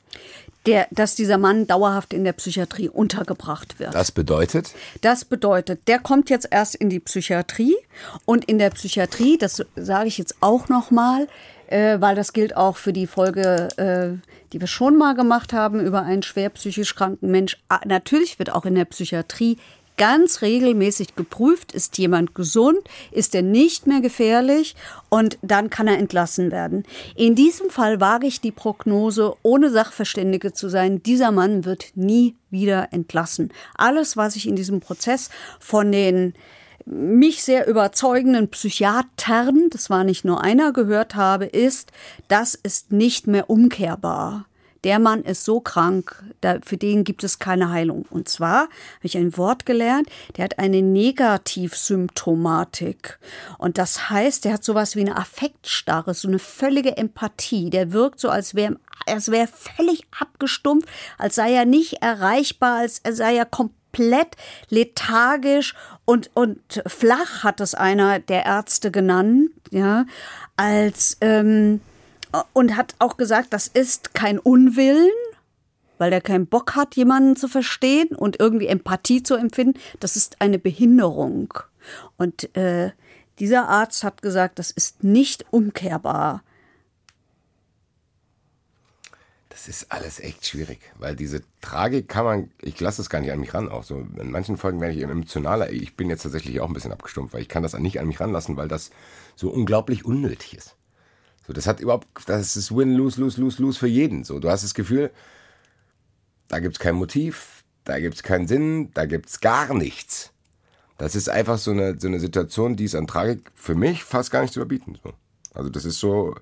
Der, 0.66 0.88
dass 0.92 1.16
dieser 1.16 1.38
Mann 1.38 1.68
dauerhaft 1.68 2.14
in 2.14 2.24
der 2.24 2.32
Psychiatrie 2.34 2.88
untergebracht 2.88 3.80
wird. 3.80 3.94
Das 3.94 4.12
bedeutet, 4.12 4.74
Das 5.02 5.26
bedeutet, 5.26 5.88
der 5.88 6.00
kommt 6.00 6.30
jetzt 6.30 6.48
erst 6.52 6.76
in 6.76 6.90
die 6.90 7.02
Psychiatrie 7.02 7.76
und 8.26 8.46
in 8.46 8.60
der 8.60 8.70
Psychiatrie, 8.70 9.38
das 9.38 9.64
sage 9.76 10.08
ich 10.08 10.18
jetzt 10.18 10.36
auch 10.40 10.70
noch 10.70 10.90
mal, 10.90 11.28
äh, 11.74 12.00
weil 12.00 12.16
das 12.16 12.34
gilt 12.34 12.56
auch 12.56 12.78
für 12.78 12.94
die 12.94 13.08
Folge, 13.08 13.68
äh, 13.78 14.28
die 14.54 14.62
wir 14.62 14.68
schon 14.68 14.96
mal 14.96 15.16
gemacht 15.16 15.54
haben 15.54 15.80
über 15.80 16.04
einen 16.04 16.22
schwer 16.22 16.50
psychisch 16.50 16.96
kranken 16.96 17.32
Mensch. 17.32 17.58
Ah, 17.68 17.82
Natürlich 17.86 18.38
wird 18.38 18.52
auch 18.52 18.66
in 18.66 18.76
der 18.76 18.86
Psychiatrie 18.86 19.58
ganz 19.98 20.42
regelmäßig 20.42 21.16
geprüft, 21.16 21.72
ist 21.72 21.98
jemand 21.98 22.36
gesund, 22.36 22.80
ist 23.12 23.36
er 23.36 23.42
nicht 23.42 23.88
mehr 23.88 24.02
gefährlich 24.02 24.76
und 25.10 25.38
dann 25.42 25.70
kann 25.70 25.88
er 25.88 25.98
entlassen 25.98 26.52
werden. 26.52 26.84
In 27.16 27.36
diesem 27.36 27.70
Fall 27.70 28.00
wage 28.00 28.28
ich 28.28 28.42
die 28.42 28.52
Prognose, 28.52 29.34
ohne 29.44 29.70
Sachverständige 29.70 30.54
zu 30.54 30.70
sein, 30.70 31.02
dieser 31.04 31.32
Mann 31.32 31.66
wird 31.66 31.92
nie 31.96 32.36
wieder 32.50 32.90
entlassen. 32.92 33.52
Alles, 33.76 34.18
was 34.18 34.36
ich 34.36 34.48
in 34.48 34.56
diesem 34.56 34.80
Prozess 34.80 35.30
von 35.60 35.92
den 35.92 36.34
mich 36.86 37.44
sehr 37.44 37.68
überzeugenden 37.68 38.50
Psychiatern, 38.50 39.70
das 39.72 39.90
war 39.90 40.04
nicht 40.04 40.26
nur 40.26 40.44
einer, 40.44 40.74
gehört 40.74 41.16
habe, 41.16 41.46
ist, 41.46 41.92
das 42.28 42.56
ist 42.56 42.92
nicht 42.92 43.28
mehr 43.28 43.50
umkehrbar. 43.50 44.46
Der 44.84 45.00
Mann 45.00 45.24
ist 45.24 45.46
so 45.46 45.62
krank, 45.62 46.22
da, 46.42 46.58
für 46.62 46.76
den 46.76 47.06
gibt 47.06 47.24
es 47.24 47.40
keine 47.40 47.70
Heilung. 47.70 48.06
Und 48.10 48.28
zwar 48.28 48.64
habe 48.64 48.70
ich 49.04 49.18
ein 49.18 49.38
Wort 49.38 49.66
gelernt, 49.66 50.10
der 50.36 50.44
hat 50.44 50.60
eine 50.60 50.82
Negativsymptomatik. 50.82 53.18
Und 53.58 53.78
das 53.78 54.10
heißt, 54.10 54.44
der 54.44 54.52
hat 54.54 54.66
sowas 54.66 54.98
wie 54.98 55.02
eine 55.02 55.16
Affektstarre, 55.16 56.14
so 56.14 56.28
eine 56.28 56.40
völlige 56.40 56.98
Empathie. 56.98 57.70
Der 57.70 57.94
wirkt 57.94 58.20
so, 58.20 58.30
als 58.30 58.56
wäre 58.56 58.76
als 59.06 59.32
wäre 59.32 59.48
völlig 59.48 60.06
abgestumpft, 60.18 60.88
als 61.18 61.36
sei 61.36 61.54
er 61.54 61.66
nicht 61.66 62.02
erreichbar, 62.02 62.78
als 62.78 63.02
sei 63.04 63.36
er 63.36 63.46
komplett 63.46 63.83
lethargisch 64.70 65.76
und, 66.06 66.30
und 66.34 66.84
flach, 66.88 67.44
hat 67.44 67.62
es 67.62 67.76
einer 67.76 68.20
der 68.20 68.46
Ärzte 68.46 68.92
genannt, 68.92 69.50
ja, 69.72 70.06
als, 70.56 71.18
ähm, 71.22 71.82
und 72.54 72.76
hat 72.76 72.96
auch 73.00 73.18
gesagt, 73.18 73.54
das 73.54 73.68
ist 73.68 74.14
kein 74.14 74.40
Unwillen, 74.40 75.12
weil 75.98 76.12
er 76.12 76.22
keinen 76.22 76.48
Bock 76.48 76.76
hat, 76.76 76.96
jemanden 76.96 77.36
zu 77.36 77.48
verstehen 77.48 78.10
und 78.10 78.40
irgendwie 78.40 78.68
Empathie 78.68 79.24
zu 79.24 79.36
empfinden. 79.36 79.80
Das 80.00 80.16
ist 80.16 80.42
eine 80.42 80.60
Behinderung. 80.60 81.54
Und 82.18 82.56
äh, 82.58 82.92
dieser 83.40 83.70
Arzt 83.70 84.04
hat 84.04 84.22
gesagt, 84.22 84.60
das 84.60 84.72
ist 84.72 85.04
nicht 85.04 85.46
umkehrbar. 85.52 86.44
Das 89.54 89.68
ist 89.68 89.92
alles 89.92 90.20
echt 90.20 90.48
schwierig, 90.48 90.80
weil 90.98 91.16
diese 91.16 91.44
Tragik 91.62 92.10
kann 92.10 92.26
man, 92.26 92.52
ich 92.60 92.80
lasse 92.80 92.98
das 92.98 93.10
gar 93.12 93.22
nicht 93.22 93.32
an 93.32 93.40
mich 93.40 93.54
ran, 93.54 93.70
auch 93.70 93.84
so. 93.84 94.00
In 94.20 94.32
manchen 94.32 94.58
Folgen 94.58 94.82
werde 94.82 94.96
ich 94.96 95.04
emotionaler. 95.04 95.72
Ich 95.72 95.96
bin 95.96 96.10
jetzt 96.10 96.24
tatsächlich 96.24 96.60
auch 96.60 96.68
ein 96.68 96.74
bisschen 96.74 96.92
abgestumpft, 96.92 97.36
weil 97.36 97.44
ich 97.44 97.50
kann 97.50 97.62
das 97.62 97.78
nicht 97.78 98.00
an 98.00 98.08
mich 98.08 98.20
ranlassen, 98.20 98.58
weil 98.58 98.68
das 98.68 98.90
so 99.36 99.52
unglaublich 99.52 100.06
unnötig 100.06 100.58
ist. 100.58 100.76
So, 101.46 101.54
das 101.54 101.68
hat 101.68 101.80
überhaupt, 101.80 102.08
das 102.26 102.58
ist 102.58 102.76
Win, 102.76 102.96
Lose, 102.96 103.22
Lose, 103.22 103.40
Lose, 103.40 103.62
Lose 103.62 103.78
für 103.78 103.88
jeden. 103.88 104.24
So, 104.24 104.40
du 104.40 104.50
hast 104.50 104.64
das 104.64 104.74
Gefühl, 104.74 105.12
da 106.48 106.60
gibt's 106.60 106.80
kein 106.80 106.96
Motiv, 106.96 107.64
da 107.84 108.00
gibt's 108.00 108.24
keinen 108.24 108.48
Sinn, 108.48 108.90
da 108.96 109.06
gibt's 109.06 109.40
gar 109.40 109.76
nichts. 109.76 110.32
Das 110.98 111.14
ist 111.16 111.30
einfach 111.30 111.60
so 111.60 111.70
eine, 111.70 112.00
so 112.00 112.08
eine 112.08 112.20
Situation, 112.20 112.76
die 112.76 112.86
ist 112.86 112.96
an 112.96 113.06
Tragik 113.06 113.52
für 113.54 113.76
mich 113.76 114.04
fast 114.04 114.32
gar 114.32 114.42
nicht 114.42 114.54
zu 114.56 114.62
überbieten. 114.62 114.98
So. 115.04 115.14
Also 115.54 115.70
das 115.70 115.86
ist 115.86 116.00
so 116.00 116.34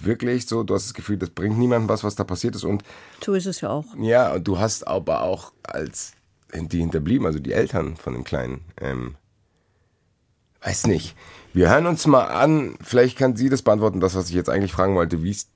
wirklich 0.00 0.46
so, 0.46 0.62
du 0.62 0.74
hast 0.74 0.86
das 0.86 0.94
Gefühl, 0.94 1.18
das 1.18 1.30
bringt 1.30 1.58
niemandem 1.58 1.88
was, 1.88 2.04
was 2.04 2.14
da 2.14 2.24
passiert 2.24 2.54
ist. 2.54 2.64
Und 2.64 2.82
So 3.24 3.34
ist 3.34 3.46
es 3.46 3.60
ja 3.60 3.70
auch. 3.70 3.84
ja, 3.98 4.32
und 4.34 4.46
du 4.46 4.58
hast 4.58 4.86
aber 4.86 5.22
auch 5.22 5.52
als 5.62 6.12
die 6.54 6.78
Hinterblieben, 6.80 7.26
also 7.26 7.38
die 7.38 7.52
Eltern 7.52 7.96
von 7.96 8.14
dem 8.14 8.24
Kleinen, 8.24 8.64
ähm, 8.80 9.16
weiß 10.62 10.86
nicht. 10.86 11.14
Wir 11.52 11.70
hören 11.70 11.86
uns 11.86 12.06
mal 12.06 12.24
an, 12.24 12.76
vielleicht 12.80 13.18
kann 13.18 13.36
sie 13.36 13.48
das 13.48 13.62
beantworten, 13.62 14.00
das, 14.00 14.14
was 14.14 14.28
ich 14.28 14.34
jetzt 14.34 14.50
eigentlich 14.50 14.72
fragen 14.72 14.94
wollte, 14.94 15.22
wie 15.22 15.30
es, 15.30 15.48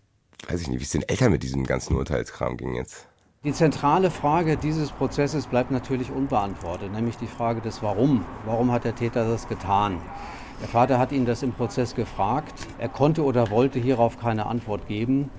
weiß 0.49 0.61
ich 0.61 0.69
nicht, 0.69 0.81
wie 0.81 0.85
es 0.85 0.91
den 0.91 1.09
Eltern 1.09 1.33
mit 1.33 1.43
diesem 1.43 1.65
ganzen 1.65 1.97
Urteilskram 1.97 2.57
ging 2.57 2.75
jetzt. 2.75 3.07
Die 3.45 3.53
zentrale 3.53 4.11
Frage 4.11 4.57
dieses 4.57 4.93
Prozesses 4.93 5.47
bleibt 5.47 5.73
natürlich 5.73 6.13
unbeantwortet, 6.13 6.93
nämlich 6.93 7.17
die 7.17 7.27
Frage 7.27 7.61
des 7.61 7.83
Warum. 7.83 8.25
Warum 8.47 8.71
hat 8.71 8.85
der 8.85 8.95
Täter 8.95 9.29
das 9.29 9.49
getan? 9.49 10.01
Der 10.61 10.69
Vater 10.69 10.99
hat 10.99 11.13
ihn 11.13 11.27
das 11.27 11.43
im 11.43 11.53
Prozess 11.53 11.95
gefragt. 11.95 12.55
Er 12.79 12.89
konnte 12.89 13.25
oder 13.25 13.51
wollte 13.51 13.79
hierauf 13.79 14.19
keine 14.19 14.47
Antwort 14.47 14.87
geben. 14.87 15.31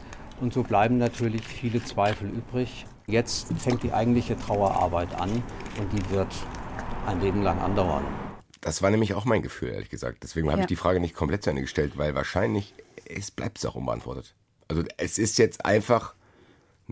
Und 0.42 0.54
so 0.54 0.64
bleiben 0.64 0.98
natürlich 0.98 1.48
viele 1.48 1.84
Zweifel 1.84 2.30
übrig. 2.30 2.86
Jetzt 3.08 3.54
fängt 3.58 3.84
die 3.84 3.94
eigentliche 3.94 4.38
Trauerarbeit 4.38 5.14
an 5.20 5.30
und 5.80 5.92
die 5.94 6.10
wird 6.10 6.28
ein 7.08 7.22
Leben 7.22 7.42
lang 7.42 7.60
andauern. 7.60 8.04
Das 8.62 8.82
war 8.82 8.90
nämlich 8.90 9.14
auch 9.14 9.26
mein 9.26 9.42
Gefühl, 9.42 9.70
ehrlich 9.70 9.90
gesagt. 9.90 10.24
Deswegen 10.24 10.48
habe 10.48 10.60
Ja. 10.60 10.64
ich 10.64 10.68
die 10.68 10.76
Frage 10.78 11.00
nicht 11.00 11.16
komplett 11.16 11.44
zu 11.44 11.50
Ende 11.50 11.62
gestellt, 11.62 11.98
weil 11.98 12.16
wahrscheinlich, 12.16 12.74
es 13.06 13.30
bleibt 13.32 13.58
es 13.58 13.66
auch 13.66 13.76
unbeantwortet. 13.76 14.36
Also 14.70 14.84
es 14.98 15.18
ist 15.18 15.38
jetzt 15.38 15.66
einfach 15.66 16.16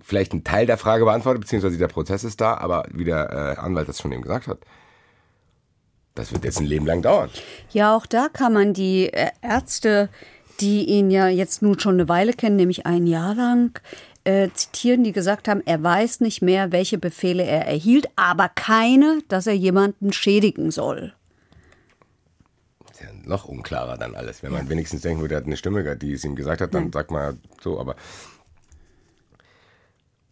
vielleicht 0.02 0.34
ein 0.34 0.44
Teil 0.44 0.66
der 0.66 0.78
Frage 0.78 1.06
beantwortet, 1.06 1.42
beziehungsweise 1.42 1.78
der 1.78 1.88
Prozess 1.88 2.24
ist 2.24 2.40
da, 2.42 2.56
aber 2.58 2.86
wie 2.92 3.06
der 3.06 3.56
äh, 3.58 3.60
Anwalt 3.60 3.88
das 3.90 4.00
schon 4.02 4.12
eben 4.12 4.22
gesagt 4.22 4.48
hat, 4.48 4.60
das 6.22 6.32
wird 6.32 6.46
jetzt 6.46 6.60
ein 6.60 6.66
Leben 6.66 6.86
lang 6.86 7.02
dauern. 7.02 7.30
Ja, 7.72 7.96
auch 7.96 8.06
da 8.06 8.30
kann 8.32 8.54
man 8.54 8.74
die 8.74 9.12
äh, 9.12 9.32
Ärzte, 9.42 10.10
die 10.60 10.86
ihn 10.86 11.10
ja 11.10 11.28
jetzt 11.28 11.62
nun 11.62 11.80
schon 11.80 11.96
eine 11.96 12.08
Weile 12.08 12.34
kennen, 12.34 12.56
nämlich 12.56 12.86
ein 12.86 13.08
Jahr 13.08 13.34
lang, 13.34 13.80
äh, 14.24 14.50
zitieren, 14.54 15.04
die 15.04 15.14
gesagt 15.14 15.48
haben, 15.48 15.64
er 15.66 15.82
weiß 15.82 16.20
nicht 16.20 16.44
mehr, 16.44 16.72
welche 16.72 17.00
Befehle 17.00 17.44
er 17.44 17.66
erhielt, 17.66 18.08
aber 18.16 18.50
keine, 18.50 19.24
dass 19.28 19.48
er 19.48 19.56
jemanden 19.56 20.14
schädigen 20.14 20.70
soll. 20.70 21.14
Ist 22.92 23.02
ja 23.02 23.08
noch 23.24 23.46
unklarer 23.46 23.98
dann 23.98 24.14
alles. 24.14 24.44
Wenn 24.44 24.52
man 24.52 24.70
wenigstens 24.70 25.02
denken 25.02 25.22
würde, 25.22 25.36
er 25.36 25.38
hat 25.38 25.48
eine 25.48 25.58
Stimme, 25.58 25.84
gehabt, 25.84 26.04
die 26.04 26.14
es 26.14 26.24
ihm 26.24 26.36
gesagt 26.36 26.62
hat, 26.62 26.74
dann 26.76 26.92
sagt 26.92 27.10
man 27.10 27.40
so, 27.62 27.80
aber 27.80 27.96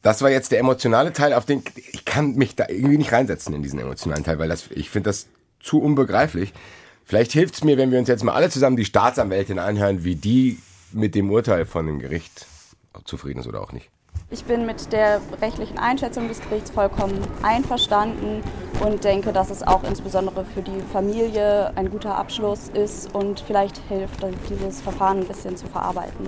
das 0.04 0.22
war 0.22 0.30
jetzt 0.30 0.52
der 0.52 0.60
emotionale 0.60 1.12
Teil, 1.12 1.34
auf 1.34 1.46
den 1.46 1.64
ich 1.76 2.06
kann 2.06 2.36
mich 2.36 2.56
da 2.56 2.68
irgendwie 2.70 2.98
nicht 2.98 3.12
reinsetzen 3.12 3.56
in 3.56 3.64
diesen 3.64 3.80
emotionalen 3.80 4.24
Teil, 4.24 4.38
weil 4.38 4.50
das, 4.50 4.70
ich 4.70 4.90
finde 4.92 5.10
das 5.10 5.28
zu 5.60 5.82
unbegreiflich. 5.82 6.54
Vielleicht 7.06 7.32
hilft 7.32 7.56
es 7.56 7.64
mir, 7.64 7.78
wenn 7.78 7.92
wir 7.92 8.00
uns 8.00 8.08
jetzt 8.08 8.24
mal 8.24 8.34
alle 8.34 8.50
zusammen 8.50 8.78
die 8.78 8.86
Staatsanwältin 8.86 9.60
anhören, 9.60 10.04
wie 10.04 10.16
die 10.16 10.60
mit 10.92 11.16
dem 11.16 11.32
Urteil 11.32 11.66
von 11.66 11.86
dem 11.86 12.00
Gericht 12.00 12.46
zufrieden 13.06 13.40
ist 13.40 13.48
oder 13.48 13.62
auch 13.62 13.72
nicht. 13.72 13.90
Ich 14.32 14.44
bin 14.44 14.68
mit 14.68 14.94
der 14.94 15.22
rechtlichen 15.42 15.80
Einschätzung 15.80 16.28
des 16.28 16.40
Gerichts 16.40 16.70
vollkommen 16.70 17.20
einverstanden 17.42 18.44
und 18.80 19.04
denke, 19.04 19.34
dass 19.34 19.50
es 19.50 19.64
auch 19.64 19.84
insbesondere 19.84 20.46
für 20.46 20.62
die 20.62 20.82
Familie 20.94 21.76
ein 21.76 21.90
guter 21.90 22.16
Abschluss 22.16 22.70
ist 22.70 23.14
und 23.16 23.40
vielleicht 23.40 23.78
hilft, 23.88 24.24
dieses 24.50 24.82
Verfahren 24.82 25.22
ein 25.22 25.28
bisschen 25.28 25.58
zu 25.58 25.66
verarbeiten. 25.66 26.28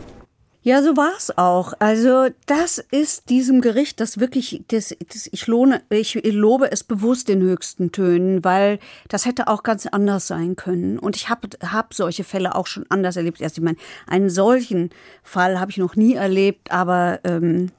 Ja, 0.63 0.83
so 0.83 0.95
war 0.95 1.13
es 1.17 1.35
auch. 1.39 1.73
Also 1.79 2.27
das 2.45 2.77
ist 2.77 3.29
diesem 3.29 3.61
Gericht, 3.61 3.99
das 3.99 4.19
wirklich, 4.19 4.63
das, 4.67 4.95
das, 5.11 5.27
ich, 5.31 5.47
lohne, 5.47 5.81
ich 5.89 6.13
lobe 6.23 6.71
es 6.71 6.83
bewusst 6.83 7.31
in 7.31 7.41
höchsten 7.41 7.91
Tönen, 7.91 8.43
weil 8.43 8.77
das 9.09 9.25
hätte 9.25 9.47
auch 9.47 9.63
ganz 9.63 9.87
anders 9.87 10.27
sein 10.27 10.55
können. 10.55 10.99
Und 10.99 11.15
ich 11.15 11.29
habe 11.29 11.49
hab 11.65 11.95
solche 11.95 12.23
Fälle 12.23 12.53
auch 12.53 12.67
schon 12.67 12.85
anders 12.89 13.15
erlebt. 13.15 13.41
Erst, 13.41 13.57
ich 13.57 13.63
meine, 13.63 13.77
einen 14.05 14.29
solchen 14.29 14.91
Fall 15.23 15.59
habe 15.59 15.71
ich 15.71 15.77
noch 15.77 15.95
nie 15.95 16.13
erlebt, 16.13 16.71
aber 16.71 17.21
ähm, 17.23 17.71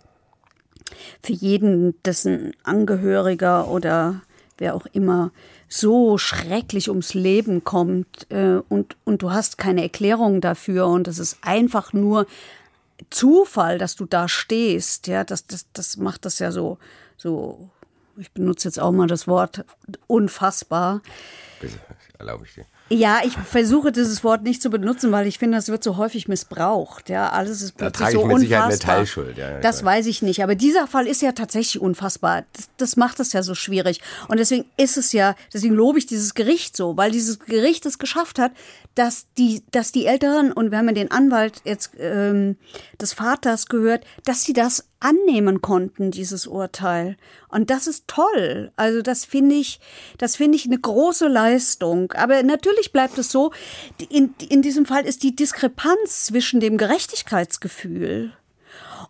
für 1.23 1.35
jeden, 1.35 1.95
dessen 2.03 2.53
Angehöriger 2.65 3.69
oder 3.69 4.23
wer 4.59 4.75
auch 4.75 4.87
immer 4.93 5.31
so 5.69 6.19
schrecklich 6.19 6.89
ums 6.89 7.15
Leben 7.15 7.63
kommt 7.63 8.27
äh, 8.31 8.61
und, 8.69 8.97
und 9.05 9.23
du 9.23 9.31
hast 9.31 9.57
keine 9.57 9.83
Erklärung 9.83 10.41
dafür 10.41 10.89
und 10.89 11.07
es 11.07 11.21
ist 11.21 11.39
einfach 11.43 11.93
nur 11.93 12.27
Zufall, 13.11 13.79
dass 13.79 13.97
du 13.97 14.07
da 14.07 14.29
stehst, 14.29 15.07
ja, 15.07 15.25
das, 15.25 15.47
das, 15.47 15.67
das 15.73 15.97
macht 15.97 16.25
das 16.25 16.39
ja 16.39 16.53
so, 16.53 16.79
so, 17.17 17.71
ich 18.17 18.33
benutze 18.33 18.69
jetzt 18.69 18.79
auch 18.81 18.93
mal 18.93 19.07
das 19.07 19.27
Wort 19.27 19.65
unfassbar. 20.07 21.03
Bitte, 21.61 21.79
erlaube 22.19 22.45
ich 22.45 22.55
dir. 22.55 22.67
Ja, 22.93 23.21
ich 23.25 23.33
versuche 23.33 23.91
dieses 23.91 24.23
Wort 24.23 24.43
nicht 24.43 24.61
zu 24.61 24.69
benutzen, 24.69 25.13
weil 25.13 25.27
ich 25.27 25.39
finde, 25.39 25.57
das 25.57 25.69
wird 25.69 25.83
so 25.83 25.97
häufig 25.97 26.29
missbraucht. 26.29 27.09
Ja, 27.09 27.31
alles 27.31 27.63
ist 27.63 27.81
da 27.81 27.89
trage 27.91 28.13
so 28.13 28.21
ich 28.21 28.27
mit 28.27 28.39
Sicherheit 28.41 28.65
eine 28.65 28.73
unfassbar. 28.75 28.97
Teilschuld. 28.97 29.39
Ja, 29.39 29.61
Das 29.61 29.83
weiß 29.83 30.07
ich 30.07 30.21
nicht, 30.21 30.43
aber 30.43 30.55
dieser 30.55 30.87
Fall 30.87 31.07
ist 31.07 31.23
ja 31.23 31.33
tatsächlich 31.33 31.81
unfassbar. 31.81 32.45
Das, 32.53 32.69
das 32.77 32.97
macht 32.97 33.19
es 33.21 33.33
ja 33.33 33.43
so 33.43 33.55
schwierig. 33.55 34.03
Und 34.29 34.39
deswegen 34.39 34.67
ist 34.77 34.99
es 34.99 35.13
ja, 35.13 35.35
deswegen 35.55 35.75
lobe 35.75 35.99
ich 35.99 36.07
dieses 36.07 36.35
Gericht 36.35 36.77
so, 36.77 36.97
weil 36.97 37.11
dieses 37.11 37.39
Gericht 37.39 37.87
es 37.87 37.99
geschafft 37.99 38.39
hat, 38.39 38.53
dass 38.95 39.27
die, 39.39 39.63
dass 39.71 39.91
die 39.93 40.05
Älteren, 40.05 40.53
und 40.53 40.71
wir 40.71 40.79
haben 40.79 40.89
ja 40.89 40.93
den 40.93 41.11
Anwalt 41.11 41.63
jetzt 41.65 41.93
ähm, 41.99 42.57
des 43.01 43.15
Vaters 43.15 43.67
gehört, 43.67 44.05
dass 44.25 44.45
sie 44.45 44.53
das 44.53 44.85
annehmen 45.03 45.61
konnten, 45.61 46.11
dieses 46.11 46.47
Urteil. 46.47 47.17
Und 47.49 47.71
das 47.71 47.87
ist 47.87 48.07
toll. 48.07 48.71
Also 48.77 49.03
das 49.03 49.25
finde 49.25 49.57
ich, 49.57 49.81
das 50.19 50.37
finde 50.37 50.57
ich 50.57 50.67
eine 50.67 50.79
große 50.79 51.29
Leistung. 51.29 52.13
Aber 52.13 52.43
natürlich 52.43 52.93
bleibt 52.93 53.19
es 53.19 53.31
so, 53.31 53.53
in, 54.09 54.35
in 54.49 54.63
diesem 54.63 54.87
Fall 54.87 55.05
ist 55.05 55.23
die 55.23 55.35
Diskrepanz 55.35 56.27
zwischen 56.27 56.61
dem 56.61 56.79
Gerechtigkeitsgefühl 56.79 58.33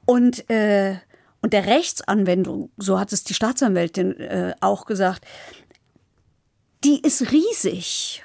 und, 0.04 0.48
äh, 0.50 0.96
und 1.42 1.52
der 1.52 1.66
Rechtsanwendung, 1.66 2.70
so 2.76 2.98
hat 2.98 3.12
es 3.12 3.24
die 3.24 3.34
Staatsanwältin 3.34 4.18
äh, 4.18 4.54
auch 4.60 4.86
gesagt, 4.86 5.24
die 6.84 7.00
ist 7.00 7.30
riesig. 7.30 8.24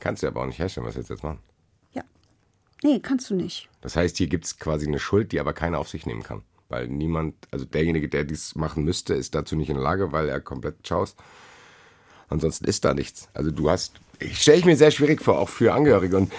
Kannst 0.00 0.22
du 0.22 0.26
aber 0.26 0.42
auch 0.42 0.46
nicht 0.46 0.58
herstellen, 0.58 0.86
was 0.86 0.96
wir 0.96 1.02
jetzt 1.02 1.22
machen. 1.22 1.38
Ja. 1.92 2.02
Nee, 2.82 3.00
kannst 3.00 3.30
du 3.30 3.34
nicht. 3.34 3.68
Das 3.80 3.96
heißt, 3.96 4.16
hier 4.16 4.26
gibt 4.26 4.44
es 4.44 4.58
quasi 4.58 4.86
eine 4.86 4.98
Schuld, 4.98 5.32
die 5.32 5.40
aber 5.40 5.52
keiner 5.52 5.78
auf 5.78 5.88
sich 5.88 6.06
nehmen 6.06 6.22
kann. 6.22 6.42
Weil 6.68 6.88
niemand, 6.88 7.34
also 7.50 7.64
derjenige, 7.64 8.08
der 8.08 8.24
dies 8.24 8.54
machen 8.54 8.84
müsste, 8.84 9.14
ist 9.14 9.34
dazu 9.34 9.56
nicht 9.56 9.68
in 9.68 9.76
der 9.76 9.84
Lage, 9.84 10.12
weil 10.12 10.28
er 10.28 10.40
komplett 10.40 10.86
schaust. 10.86 11.16
Ansonsten 12.28 12.64
ist 12.64 12.84
da 12.84 12.92
nichts. 12.92 13.28
Also 13.34 13.50
du 13.50 13.70
hast, 13.70 14.00
ich 14.18 14.42
stelle 14.42 14.58
ich 14.58 14.64
mir 14.64 14.76
sehr 14.76 14.90
schwierig 14.90 15.22
vor, 15.22 15.38
auch 15.38 15.48
für 15.48 15.72
Angehörige. 15.72 16.16
Und 16.16 16.32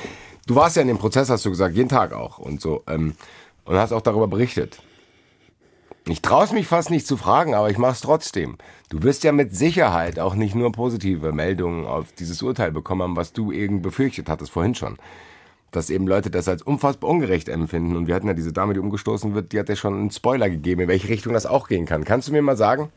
du 0.45 0.55
warst 0.55 0.75
ja 0.75 0.82
in 0.82 0.89
dem 0.89 0.97
Prozess, 0.97 1.30
hast 1.30 1.45
du 1.45 1.49
gesagt, 1.49 1.75
jeden 1.75 1.89
Tag 1.89 2.13
auch 2.13 2.39
und 2.39 2.59
so. 2.59 2.84
Ähm, 2.88 3.15
und 3.63 3.75
hast 3.75 3.91
auch 3.91 4.01
darüber 4.01 4.28
berichtet. 4.28 4.82
Ich 6.09 6.21
traue 6.21 6.53
mich 6.53 6.67
fast 6.67 6.89
nicht 6.89 7.05
zu 7.05 7.17
fragen, 7.17 7.53
aber 7.53 7.69
ich 7.69 7.78
mache 7.78 7.91
es 7.91 8.01
trotzdem. 8.01 8.57
Du 8.89 9.03
wirst 9.03 9.25
ja 9.25 9.34
mit 9.34 9.53
Sicherheit 9.53 10.19
auch 10.19 10.36
nicht 10.36 10.55
nur 10.55 10.71
positive 10.71 11.34
Meldungen 11.34 11.86
auf 11.86 12.13
dieses 12.13 12.41
Urteil 12.41 12.71
bekommen 12.71 13.01
haben, 13.01 13.15
was 13.17 13.34
du 13.34 13.51
eben 13.51 13.82
befürchtet 13.82 14.30
hattest 14.30 14.51
vorhin 14.51 14.73
schon. 14.73 14.97
Dass 15.72 15.89
eben 15.89 16.07
Leute 16.07 16.30
das 16.30 16.47
als 16.47 16.61
unfassbar 16.61 17.09
ungerecht 17.09 17.49
empfinden. 17.49 17.95
Und 17.95 18.07
wir 18.07 18.15
hatten 18.15 18.28
ja 18.28 18.34
diese 18.34 18.53
Dame, 18.53 18.74
die 18.74 18.80
umgestoßen 18.80 19.36
wird, 19.36 19.51
die 19.51 19.59
hat 19.59 19.70
ja 19.70 19.76
schon 19.76 19.93
einen 19.93 20.11
Spoiler 20.11 20.49
gegeben, 20.49 20.82
in 20.82 20.88
welche 20.88 21.09
Richtung 21.09 21.34
das 21.34 21.45
auch 21.45 21.68
gehen 21.68 21.86
kann. 21.86 22.05
Kannst 22.05 22.30
du 22.30 22.32
mir 22.32 22.41
mal 22.41 22.55
sagen, 22.55 22.91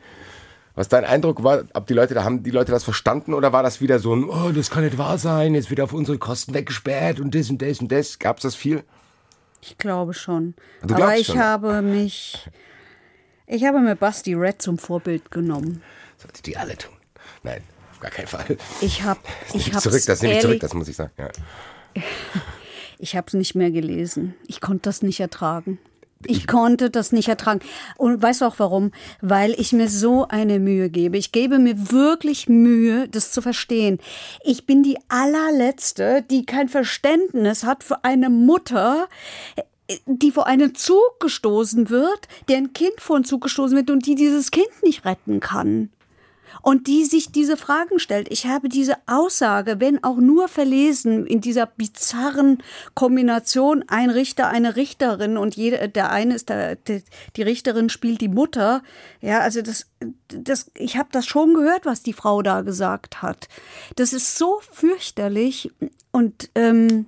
was 0.75 0.87
dein 0.87 1.03
Eindruck 1.03 1.43
war, 1.43 1.63
ob 1.73 1.87
die 1.87 1.93
Leute, 1.93 2.13
da 2.13 2.23
haben 2.23 2.43
die 2.43 2.51
Leute 2.51 2.71
das 2.71 2.83
verstanden 2.83 3.33
oder 3.33 3.51
war 3.51 3.61
das 3.61 3.81
wieder 3.81 3.99
so 3.99 4.15
ein, 4.15 4.23
oh, 4.23 4.51
das 4.51 4.69
kann 4.69 4.83
nicht 4.85 4.97
wahr 4.97 5.17
sein, 5.17 5.53
jetzt 5.53 5.69
wird 5.69 5.81
auf 5.81 5.93
unsere 5.93 6.17
Kosten 6.17 6.53
weggesperrt 6.53 7.19
und 7.19 7.35
das 7.35 7.49
und 7.49 7.61
das 7.61 7.79
und 7.81 7.91
das? 7.91 8.19
Gab 8.19 8.37
es 8.37 8.43
das 8.43 8.55
viel? 8.55 8.83
Ich 9.61 9.77
glaube 9.77 10.13
schon. 10.13 10.55
Du 10.81 10.95
Aber 10.95 11.17
ich 11.17 11.27
schon? 11.27 11.39
habe 11.39 11.81
mich, 11.81 12.49
ich 13.47 13.65
habe 13.65 13.79
mir 13.79 13.95
Basti 13.95 14.33
Red 14.33 14.61
zum 14.61 14.77
Vorbild 14.77 15.29
genommen. 15.29 15.83
Sollte 16.17 16.41
die 16.41 16.55
alle 16.55 16.77
tun. 16.77 16.93
Nein, 17.43 17.61
auf 17.91 17.99
gar 17.99 18.11
keinen 18.11 18.27
Fall. 18.27 18.57
Ich 18.79 19.03
habe, 19.03 19.19
ich 19.53 19.73
habe 19.73 19.81
zurück, 19.81 20.03
das 20.05 20.21
nehme 20.21 20.35
ich 20.35 20.41
zurück, 20.41 20.59
das 20.61 20.73
muss 20.73 20.87
ich 20.87 20.95
sagen. 20.95 21.11
Ja. 21.17 21.29
Ich 23.01 23.15
habe 23.15 23.25
es 23.25 23.33
nicht 23.33 23.55
mehr 23.55 23.71
gelesen. 23.71 24.35
Ich 24.45 24.61
konnte 24.61 24.83
das 24.83 25.01
nicht 25.01 25.19
ertragen. 25.19 25.79
Ich 26.27 26.45
konnte 26.45 26.91
das 26.91 27.11
nicht 27.11 27.29
ertragen. 27.29 27.61
Und 27.97 28.21
weißt 28.21 28.41
du 28.41 28.45
auch 28.45 28.59
warum? 28.59 28.91
Weil 29.21 29.59
ich 29.59 29.73
mir 29.73 29.89
so 29.89 30.27
eine 30.27 30.59
Mühe 30.59 30.91
gebe. 30.91 31.17
Ich 31.17 31.31
gebe 31.31 31.57
mir 31.57 31.91
wirklich 31.91 32.47
Mühe, 32.47 33.07
das 33.07 33.31
zu 33.31 33.41
verstehen. 33.41 33.97
Ich 34.43 34.67
bin 34.67 34.83
die 34.83 34.99
allerletzte, 35.09 36.23
die 36.29 36.45
kein 36.45 36.69
Verständnis 36.69 37.63
hat 37.63 37.83
für 37.83 38.03
eine 38.03 38.29
Mutter, 38.29 39.07
die 40.05 40.29
vor 40.29 40.45
einen 40.45 40.75
Zug 40.75 41.19
gestoßen 41.19 41.89
wird, 41.89 42.27
deren 42.49 42.71
Kind 42.73 42.99
vor 42.99 43.15
einen 43.15 43.25
Zug 43.25 43.41
gestoßen 43.41 43.75
wird 43.75 43.89
und 43.89 44.05
die 44.05 44.13
dieses 44.13 44.51
Kind 44.51 44.83
nicht 44.83 45.05
retten 45.05 45.39
kann. 45.39 45.89
Und 46.61 46.87
die 46.87 47.05
sich 47.05 47.31
diese 47.31 47.57
Fragen 47.57 47.99
stellt. 47.99 48.31
Ich 48.31 48.45
habe 48.45 48.69
diese 48.69 48.95
Aussage, 49.07 49.79
wenn 49.79 50.03
auch 50.03 50.17
nur 50.17 50.47
verlesen, 50.47 51.25
in 51.25 51.41
dieser 51.41 51.65
bizarren 51.65 52.61
Kombination 52.93 53.83
ein 53.87 54.09
Richter, 54.09 54.49
eine 54.49 54.75
Richterin 54.75 55.37
und 55.37 55.55
jeder, 55.55 55.87
der 55.87 56.11
eine 56.11 56.35
ist 56.35 56.49
der, 56.49 56.75
die 56.75 57.41
Richterin 57.41 57.89
spielt 57.89 58.21
die 58.21 58.27
Mutter. 58.27 58.83
Ja, 59.21 59.39
also 59.39 59.61
das, 59.61 59.87
das, 60.27 60.71
ich 60.75 60.97
habe 60.97 61.09
das 61.11 61.25
schon 61.25 61.53
gehört, 61.53 61.85
was 61.85 62.03
die 62.03 62.13
Frau 62.13 62.41
da 62.41 62.61
gesagt 62.61 63.21
hat. 63.21 63.47
Das 63.95 64.13
ist 64.13 64.37
so 64.37 64.61
fürchterlich 64.71 65.71
und 66.11 66.49
ähm, 66.55 67.07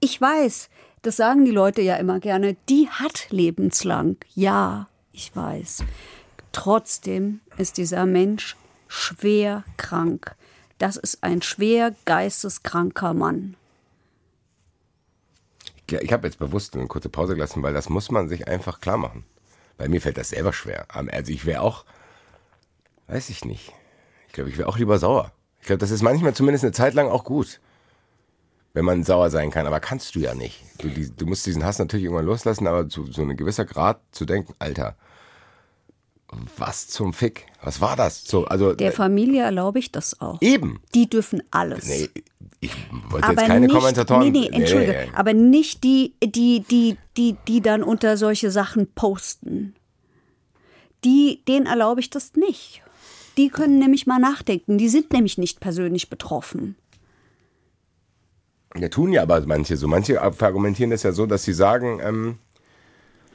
ich 0.00 0.20
weiß, 0.20 0.70
das 1.02 1.16
sagen 1.16 1.44
die 1.44 1.50
Leute 1.50 1.82
ja 1.82 1.96
immer 1.96 2.20
gerne, 2.20 2.56
die 2.68 2.88
hat 2.88 3.28
lebenslang. 3.30 4.16
Ja, 4.34 4.88
ich 5.12 5.34
weiß. 5.34 5.84
Trotzdem 6.52 7.40
ist 7.56 7.76
dieser 7.76 8.06
Mensch 8.06 8.56
schwer 8.88 9.64
krank. 9.76 10.34
Das 10.78 10.96
ist 10.96 11.22
ein 11.22 11.42
schwer 11.42 11.94
geisteskranker 12.04 13.14
Mann. 13.14 13.56
Ich 15.86 16.12
habe 16.12 16.26
jetzt 16.26 16.38
bewusst 16.38 16.76
eine 16.76 16.86
kurze 16.86 17.08
Pause 17.08 17.34
gelassen, 17.34 17.62
weil 17.62 17.72
das 17.72 17.88
muss 17.88 18.10
man 18.10 18.28
sich 18.28 18.46
einfach 18.46 18.80
klar 18.80 18.98
machen. 18.98 19.24
Bei 19.78 19.88
mir 19.88 20.00
fällt 20.00 20.18
das 20.18 20.30
selber 20.30 20.52
schwer. 20.52 20.86
Also 20.88 21.32
ich 21.32 21.46
wäre 21.46 21.62
auch, 21.62 21.84
weiß 23.06 23.30
ich 23.30 23.44
nicht. 23.44 23.72
Ich 24.26 24.34
glaube, 24.34 24.50
ich 24.50 24.58
wäre 24.58 24.68
auch 24.68 24.76
lieber 24.76 24.98
sauer. 24.98 25.32
Ich 25.60 25.66
glaube, 25.66 25.78
das 25.78 25.90
ist 25.90 26.02
manchmal 26.02 26.34
zumindest 26.34 26.64
eine 26.64 26.72
Zeit 26.72 26.94
lang 26.94 27.08
auch 27.08 27.24
gut, 27.24 27.60
wenn 28.74 28.84
man 28.84 29.02
sauer 29.02 29.30
sein 29.30 29.50
kann. 29.50 29.66
Aber 29.66 29.80
kannst 29.80 30.14
du 30.14 30.20
ja 30.20 30.34
nicht. 30.34 30.62
Du, 30.78 30.88
du 30.88 31.26
musst 31.26 31.46
diesen 31.46 31.64
Hass 31.64 31.78
natürlich 31.78 32.04
irgendwann 32.04 32.26
loslassen, 32.26 32.66
aber 32.66 32.88
zu 32.88 33.10
so 33.10 33.22
ein 33.22 33.36
gewisser 33.36 33.64
Grad 33.64 34.00
zu 34.12 34.26
denken, 34.26 34.54
Alter, 34.58 34.96
was 36.56 36.88
zum 36.88 37.12
Fick? 37.12 37.46
Was 37.62 37.80
war 37.80 37.96
das? 37.96 38.24
So, 38.24 38.44
also 38.44 38.74
Der 38.74 38.92
Familie 38.92 39.42
erlaube 39.42 39.78
ich 39.78 39.90
das 39.92 40.20
auch. 40.20 40.40
eben. 40.40 40.80
Die 40.94 41.08
dürfen 41.08 41.42
alles. 41.50 41.86
Nee, 41.86 42.10
ich 42.60 42.72
wollte 43.10 43.28
jetzt 43.28 43.46
keine 43.46 43.66
nicht, 43.66 43.74
Kommentatoren. 43.74 44.30
Nee, 44.30 44.30
nee, 44.30 44.46
entschuldige. 44.48 44.92
Nee, 44.92 45.06
nee. 45.06 45.12
Aber 45.14 45.32
nicht 45.32 45.84
die, 45.84 46.14
die, 46.22 46.60
die, 46.60 46.96
die, 47.16 47.36
die 47.46 47.60
dann 47.60 47.82
unter 47.82 48.16
solche 48.16 48.50
Sachen 48.50 48.92
posten. 48.94 49.74
Die, 51.04 51.42
denen 51.46 51.66
erlaube 51.66 52.00
ich 52.00 52.10
das 52.10 52.34
nicht. 52.34 52.82
Die 53.36 53.48
können 53.48 53.78
nämlich 53.78 54.06
mal 54.06 54.18
nachdenken. 54.18 54.78
Die 54.78 54.88
sind 54.88 55.12
nämlich 55.12 55.38
nicht 55.38 55.60
persönlich 55.60 56.10
betroffen. 56.10 56.74
Ja, 58.76 58.88
tun 58.88 59.12
ja 59.12 59.22
aber 59.22 59.40
manche 59.46 59.76
so. 59.76 59.86
Manche 59.88 60.20
argumentieren 60.20 60.90
das 60.90 61.04
ja 61.04 61.12
so, 61.12 61.26
dass 61.26 61.44
sie 61.44 61.52
sagen, 61.52 62.00
ähm, 62.02 62.38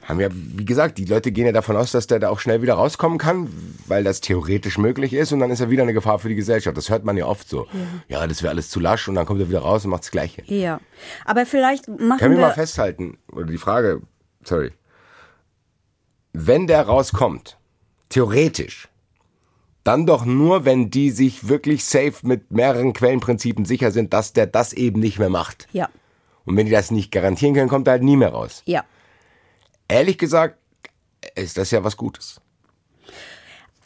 haben 0.04 0.20
ja, 0.20 0.28
wie 0.30 0.64
gesagt, 0.64 0.98
die 0.98 1.04
Leute 1.06 1.32
gehen 1.32 1.46
ja 1.46 1.52
davon 1.52 1.76
aus, 1.76 1.92
dass 1.92 2.06
der 2.06 2.18
da 2.18 2.28
auch 2.28 2.38
schnell 2.40 2.60
wieder 2.62 2.74
rauskommen 2.74 3.18
kann, 3.18 3.48
weil 3.86 4.04
das 4.04 4.20
theoretisch 4.20 4.76
möglich 4.78 5.12
ist 5.14 5.32
und 5.32 5.40
dann 5.40 5.50
ist 5.50 5.60
er 5.60 5.70
wieder 5.70 5.82
eine 5.82 5.94
Gefahr 5.94 6.18
für 6.18 6.28
die 6.28 6.34
Gesellschaft. 6.34 6.76
Das 6.76 6.90
hört 6.90 7.04
man 7.04 7.16
ja 7.16 7.26
oft 7.26 7.48
so. 7.48 7.66
Ja, 8.08 8.26
das 8.26 8.42
wäre 8.42 8.52
alles 8.52 8.68
zu 8.70 8.80
lasch 8.80 9.08
und 9.08 9.14
dann 9.14 9.24
kommt 9.26 9.40
er 9.40 9.48
wieder 9.48 9.60
raus 9.60 9.84
und 9.84 9.90
macht 9.90 10.02
das 10.04 10.10
Gleiche. 10.10 10.42
Ja. 10.46 10.80
Aber 11.24 11.46
vielleicht 11.46 11.88
machen 11.88 12.18
Können 12.18 12.34
wir 12.34 12.40
wir. 12.42 12.48
mal 12.48 12.54
festhalten, 12.54 13.18
oder 13.32 13.46
die 13.46 13.58
Frage, 13.58 14.02
sorry. 14.42 14.72
Wenn 16.32 16.66
der 16.66 16.82
rauskommt, 16.82 17.56
theoretisch, 18.08 18.88
dann 19.84 20.06
doch 20.06 20.24
nur, 20.24 20.64
wenn 20.64 20.90
die 20.90 21.10
sich 21.10 21.48
wirklich 21.48 21.84
safe 21.84 22.14
mit 22.22 22.50
mehreren 22.50 22.92
Quellenprinzipien 22.92 23.64
sicher 23.66 23.90
sind, 23.90 24.12
dass 24.12 24.32
der 24.32 24.46
das 24.46 24.72
eben 24.72 24.98
nicht 25.00 25.18
mehr 25.18 25.28
macht. 25.30 25.66
ja, 25.72 25.88
Und 26.44 26.56
wenn 26.56 26.66
die 26.66 26.72
das 26.72 26.90
nicht 26.90 27.12
garantieren 27.12 27.54
können, 27.54 27.68
kommt 27.68 27.86
er 27.86 27.92
halt 27.92 28.02
nie 28.02 28.16
mehr 28.16 28.30
raus. 28.30 28.62
ja. 28.66 28.84
Ehrlich 29.88 30.18
gesagt, 30.18 30.58
ist 31.34 31.56
das 31.58 31.70
ja 31.70 31.82
was 31.84 31.96
Gutes. 31.96 32.40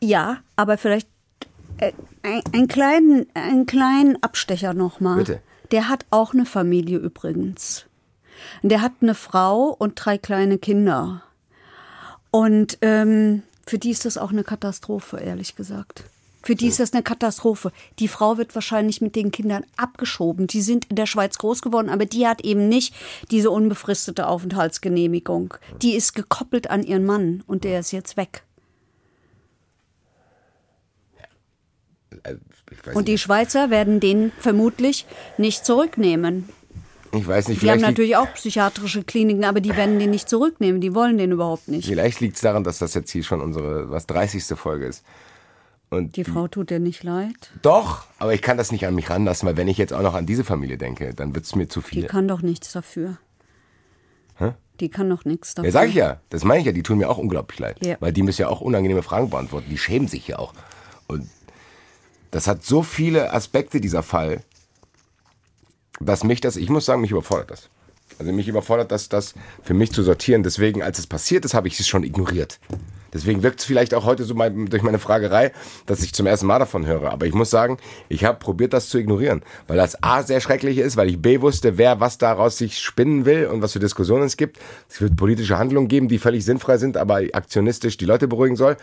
Ja, 0.01 0.39
aber 0.57 0.79
vielleicht 0.79 1.09
Äh, 1.79 1.93
ein, 2.23 2.43
einen, 2.53 2.67
kleinen, 2.69 3.27
einen 3.35 3.67
kleinen 3.67 4.21
Abstecher 4.23 4.75
nochmal. 4.75 5.19
Bitte. 5.19 5.41
Der 5.71 5.89
hat 5.89 6.07
auch 6.11 6.35
eine 6.35 6.45
Familie 6.45 6.99
übrigens. 6.99 7.87
Der 8.63 8.81
hat 8.81 8.93
eine 9.01 9.15
Frau 9.15 9.77
und 9.79 9.95
drei 9.95 10.19
kleine 10.19 10.59
Kinder. 10.59 11.23
Und 12.33 12.79
ähm, 12.81 13.43
für 13.67 13.79
die 13.79 13.91
ist 13.91 14.05
das 14.05 14.19
auch 14.19 14.31
eine 14.31 14.43
Katastrophe, 14.45 15.19
ehrlich 15.19 15.55
gesagt. 15.55 16.03
Für 16.43 16.55
die 16.55 16.69
ist 16.69 16.81
das 16.81 16.93
eine 16.93 17.03
Katastrophe. 17.03 17.73
Die 17.99 18.09
Frau 18.09 18.39
wird 18.39 18.55
wahrscheinlich 18.55 19.01
mit 19.01 19.17
den 19.17 19.31
Kindern 19.31 19.65
abgeschoben. 19.77 20.47
Die 20.47 20.63
sind 20.63 20.87
in 20.87 20.97
der 20.97 21.07
Schweiz 21.07 21.37
groß 21.39 21.63
geworden, 21.63 21.89
aber 21.89 22.07
die 22.07 22.27
hat 22.27 22.43
eben 22.43 22.69
nicht 22.69 22.95
diese 23.31 23.51
unbefristete 23.51 24.27
Aufenthaltsgenehmigung. 24.27 25.55
Die 25.83 25.95
ist 25.95 26.15
gekoppelt 26.15 26.71
an 26.71 26.83
ihren 26.83 27.05
Mann 27.05 27.43
und 27.47 27.65
der 27.65 27.81
ist 27.81 27.93
jetzt 27.93 28.17
weg. 28.17 28.43
Und 32.95 33.09
die. 33.09 33.19
Schweizer 33.19 33.71
werden 33.71 34.01
den 34.01 34.33
vermutlich 34.39 35.07
nicht 35.37 35.65
zurücknehmen. 35.65 36.49
Ich 37.13 37.27
weiß 37.27 37.49
nicht, 37.49 37.63
Die 37.63 37.71
haben 37.71 37.81
natürlich 37.81 38.17
auch 38.17 38.33
psychiatrische 38.35 39.03
Kliniken, 39.03 39.45
aber 39.45 39.61
die 39.61 39.75
werden 39.77 39.99
den 39.99 40.11
nicht 40.11 40.29
zurücknehmen. 40.29 40.81
Die 40.81 40.95
wollen 40.95 41.17
den 41.19 41.33
überhaupt 41.33 41.69
nicht. 41.69 41.87
vielleicht 41.87 42.21
liegt 42.21 42.37
es 42.37 42.43
daran, 42.43 42.65
dass 42.65 42.79
das 42.79 42.95
jetzt 42.95 43.11
hier 43.11 43.25
schon 43.25 43.41
unsere 43.41 43.91
was 43.91 44.07
30. 44.07 44.45
Folge 44.59 44.87
ist. 44.87 45.05
Und 45.91 46.17
Die 46.17 46.25
Frau 46.25 46.49
tut 46.49 46.69
dir 46.71 46.81
nicht 46.81 47.03
leid. 47.03 47.51
Doch, 47.63 48.05
aber 48.19 48.35
ich 48.35 48.43
kann 48.43 48.59
das 48.59 48.73
nicht 48.73 48.87
an 48.87 48.95
mich 48.95 49.09
ranlassen, 49.09 49.47
weil 49.49 49.57
wenn 49.57 49.69
ich 49.69 49.79
jetzt 49.79 49.93
auch 49.95 50.03
noch 50.03 50.15
an 50.15 50.27
diese 50.27 50.45
Familie 50.45 50.77
denke, 50.77 51.15
dann 51.15 51.35
wird 51.35 51.47
es 51.47 51.55
mir 51.55 51.69
zu 51.69 51.81
Die 51.81 51.87
viel. 51.87 52.07
kann 52.07 52.29
doch 52.29 52.43
nichts 52.43 52.73
dafür. 52.73 53.17
Hä? 54.37 54.53
Die 54.81 54.91
kann 54.91 55.09
doch 55.09 55.25
nichts 55.25 55.55
dafür. 55.55 55.69
Ja, 55.69 55.73
sag 55.73 55.89
ich 55.89 55.95
ja. 55.95 56.21
Das 56.29 56.45
meine 56.45 56.61
ich 56.61 56.67
ja. 56.67 56.73
Die 56.73 56.83
tun 56.83 56.99
mir 56.99 57.09
auch 57.09 57.19
unglaublich 57.19 57.59
leid. 57.59 57.85
Ja. 57.85 57.97
Weil 58.01 58.13
die 58.13 58.23
müssen 58.23 58.43
ja 58.43 58.49
auch 58.49 58.61
unangenehme 58.61 59.03
Fragen 59.03 59.31
beantworten. 59.31 59.69
Die 59.71 59.79
schämen 59.79 60.09
sich 60.09 60.29
ja 60.29 60.39
auch. 60.39 60.53
Und 61.07 61.29
das 62.31 62.47
hat 62.47 62.65
so 62.65 62.83
viele 62.83 63.33
Aspekte, 63.33 63.81
dieser 63.81 64.03
Fall, 64.03 64.43
dass 66.01 66.23
mich 66.23 66.41
das, 66.43 66.57
ich 66.57 66.69
muss 66.69 66.85
sagen, 66.85 67.01
mich 67.01 67.11
überfordert 67.11 67.51
das. 67.51 67.71
Also 68.19 68.33
mich 68.33 68.47
überfordert 68.49 68.93
das, 68.93 69.09
das 69.09 69.35
für 69.63 69.75
mich 69.75 69.93
zu 69.93 70.03
sortieren. 70.03 70.43
Deswegen, 70.43 70.83
als 70.83 70.99
es 70.99 71.07
passiert 71.07 71.45
ist, 71.45 71.55
habe 71.55 71.67
ich 71.69 71.81
es 71.81 71.89
schon 71.89 72.05
ignoriert. 72.05 72.61
Deswegen 73.13 73.43
wirkt 73.43 73.61
es 73.61 73.67
vielleicht 73.67 73.95
auch 73.95 74.05
heute 74.05 74.25
so 74.25 74.35
mein, 74.35 74.67
durch 74.67 74.83
meine 74.83 74.99
Fragerei, 74.99 75.53
dass 75.87 76.03
ich 76.03 76.13
zum 76.15 76.27
ersten 76.27 76.47
Mal 76.47 76.59
davon 76.59 76.87
höre. 76.87 77.11
Aber 77.11 77.27
ich 77.27 77.35
muss 77.35 77.51
sagen, 77.51 77.79
ich 78.09 78.25
habe 78.25 78.39
probiert, 78.39 78.73
das 78.73 78.89
zu 78.89 78.99
ignorieren. 78.99 79.43
Weil 79.67 79.77
das 79.77 80.03
A 80.03 80.23
sehr 80.23 80.41
schrecklich 80.41 80.79
ist, 80.79 80.97
weil 80.97 81.09
ich 81.09 81.21
B 81.21 81.41
wusste, 81.41 81.79
wer 81.79 82.01
was 82.01 82.19
daraus 82.19 82.59
sich 82.59 82.79
spinnen 82.79 83.25
will 83.25 83.47
und 83.47 83.63
was 83.63 83.73
für 83.73 83.79
Diskussionen 83.79 84.25
es 84.25 84.37
gibt. 84.37 84.59
Es 84.89 85.01
wird 85.01 85.17
politische 85.17 85.59
Handlungen 85.59 85.89
geben, 85.89 86.09
die 86.09 86.19
völlig 86.19 86.45
sinnfrei 86.45 86.79
sind, 86.79 86.97
aber 86.97 87.23
aktionistisch 87.33 87.97
die 87.97 88.07
Leute 88.07 88.29
beruhigen 88.29 88.57
soll. 88.57 88.77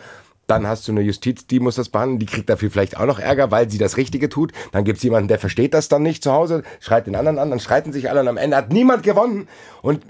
Dann 0.46 0.66
hast 0.68 0.86
du 0.86 0.92
eine 0.92 1.00
Justiz, 1.00 1.46
die 1.46 1.58
muss 1.58 1.74
das 1.74 1.88
behandeln, 1.88 2.20
die 2.20 2.26
kriegt 2.26 2.48
dafür 2.48 2.70
vielleicht 2.70 2.96
auch 2.96 3.06
noch 3.06 3.18
Ärger, 3.18 3.50
weil 3.50 3.68
sie 3.68 3.78
das 3.78 3.96
Richtige 3.96 4.28
tut. 4.28 4.52
Dann 4.70 4.84
gibt 4.84 4.98
es 4.98 5.02
jemanden, 5.02 5.28
der 5.28 5.40
versteht 5.40 5.74
das 5.74 5.88
dann 5.88 6.02
nicht 6.02 6.22
zu 6.22 6.32
Hause, 6.32 6.62
schreit 6.78 7.08
den 7.08 7.16
anderen 7.16 7.38
an, 7.38 7.50
dann 7.50 7.58
streiten 7.58 7.92
sich 7.92 8.10
alle 8.10 8.20
und 8.20 8.28
am 8.28 8.36
Ende 8.36 8.56
hat 8.56 8.72
niemand 8.72 9.02
gewonnen. 9.02 9.48
Und 9.82 10.02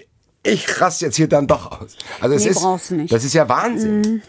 ich 0.46 0.80
raste 0.80 1.04
jetzt 1.06 1.16
hier 1.16 1.28
dann 1.28 1.46
doch 1.46 1.80
aus. 1.80 1.96
Also 2.20 2.34
es 2.36 2.44
Nee, 2.44 2.50
ist, 2.50 2.90
nicht. 2.92 3.12
das 3.12 3.24
ist 3.24 3.34
ja 3.34 3.48
Wahnsinn. 3.48 4.22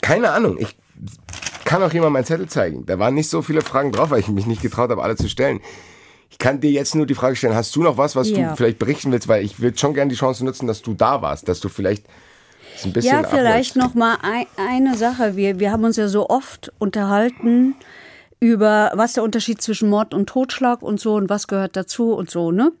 Keine 0.00 0.30
Ahnung. 0.30 0.58
Ich 0.58 0.76
kann 1.64 1.82
auch 1.82 1.92
jemand 1.92 2.12
meinen 2.12 2.24
Zettel 2.24 2.48
zeigen. 2.48 2.84
Da 2.86 2.98
waren 2.98 3.14
nicht 3.14 3.30
so 3.30 3.42
viele 3.42 3.62
Fragen 3.62 3.92
drauf, 3.92 4.10
weil 4.10 4.20
ich 4.20 4.28
mich 4.28 4.46
nicht 4.46 4.62
getraut 4.62 4.90
habe, 4.90 5.02
alle 5.02 5.16
zu 5.16 5.28
stellen. 5.28 5.60
Ich 6.30 6.38
kann 6.38 6.60
dir 6.60 6.70
jetzt 6.70 6.94
nur 6.94 7.06
die 7.06 7.14
Frage 7.14 7.36
stellen, 7.36 7.54
hast 7.54 7.74
du 7.76 7.82
noch 7.82 7.96
was, 7.96 8.16
was 8.16 8.28
Ja. 8.30 8.50
du 8.50 8.56
vielleicht 8.56 8.78
berichten 8.78 9.12
willst? 9.12 9.28
Weil 9.28 9.44
ich 9.44 9.60
will 9.60 9.76
schon 9.76 9.94
gerne 9.94 10.10
die 10.10 10.16
Chance 10.16 10.44
nutzen, 10.44 10.66
dass 10.66 10.82
du 10.82 10.94
da 10.94 11.22
warst, 11.22 11.48
dass 11.48 11.60
du 11.60 11.68
vielleicht 11.68 12.06
ein 12.84 12.92
bisschen 12.92 13.22
Ja, 13.22 13.28
vielleicht 13.28 13.76
abholst. 13.76 13.76
noch 13.76 13.94
mal 13.94 14.18
ein, 14.22 14.46
eine 14.56 14.96
Sache. 14.96 15.36
Wir, 15.36 15.58
wir 15.60 15.70
haben 15.70 15.84
uns 15.84 15.96
ja 15.96 16.08
so 16.08 16.28
oft 16.28 16.72
unterhalten 16.78 17.76
über, 18.40 18.90
was 18.94 19.14
der 19.14 19.22
Unterschied 19.22 19.62
zwischen 19.62 19.88
Mord 19.88 20.12
und 20.12 20.26
Totschlag 20.28 20.82
und 20.82 21.00
so 21.00 21.14
und 21.14 21.30
was 21.30 21.46
gehört 21.46 21.76
dazu 21.76 22.12
und 22.12 22.30
so, 22.30 22.50
ne? 22.50 22.72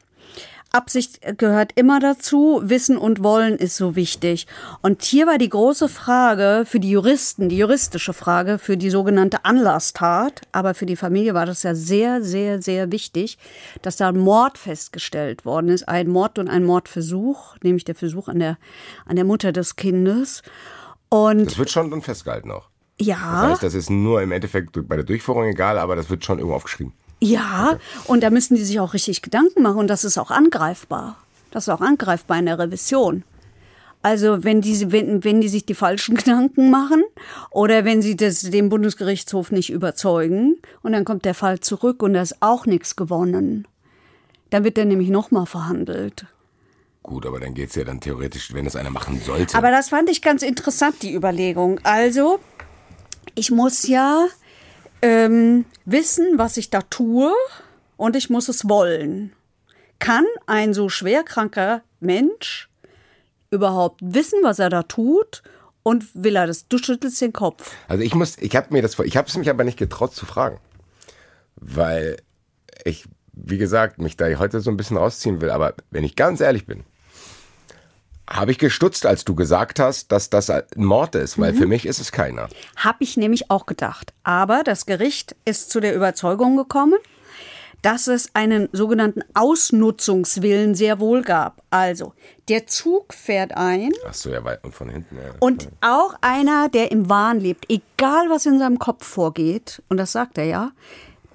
Absicht 0.74 1.20
gehört 1.38 1.72
immer 1.76 2.00
dazu, 2.00 2.60
Wissen 2.64 2.98
und 2.98 3.22
Wollen 3.22 3.56
ist 3.56 3.76
so 3.76 3.94
wichtig. 3.96 4.46
Und 4.82 5.02
hier 5.02 5.26
war 5.26 5.38
die 5.38 5.48
große 5.48 5.88
Frage 5.88 6.64
für 6.66 6.80
die 6.80 6.90
Juristen, 6.90 7.48
die 7.48 7.58
juristische 7.58 8.12
Frage 8.12 8.58
für 8.58 8.76
die 8.76 8.90
sogenannte 8.90 9.44
Anlasstat, 9.44 10.42
aber 10.52 10.74
für 10.74 10.86
die 10.86 10.96
Familie 10.96 11.32
war 11.34 11.46
das 11.46 11.62
ja 11.62 11.74
sehr, 11.74 12.22
sehr, 12.22 12.60
sehr 12.60 12.90
wichtig, 12.90 13.38
dass 13.82 13.96
da 13.96 14.08
ein 14.08 14.18
Mord 14.18 14.58
festgestellt 14.58 15.44
worden 15.44 15.68
ist, 15.68 15.88
ein 15.88 16.08
Mord 16.08 16.38
und 16.38 16.48
ein 16.48 16.64
Mordversuch, 16.64 17.56
nämlich 17.62 17.84
der 17.84 17.94
Versuch 17.94 18.28
an 18.28 18.40
der, 18.40 18.58
an 19.06 19.16
der 19.16 19.24
Mutter 19.24 19.52
des 19.52 19.76
Kindes. 19.76 20.42
Und 21.08 21.46
Das 21.46 21.58
wird 21.58 21.70
schon 21.70 21.90
dann 21.90 22.02
festgehalten 22.02 22.50
auch. 22.50 22.68
ja. 23.00 23.42
Das 23.42 23.50
heißt, 23.52 23.62
das 23.62 23.74
ist 23.74 23.90
nur 23.90 24.22
im 24.22 24.32
Endeffekt 24.32 24.88
bei 24.88 24.96
der 24.96 25.04
Durchführung 25.04 25.44
egal, 25.44 25.78
aber 25.78 25.94
das 25.94 26.10
wird 26.10 26.24
schon 26.24 26.38
irgendwo 26.38 26.56
aufgeschrieben. 26.56 26.92
Ja, 27.20 27.78
und 28.06 28.22
da 28.22 28.30
müssen 28.30 28.54
die 28.54 28.64
sich 28.64 28.80
auch 28.80 28.94
richtig 28.94 29.22
Gedanken 29.22 29.62
machen 29.62 29.78
und 29.78 29.88
das 29.88 30.04
ist 30.04 30.18
auch 30.18 30.30
angreifbar. 30.30 31.16
Das 31.50 31.64
ist 31.64 31.68
auch 31.68 31.80
angreifbar 31.80 32.38
in 32.38 32.46
der 32.46 32.58
Revision. 32.58 33.24
Also 34.02 34.44
wenn 34.44 34.60
die, 34.60 34.92
wenn, 34.92 35.24
wenn 35.24 35.40
die 35.40 35.48
sich 35.48 35.64
die 35.64 35.74
falschen 35.74 36.14
Gedanken 36.18 36.70
machen 36.70 37.02
oder 37.50 37.86
wenn 37.86 38.02
sie 38.02 38.16
das, 38.16 38.40
den 38.40 38.68
Bundesgerichtshof 38.68 39.50
nicht 39.50 39.70
überzeugen 39.70 40.58
und 40.82 40.92
dann 40.92 41.06
kommt 41.06 41.24
der 41.24 41.34
Fall 41.34 41.60
zurück 41.60 42.02
und 42.02 42.12
da 42.12 42.20
ist 42.20 42.36
auch 42.40 42.66
nichts 42.66 42.96
gewonnen, 42.96 43.66
dann 44.50 44.62
wird 44.62 44.76
der 44.76 44.84
nämlich 44.84 45.08
nochmal 45.08 45.46
verhandelt. 45.46 46.26
Gut, 47.02 47.24
aber 47.26 47.40
dann 47.40 47.54
geht's 47.54 47.74
ja 47.74 47.84
dann 47.84 48.00
theoretisch, 48.00 48.52
wenn 48.52 48.64
das 48.64 48.76
einer 48.76 48.90
machen 48.90 49.20
sollte. 49.20 49.56
Aber 49.56 49.70
das 49.70 49.88
fand 49.88 50.10
ich 50.10 50.20
ganz 50.22 50.42
interessant, 50.42 50.96
die 51.02 51.14
Überlegung. 51.14 51.80
Also, 51.82 52.40
ich 53.34 53.50
muss 53.50 53.86
ja 53.86 54.26
ähm, 55.04 55.66
wissen, 55.84 56.38
was 56.38 56.56
ich 56.56 56.70
da 56.70 56.80
tue 56.80 57.30
und 57.98 58.16
ich 58.16 58.30
muss 58.30 58.48
es 58.48 58.68
wollen. 58.68 59.32
Kann 59.98 60.24
ein 60.46 60.72
so 60.72 60.88
schwerkranker 60.88 61.82
Mensch 62.00 62.70
überhaupt 63.50 64.00
wissen, 64.02 64.38
was 64.42 64.58
er 64.58 64.70
da 64.70 64.82
tut? 64.82 65.42
Und 65.82 66.06
will 66.14 66.36
er 66.36 66.46
das? 66.46 66.66
Du 66.68 66.78
schüttelst 66.78 67.20
den 67.20 67.34
Kopf. 67.34 67.76
Also 67.86 68.02
ich 68.02 68.14
muss, 68.14 68.38
ich 68.38 68.56
habe 68.56 68.68
mir 68.70 68.80
das, 68.80 68.98
ich 68.98 69.18
habe 69.18 69.28
es 69.28 69.36
mich 69.36 69.50
aber 69.50 69.64
nicht 69.64 69.78
getraut 69.78 70.14
zu 70.14 70.24
fragen, 70.24 70.58
weil 71.56 72.16
ich, 72.84 73.04
wie 73.34 73.58
gesagt, 73.58 73.98
mich 73.98 74.16
da 74.16 74.26
heute 74.38 74.60
so 74.60 74.70
ein 74.70 74.78
bisschen 74.78 74.96
rausziehen 74.96 75.42
will. 75.42 75.50
Aber 75.50 75.74
wenn 75.90 76.04
ich 76.04 76.16
ganz 76.16 76.40
ehrlich 76.40 76.64
bin, 76.64 76.84
habe 78.28 78.50
ich 78.50 78.58
gestutzt, 78.58 79.06
als 79.06 79.24
du 79.24 79.34
gesagt 79.34 79.80
hast, 79.80 80.10
dass 80.10 80.30
das 80.30 80.48
ein 80.50 80.62
Mord 80.76 81.14
ist, 81.14 81.38
weil 81.38 81.52
für 81.52 81.66
mich 81.66 81.86
ist 81.86 82.00
es 82.00 82.10
keiner. 82.10 82.48
Habe 82.76 82.98
ich 83.00 83.16
nämlich 83.16 83.50
auch 83.50 83.66
gedacht. 83.66 84.14
Aber 84.22 84.62
das 84.64 84.86
Gericht 84.86 85.36
ist 85.44 85.70
zu 85.70 85.80
der 85.80 85.94
Überzeugung 85.94 86.56
gekommen, 86.56 86.98
dass 87.82 88.06
es 88.06 88.30
einen 88.34 88.70
sogenannten 88.72 89.20
Ausnutzungswillen 89.34 90.74
sehr 90.74 91.00
wohl 91.00 91.20
gab. 91.20 91.62
Also, 91.68 92.14
der 92.48 92.66
Zug 92.66 93.12
fährt 93.12 93.54
ein 93.54 93.92
Ach 94.08 94.14
so, 94.14 94.30
ja, 94.30 94.42
weil, 94.42 94.58
und 94.62 94.74
von 94.74 94.88
hinten. 94.88 95.16
Ja. 95.16 95.34
und 95.40 95.68
auch 95.82 96.14
einer, 96.22 96.70
der 96.70 96.90
im 96.92 97.10
Wahn 97.10 97.40
lebt, 97.40 97.66
egal 97.68 98.30
was 98.30 98.46
in 98.46 98.58
seinem 98.58 98.78
Kopf 98.78 99.06
vorgeht, 99.06 99.82
und 99.90 99.98
das 99.98 100.12
sagt 100.12 100.38
er 100.38 100.44
ja, 100.44 100.72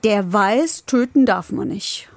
der 0.03 0.33
weiß, 0.33 0.85
töten 0.87 1.27
darf 1.27 1.51
man 1.51 1.67
nicht. 1.67 2.09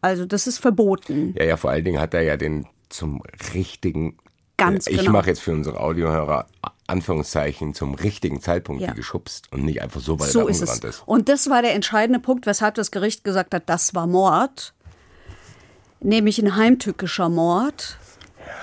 Also, 0.00 0.26
das 0.26 0.48
ist 0.48 0.58
verboten. 0.58 1.34
ja, 1.38 1.44
ja, 1.44 1.56
vor 1.56 1.70
allen 1.70 1.84
Dingen 1.84 2.00
hat 2.00 2.14
er 2.14 2.22
ja 2.22 2.36
den 2.36 2.66
zum 2.96 3.22
richtigen. 3.54 4.18
Ganz 4.56 4.86
ich 4.86 4.98
genau. 4.98 5.10
mache 5.12 5.28
jetzt 5.30 5.40
für 5.40 5.52
unsere 5.52 5.80
Audiohörer 5.80 6.46
Anführungszeichen 6.86 7.74
zum 7.74 7.94
richtigen 7.94 8.40
Zeitpunkt 8.40 8.82
Ja. 8.82 8.92
geschubst 8.92 9.50
und 9.52 9.64
nicht 9.64 9.82
einfach 9.82 10.00
so, 10.00 10.20
weil 10.20 10.28
So 10.28 10.40
er 10.42 10.48
ist 10.50 10.56
es. 10.56 10.62
umgerannt 10.62 10.84
ist. 10.84 11.02
Und 11.06 11.28
das 11.28 11.50
war 11.50 11.62
der 11.62 11.74
entscheidende 11.74 12.20
Punkt, 12.20 12.46
weshalb 12.46 12.74
das 12.76 12.90
Gericht 12.90 13.24
gesagt 13.24 13.54
hat, 13.54 13.64
das 13.66 13.94
war 13.94 14.06
Mord. 14.06 14.72
Nämlich 16.00 16.38
ein 16.38 16.54
heimtückischer 16.56 17.28
Mord. 17.28 17.98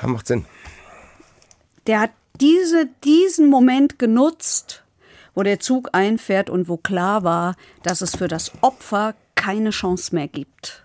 Ja, 0.01 0.07
macht 0.07 0.27
Sinn. 0.27 0.45
Der 1.87 1.99
hat 1.99 2.11
diese, 2.39 2.87
diesen 3.03 3.49
Moment 3.49 3.97
genutzt, 3.99 4.83
wo 5.33 5.43
der 5.43 5.59
Zug 5.59 5.89
einfährt 5.93 6.49
und 6.49 6.67
wo 6.69 6.77
klar 6.77 7.23
war, 7.23 7.55
dass 7.83 8.01
es 8.01 8.15
für 8.15 8.27
das 8.27 8.51
Opfer 8.61 9.15
keine 9.35 9.71
Chance 9.71 10.13
mehr 10.13 10.27
gibt. 10.27 10.83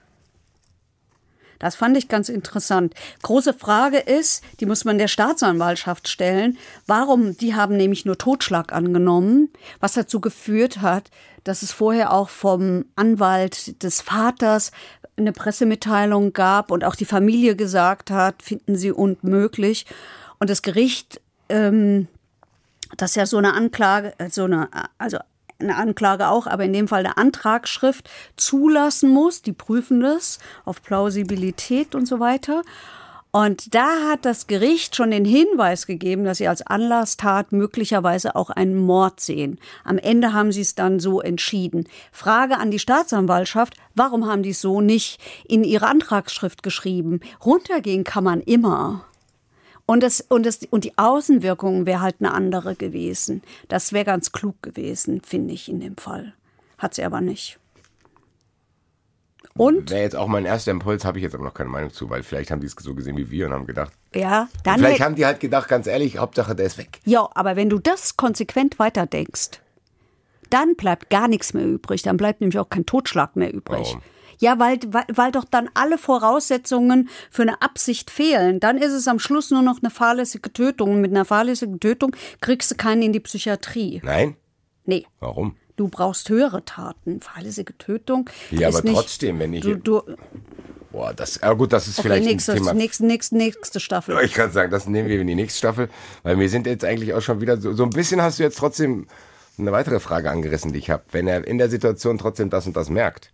Das 1.59 1.77
fand 1.77 1.97
ich 1.97 2.09
ganz 2.09 2.29
interessant. 2.29 2.95
Große 3.23 3.55
Frage 3.55 3.99
ist, 3.99 4.43
die 4.61 4.67
muss 4.67 4.85
man 4.85 4.99
der 4.99 5.09
Staatsanwaltschaft 5.09 6.09
stellen, 6.09 6.59
warum, 6.87 7.37
die 7.37 7.55
haben 7.55 7.77
nämlich 7.77 8.05
nur 8.05 8.19
Totschlag 8.19 8.73
angenommen, 8.73 9.51
was 9.81 9.95
dazu 9.95 10.21
geführt 10.21 10.81
hat, 10.81 11.11
dass 11.45 11.63
es 11.63 11.73
vorher 11.73 12.13
auch 12.13 12.29
vom 12.29 12.87
Anwalt 12.97 13.83
des 13.83 14.01
Vaters 14.01 14.73
eine 15.17 15.33
Pressemitteilung 15.33 16.33
gab 16.33 16.71
und 16.71 16.85
auch 16.85 16.95
die 16.95 17.05
Familie 17.05 17.57
gesagt 17.57 18.11
hat, 18.11 18.43
finden 18.43 18.77
sie 18.77 18.93
unmöglich. 18.93 19.87
Und 20.39 20.51
das 20.51 20.63
Gericht, 20.63 21.21
ähm, 21.49 22.09
das 22.97 23.15
ja 23.15 23.27
so 23.27 23.39
eine 23.39 23.55
Anklage, 23.55 24.13
äh, 24.19 24.29
so 24.29 24.45
eine, 24.45 24.69
also 24.99 25.19
eine 25.59 25.77
Anklage 25.77 26.29
auch, 26.29 26.47
aber 26.47 26.65
in 26.65 26.73
dem 26.73 26.89
Fall 26.89 27.01
eine 27.01 27.17
Antragsschrift 27.17 28.09
zulassen 28.37 29.11
muss. 29.11 29.43
Die 29.43 29.53
prüfen 29.53 30.01
das 30.01 30.39
auf 30.65 30.83
Plausibilität 30.83 31.95
und 31.95 32.07
so 32.07 32.21
weiter. 32.21 32.63
Und 33.33 33.75
da 33.75 34.09
hat 34.09 34.25
das 34.25 34.47
Gericht 34.47 34.97
schon 34.97 35.11
den 35.11 35.27
Hinweis 35.27 35.87
gegeben, 35.87 36.25
dass 36.25 36.39
sie 36.39 36.49
als 36.49 36.67
Anlasstat 36.67 37.53
möglicherweise 37.53 38.35
auch 38.35 38.49
einen 38.49 38.79
Mord 38.79 39.21
sehen. 39.21 39.59
Am 39.85 39.99
Ende 39.99 40.33
haben 40.33 40.53
sie 40.53 40.63
es 40.63 40.75
dann 40.75 41.01
so 41.01 41.21
entschieden. 41.21 41.87
Frage 42.13 42.57
an 42.57 42.71
die 42.71 42.79
Staatsanwaltschaft, 42.79 43.75
warum 43.95 44.27
haben 44.27 44.43
die 44.43 44.51
es 44.51 44.63
so 44.63 44.81
nicht 44.81 45.21
in 45.47 45.65
ihre 45.65 45.87
Antragsschrift 45.87 46.63
geschrieben? 46.63 47.21
Runtergehen 47.45 48.05
kann 48.05 48.25
man 48.25 48.41
immer. 48.41 49.05
Und, 49.87 50.03
das, 50.03 50.21
und, 50.21 50.45
das, 50.45 50.61
und 50.71 50.85
die 50.85 50.99
Außenwirkung 50.99 51.87
wäre 51.87 52.01
halt 52.01 52.17
eine 52.19 52.33
andere 52.33 52.75
gewesen. 52.75 53.43
Das 53.69 53.93
wäre 53.93 54.05
ganz 54.05 54.33
klug 54.33 54.61
gewesen, 54.63 55.21
finde 55.23 55.55
ich 55.55 55.69
in 55.69 55.81
dem 55.81 55.97
Fall. 55.97 56.35
Hat 56.77 56.95
sie 56.95 57.05
aber 57.05 57.21
nicht. 57.21 57.59
Und? 59.55 59.91
Wäre 59.91 60.03
jetzt 60.03 60.17
auch 60.17 60.27
mein 60.27 60.45
erster 60.45 60.73
Impuls, 60.73 61.05
habe 61.05 61.19
ich 61.19 61.23
jetzt 61.23 61.35
aber 61.35 61.45
noch 61.45 61.55
keine 61.55 61.71
Meinung 61.71 61.91
zu, 61.91 62.11
weil 62.11 62.23
vielleicht 62.23 62.51
haben 62.51 62.61
die 62.61 62.67
es 62.67 62.75
so 62.79 62.95
gesehen 62.95 63.17
wie 63.17 63.31
wir 63.31 63.47
und 63.47 63.53
haben 63.53 63.67
gedacht. 63.67 63.93
Ja, 64.15 64.49
dann. 64.65 64.79
Vielleicht 64.79 65.01
haben 65.01 65.15
die 65.15 65.25
halt 65.25 65.41
gedacht, 65.41 65.69
ganz 65.69 65.87
ehrlich, 65.87 66.19
Hauptsache 66.19 66.55
der 66.55 66.67
ist 66.67 66.79
weg. 66.79 67.01
Ja, 67.05 67.29
aber 67.35 67.57
wenn 67.57 67.71
du 67.71 67.79
das 67.79 68.17
konsequent 68.17 68.79
weiterdenkst, 68.79 69.61
dann 70.51 70.77
bleibt 70.77 71.11
gar 71.11 71.29
nichts 71.29 71.55
mehr 71.55 71.65
übrig. 71.65 72.03
Dann 72.03 72.17
bleibt 72.17 72.41
nämlich 72.41 72.59
auch 72.59 72.69
kein 72.69 72.87
Totschlag 72.87 73.37
mehr 73.37 73.53
übrig. 73.53 73.87
Warum? 73.87 74.03
Ja, 74.39 74.59
weil, 74.59 74.79
weil, 74.89 75.05
weil 75.13 75.33
doch 75.33 75.45
dann 75.45 75.71
alle 75.75 75.99
Voraussetzungen 75.99 77.09
für 77.31 77.43
eine 77.43 77.63
Absicht 77.63 78.11
fehlen. 78.11 78.61
Dann 78.61 78.79
ist 78.79 78.93
es 78.93 79.09
am 79.09 79.19
Schluss 79.19 79.51
nur 79.51 79.63
noch 79.63 79.83
eine 79.83 79.91
fahrlässige 79.91 80.53
Tötung. 80.53 80.93
Und 80.93 81.01
mit 81.01 81.11
einer 81.11 81.25
fahrlässigen 81.25 81.81
Tötung 81.81 82.15
kriegst 82.41 82.71
du 82.71 82.75
keinen 82.75 83.03
in 83.03 83.13
die 83.13 83.21
Psychiatrie. 83.21 84.01
Nein? 84.05 84.37
Nee. 84.85 85.07
Warum? 85.21 85.57
Du 85.77 85.89
brauchst 85.89 86.29
höhere 86.29 86.65
Taten. 86.65 87.21
Fahrlässige 87.21 87.77
Tötung. 87.77 88.31
Ja, 88.51 88.69
aber 88.69 88.83
nicht, 88.83 88.95
trotzdem, 88.95 89.39
wenn 89.39 89.53
ich. 89.53 89.63
Du, 89.63 89.77
du, 89.77 90.03
boah, 90.91 91.13
das. 91.13 91.43
Aber 91.43 91.57
gut, 91.57 91.73
das 91.73 91.87
ist 91.87 91.99
okay, 91.99 92.09
vielleicht 92.09 92.25
nächste, 92.25 92.53
ein 92.53 92.59
Thema. 92.59 92.73
nächste, 92.73 93.05
nächste, 93.05 93.37
nächste 93.37 93.81
Staffel. 93.81 94.19
Ich 94.25 94.33
kann 94.33 94.53
sagen, 94.53 94.71
das 94.71 94.87
nehmen 94.87 95.09
wir 95.09 95.21
in 95.21 95.27
die 95.27 95.35
nächste 95.35 95.59
Staffel, 95.59 95.91
weil 96.23 96.39
wir 96.39 96.49
sind 96.49 96.67
jetzt 96.67 96.85
eigentlich 96.85 97.13
auch 97.13 97.21
schon 97.21 97.41
wieder 97.41 97.61
so, 97.61 97.75
so 97.75 97.83
ein 97.83 97.91
bisschen 97.91 98.23
hast 98.23 98.39
du 98.39 98.43
jetzt 98.43 98.59
trotzdem 98.59 99.07
eine 99.59 99.73
weitere 99.73 100.01
Frage 100.01 100.31
angerissen, 100.31 100.73
die 100.73 100.79
ich 100.79 100.91
habe. 100.91 101.05
Wenn 101.11 101.27
er 101.27 101.47
in 101.47 101.59
der 101.59 101.69
Situation 101.69 102.17
trotzdem 102.17 102.49
das 102.49 102.67
und 102.67 102.77
das 102.77 102.89
merkt. 102.89 103.33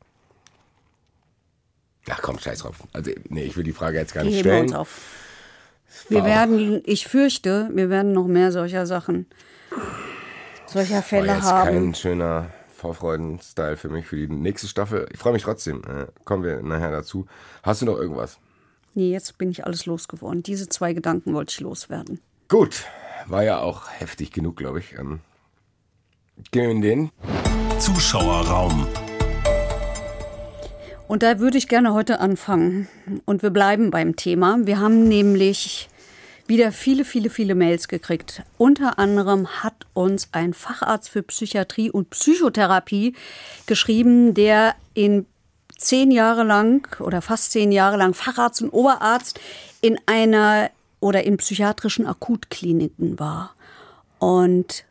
Ach 2.10 2.20
komm, 2.22 2.38
scheiß 2.38 2.60
drauf. 2.60 2.76
Also, 2.92 3.10
nee, 3.28 3.44
ich 3.44 3.56
will 3.56 3.64
die 3.64 3.72
Frage 3.72 3.98
jetzt 3.98 4.12
gar 4.14 4.24
Die 4.24 4.30
nicht 4.30 4.38
heben 4.38 4.46
wir 4.46 4.52
stellen. 4.52 4.64
uns 4.68 4.74
auf. 4.74 5.00
Wir 6.08 6.20
Wow. 6.20 6.26
werden, 6.26 6.82
ich 6.84 7.06
fürchte, 7.06 7.70
wir 7.74 7.90
werden 7.90 8.12
noch 8.12 8.26
mehr 8.26 8.50
solcher 8.50 8.86
Sachen, 8.86 9.26
solcher 10.66 10.96
War 10.96 11.02
Fälle 11.02 11.34
jetzt 11.34 11.42
haben. 11.42 11.68
kein 11.68 11.94
schöner 11.94 12.50
Vorfreuden-Style 12.76 13.76
für 13.76 13.88
mich 13.90 14.06
für 14.06 14.16
die 14.16 14.26
nächste 14.26 14.66
Staffel. 14.68 15.06
Ich 15.12 15.18
freue 15.18 15.34
mich 15.34 15.42
trotzdem. 15.42 15.82
Äh, 15.84 16.06
kommen 16.24 16.42
wir 16.42 16.62
nachher 16.62 16.90
dazu. 16.90 17.26
Hast 17.62 17.82
du 17.82 17.86
noch 17.86 17.96
irgendwas? 17.98 18.38
Nee, 18.94 19.12
jetzt 19.12 19.38
bin 19.38 19.50
ich 19.50 19.64
alles 19.64 19.86
losgeworden. 19.86 20.42
Diese 20.42 20.68
zwei 20.68 20.92
Gedanken 20.92 21.34
wollte 21.34 21.52
ich 21.52 21.60
loswerden. 21.60 22.20
Gut, 22.48 22.84
war 23.26 23.44
ja 23.44 23.60
auch 23.60 23.88
heftig 23.90 24.32
genug, 24.32 24.56
glaube 24.56 24.80
ich. 24.80 24.94
Ähm, 24.98 25.20
gehen 26.50 26.62
wir 26.64 26.70
in 26.70 26.82
den. 26.82 27.10
Zuschauerraum. 27.78 28.86
Und 31.12 31.22
da 31.22 31.40
würde 31.40 31.58
ich 31.58 31.68
gerne 31.68 31.92
heute 31.92 32.20
anfangen. 32.20 32.88
Und 33.26 33.42
wir 33.42 33.50
bleiben 33.50 33.90
beim 33.90 34.16
Thema. 34.16 34.56
Wir 34.62 34.80
haben 34.80 35.08
nämlich 35.08 35.90
wieder 36.46 36.72
viele, 36.72 37.04
viele, 37.04 37.28
viele 37.28 37.54
Mails 37.54 37.88
gekriegt. 37.88 38.42
Unter 38.56 38.98
anderem 38.98 39.62
hat 39.62 39.74
uns 39.92 40.30
ein 40.32 40.54
Facharzt 40.54 41.10
für 41.10 41.22
Psychiatrie 41.22 41.90
und 41.90 42.08
Psychotherapie 42.08 43.14
geschrieben, 43.66 44.32
der 44.32 44.74
in 44.94 45.26
zehn 45.76 46.12
Jahre 46.12 46.44
lang 46.44 46.88
oder 46.98 47.20
fast 47.20 47.52
zehn 47.52 47.72
Jahre 47.72 47.98
lang 47.98 48.14
Facharzt 48.14 48.62
und 48.62 48.70
Oberarzt 48.70 49.38
in 49.82 49.98
einer 50.06 50.70
oder 51.00 51.24
in 51.24 51.36
psychiatrischen 51.36 52.06
Akutkliniken 52.06 53.18
war. 53.18 53.54
Und 54.18 54.86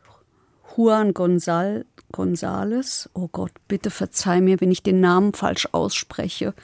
Juan 0.76 1.14
Gonzal 1.14 1.84
Gonzales, 2.12 3.10
oh 3.14 3.28
Gott, 3.28 3.52
bitte 3.68 3.90
verzeih 3.90 4.40
mir, 4.40 4.60
wenn 4.60 4.70
ich 4.70 4.82
den 4.82 5.00
Namen 5.00 5.32
falsch 5.32 5.68
ausspreche. 5.72 6.54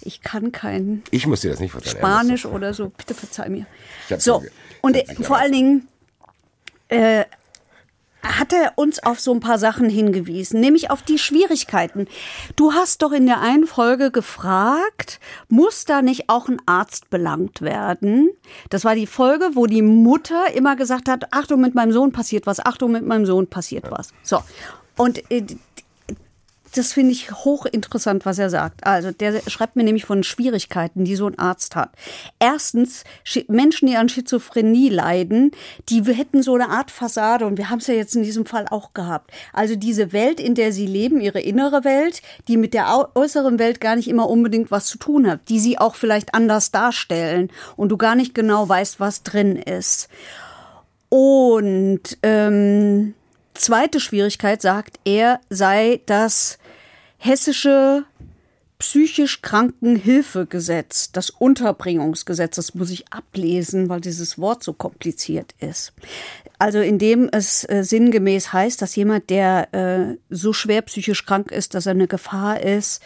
Ich 0.00 0.20
kann 0.20 0.52
kein 0.52 1.02
Ich 1.10 1.26
muss 1.26 1.40
dir 1.40 1.50
das 1.50 1.60
nicht 1.60 1.72
verzeihen. 1.72 1.98
Spanisch 1.98 2.46
oder 2.46 2.74
so, 2.74 2.90
bitte 2.90 3.14
verzeih 3.14 3.48
mir. 3.48 3.66
So, 4.18 4.42
und 4.82 4.96
vor 5.22 5.38
allen 5.38 5.52
Dingen 5.52 5.88
äh, 6.88 7.24
hat 8.24 8.52
er 8.52 8.72
uns 8.76 9.02
auf 9.02 9.20
so 9.20 9.32
ein 9.32 9.40
paar 9.40 9.58
Sachen 9.58 9.88
hingewiesen, 9.88 10.60
nämlich 10.60 10.90
auf 10.90 11.02
die 11.02 11.18
Schwierigkeiten. 11.18 12.08
Du 12.56 12.72
hast 12.72 13.02
doch 13.02 13.12
in 13.12 13.26
der 13.26 13.40
einen 13.40 13.66
Folge 13.66 14.10
gefragt, 14.10 15.20
muss 15.48 15.84
da 15.84 16.02
nicht 16.02 16.28
auch 16.28 16.48
ein 16.48 16.60
Arzt 16.66 17.10
belangt 17.10 17.60
werden? 17.60 18.30
Das 18.70 18.84
war 18.84 18.94
die 18.94 19.06
Folge, 19.06 19.50
wo 19.54 19.66
die 19.66 19.82
Mutter 19.82 20.54
immer 20.54 20.74
gesagt 20.74 21.08
hat, 21.08 21.32
Achtung, 21.32 21.60
mit 21.60 21.74
meinem 21.74 21.92
Sohn 21.92 22.12
passiert 22.12 22.46
was, 22.46 22.60
Achtung, 22.60 22.92
mit 22.92 23.06
meinem 23.06 23.26
Sohn 23.26 23.46
passiert 23.46 23.90
was. 23.90 24.08
So, 24.22 24.42
und 24.96 25.30
äh, 25.30 25.44
das 26.76 26.92
finde 26.92 27.12
ich 27.12 27.30
hochinteressant, 27.30 28.26
was 28.26 28.38
er 28.38 28.50
sagt. 28.50 28.84
Also, 28.86 29.12
der 29.12 29.40
schreibt 29.46 29.76
mir 29.76 29.84
nämlich 29.84 30.04
von 30.04 30.24
Schwierigkeiten, 30.24 31.04
die 31.04 31.16
so 31.16 31.26
ein 31.26 31.38
Arzt 31.38 31.76
hat. 31.76 31.90
Erstens, 32.38 33.04
Menschen, 33.48 33.86
die 33.86 33.96
an 33.96 34.08
Schizophrenie 34.08 34.88
leiden, 34.88 35.52
die 35.88 36.02
hätten 36.02 36.42
so 36.42 36.54
eine 36.54 36.70
Art 36.70 36.90
Fassade 36.90 37.46
und 37.46 37.58
wir 37.58 37.70
haben 37.70 37.78
es 37.78 37.86
ja 37.86 37.94
jetzt 37.94 38.16
in 38.16 38.22
diesem 38.22 38.46
Fall 38.46 38.66
auch 38.70 38.92
gehabt. 38.92 39.30
Also 39.52 39.76
diese 39.76 40.12
Welt, 40.12 40.40
in 40.40 40.54
der 40.54 40.72
sie 40.72 40.86
leben, 40.86 41.20
ihre 41.20 41.40
innere 41.40 41.84
Welt, 41.84 42.22
die 42.48 42.56
mit 42.56 42.74
der 42.74 43.08
äußeren 43.14 43.58
Welt 43.58 43.80
gar 43.80 43.96
nicht 43.96 44.08
immer 44.08 44.28
unbedingt 44.28 44.70
was 44.70 44.86
zu 44.86 44.98
tun 44.98 45.28
hat, 45.30 45.48
die 45.48 45.60
sie 45.60 45.78
auch 45.78 45.94
vielleicht 45.94 46.34
anders 46.34 46.72
darstellen 46.72 47.50
und 47.76 47.90
du 47.90 47.96
gar 47.96 48.16
nicht 48.16 48.34
genau 48.34 48.68
weißt, 48.68 48.98
was 48.98 49.22
drin 49.22 49.56
ist. 49.56 50.08
Und 51.08 52.18
ähm, 52.22 53.14
zweite 53.54 54.00
Schwierigkeit, 54.00 54.60
sagt 54.60 54.98
er, 55.04 55.40
sei 55.48 56.00
das 56.06 56.58
hessische 57.18 58.04
psychisch 58.78 59.40
Krankenhilfegesetz, 59.40 61.12
das 61.12 61.30
Unterbringungsgesetz, 61.30 62.56
das 62.56 62.74
muss 62.74 62.90
ich 62.90 63.10
ablesen, 63.12 63.88
weil 63.88 64.00
dieses 64.00 64.38
Wort 64.38 64.62
so 64.62 64.72
kompliziert 64.72 65.54
ist. 65.58 65.92
Also 66.58 66.80
in 66.80 66.98
dem 66.98 67.28
es 67.32 67.68
äh, 67.68 67.82
sinngemäß 67.82 68.52
heißt, 68.52 68.82
dass 68.82 68.96
jemand, 68.96 69.30
der 69.30 69.72
äh, 69.72 70.18
so 70.28 70.52
schwer 70.52 70.82
psychisch 70.82 71.24
krank 71.24 71.50
ist, 71.50 71.74
dass 71.74 71.86
er 71.86 71.92
eine 71.92 72.08
Gefahr 72.08 72.60
ist, 72.60 73.02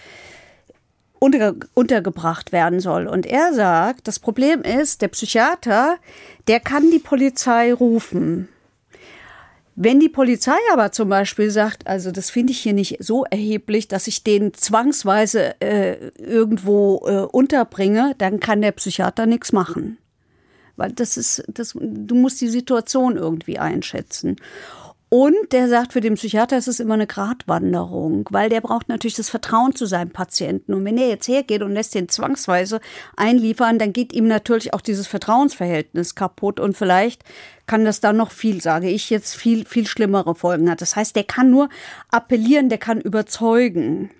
unter, 1.20 1.54
untergebracht 1.74 2.52
werden 2.52 2.80
soll. 2.80 3.06
Und 3.06 3.26
er 3.26 3.52
sagt, 3.52 4.08
das 4.08 4.18
Problem 4.18 4.62
ist, 4.62 5.02
der 5.02 5.08
Psychiater, 5.08 5.98
der 6.46 6.60
kann 6.60 6.90
die 6.90 6.98
Polizei 6.98 7.72
rufen. 7.72 8.48
Wenn 9.80 10.00
die 10.00 10.08
Polizei 10.08 10.56
aber 10.72 10.90
zum 10.90 11.08
Beispiel 11.08 11.52
sagt, 11.52 11.86
also 11.86 12.10
das 12.10 12.30
finde 12.30 12.50
ich 12.50 12.58
hier 12.58 12.72
nicht 12.72 12.96
so 12.98 13.24
erheblich, 13.26 13.86
dass 13.86 14.08
ich 14.08 14.24
den 14.24 14.52
zwangsweise 14.52 15.60
äh, 15.60 16.08
irgendwo 16.18 17.06
äh, 17.06 17.20
unterbringe, 17.30 18.16
dann 18.18 18.40
kann 18.40 18.60
der 18.60 18.72
Psychiater 18.72 19.26
nichts 19.26 19.52
machen. 19.52 19.98
Weil 20.74 20.90
das 20.90 21.16
ist, 21.16 21.44
das, 21.46 21.76
du 21.80 22.14
musst 22.16 22.40
die 22.40 22.48
Situation 22.48 23.16
irgendwie 23.16 23.60
einschätzen. 23.60 24.34
Und 25.10 25.52
der 25.52 25.68
sagt, 25.68 25.94
für 25.94 26.02
den 26.02 26.16
Psychiater 26.16 26.58
ist 26.58 26.68
es 26.68 26.80
immer 26.80 26.94
eine 26.94 27.06
Gratwanderung, 27.06 28.28
weil 28.30 28.50
der 28.50 28.60
braucht 28.60 28.90
natürlich 28.90 29.14
das 29.16 29.30
Vertrauen 29.30 29.74
zu 29.74 29.86
seinem 29.86 30.10
Patienten. 30.10 30.74
Und 30.74 30.84
wenn 30.84 30.98
er 30.98 31.08
jetzt 31.08 31.28
hergeht 31.28 31.62
und 31.62 31.72
lässt 31.72 31.94
den 31.94 32.10
zwangsweise 32.10 32.80
einliefern, 33.16 33.78
dann 33.78 33.94
geht 33.94 34.12
ihm 34.12 34.28
natürlich 34.28 34.74
auch 34.74 34.82
dieses 34.82 35.06
Vertrauensverhältnis 35.06 36.14
kaputt 36.14 36.60
und 36.60 36.76
vielleicht 36.76 37.24
kann 37.66 37.86
das 37.86 38.00
dann 38.00 38.18
noch 38.18 38.32
viel, 38.32 38.60
sage 38.60 38.90
ich 38.90 39.08
jetzt, 39.08 39.34
viel, 39.34 39.64
viel 39.64 39.86
schlimmere 39.86 40.34
Folgen 40.34 40.70
hat. 40.70 40.82
Das 40.82 40.94
heißt, 40.94 41.16
der 41.16 41.24
kann 41.24 41.50
nur 41.50 41.70
appellieren, 42.10 42.68
der 42.68 42.78
kann 42.78 43.00
überzeugen. 43.00 44.10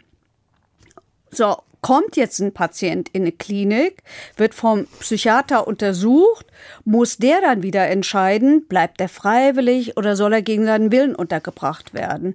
So, 1.31 1.57
kommt 1.81 2.17
jetzt 2.17 2.41
ein 2.41 2.53
Patient 2.53 3.09
in 3.13 3.23
eine 3.23 3.33
Klinik, 3.33 4.03
wird 4.37 4.55
vom 4.55 4.87
Psychiater 5.01 5.67
untersucht, 5.67 6.47
muss 6.85 7.19
der 7.19 7.41
dann 7.41 7.63
wieder 7.63 7.89
entscheiden, 7.89 8.67
bleibt 8.67 9.01
er 9.01 9.09
freiwillig 9.09 9.97
oder 9.97 10.17
soll 10.17 10.33
er 10.33 10.43
gegen 10.43 10.65
seinen 10.67 10.93
Willen 10.93 11.15
untergebracht 11.15 11.95
werden. 11.95 12.35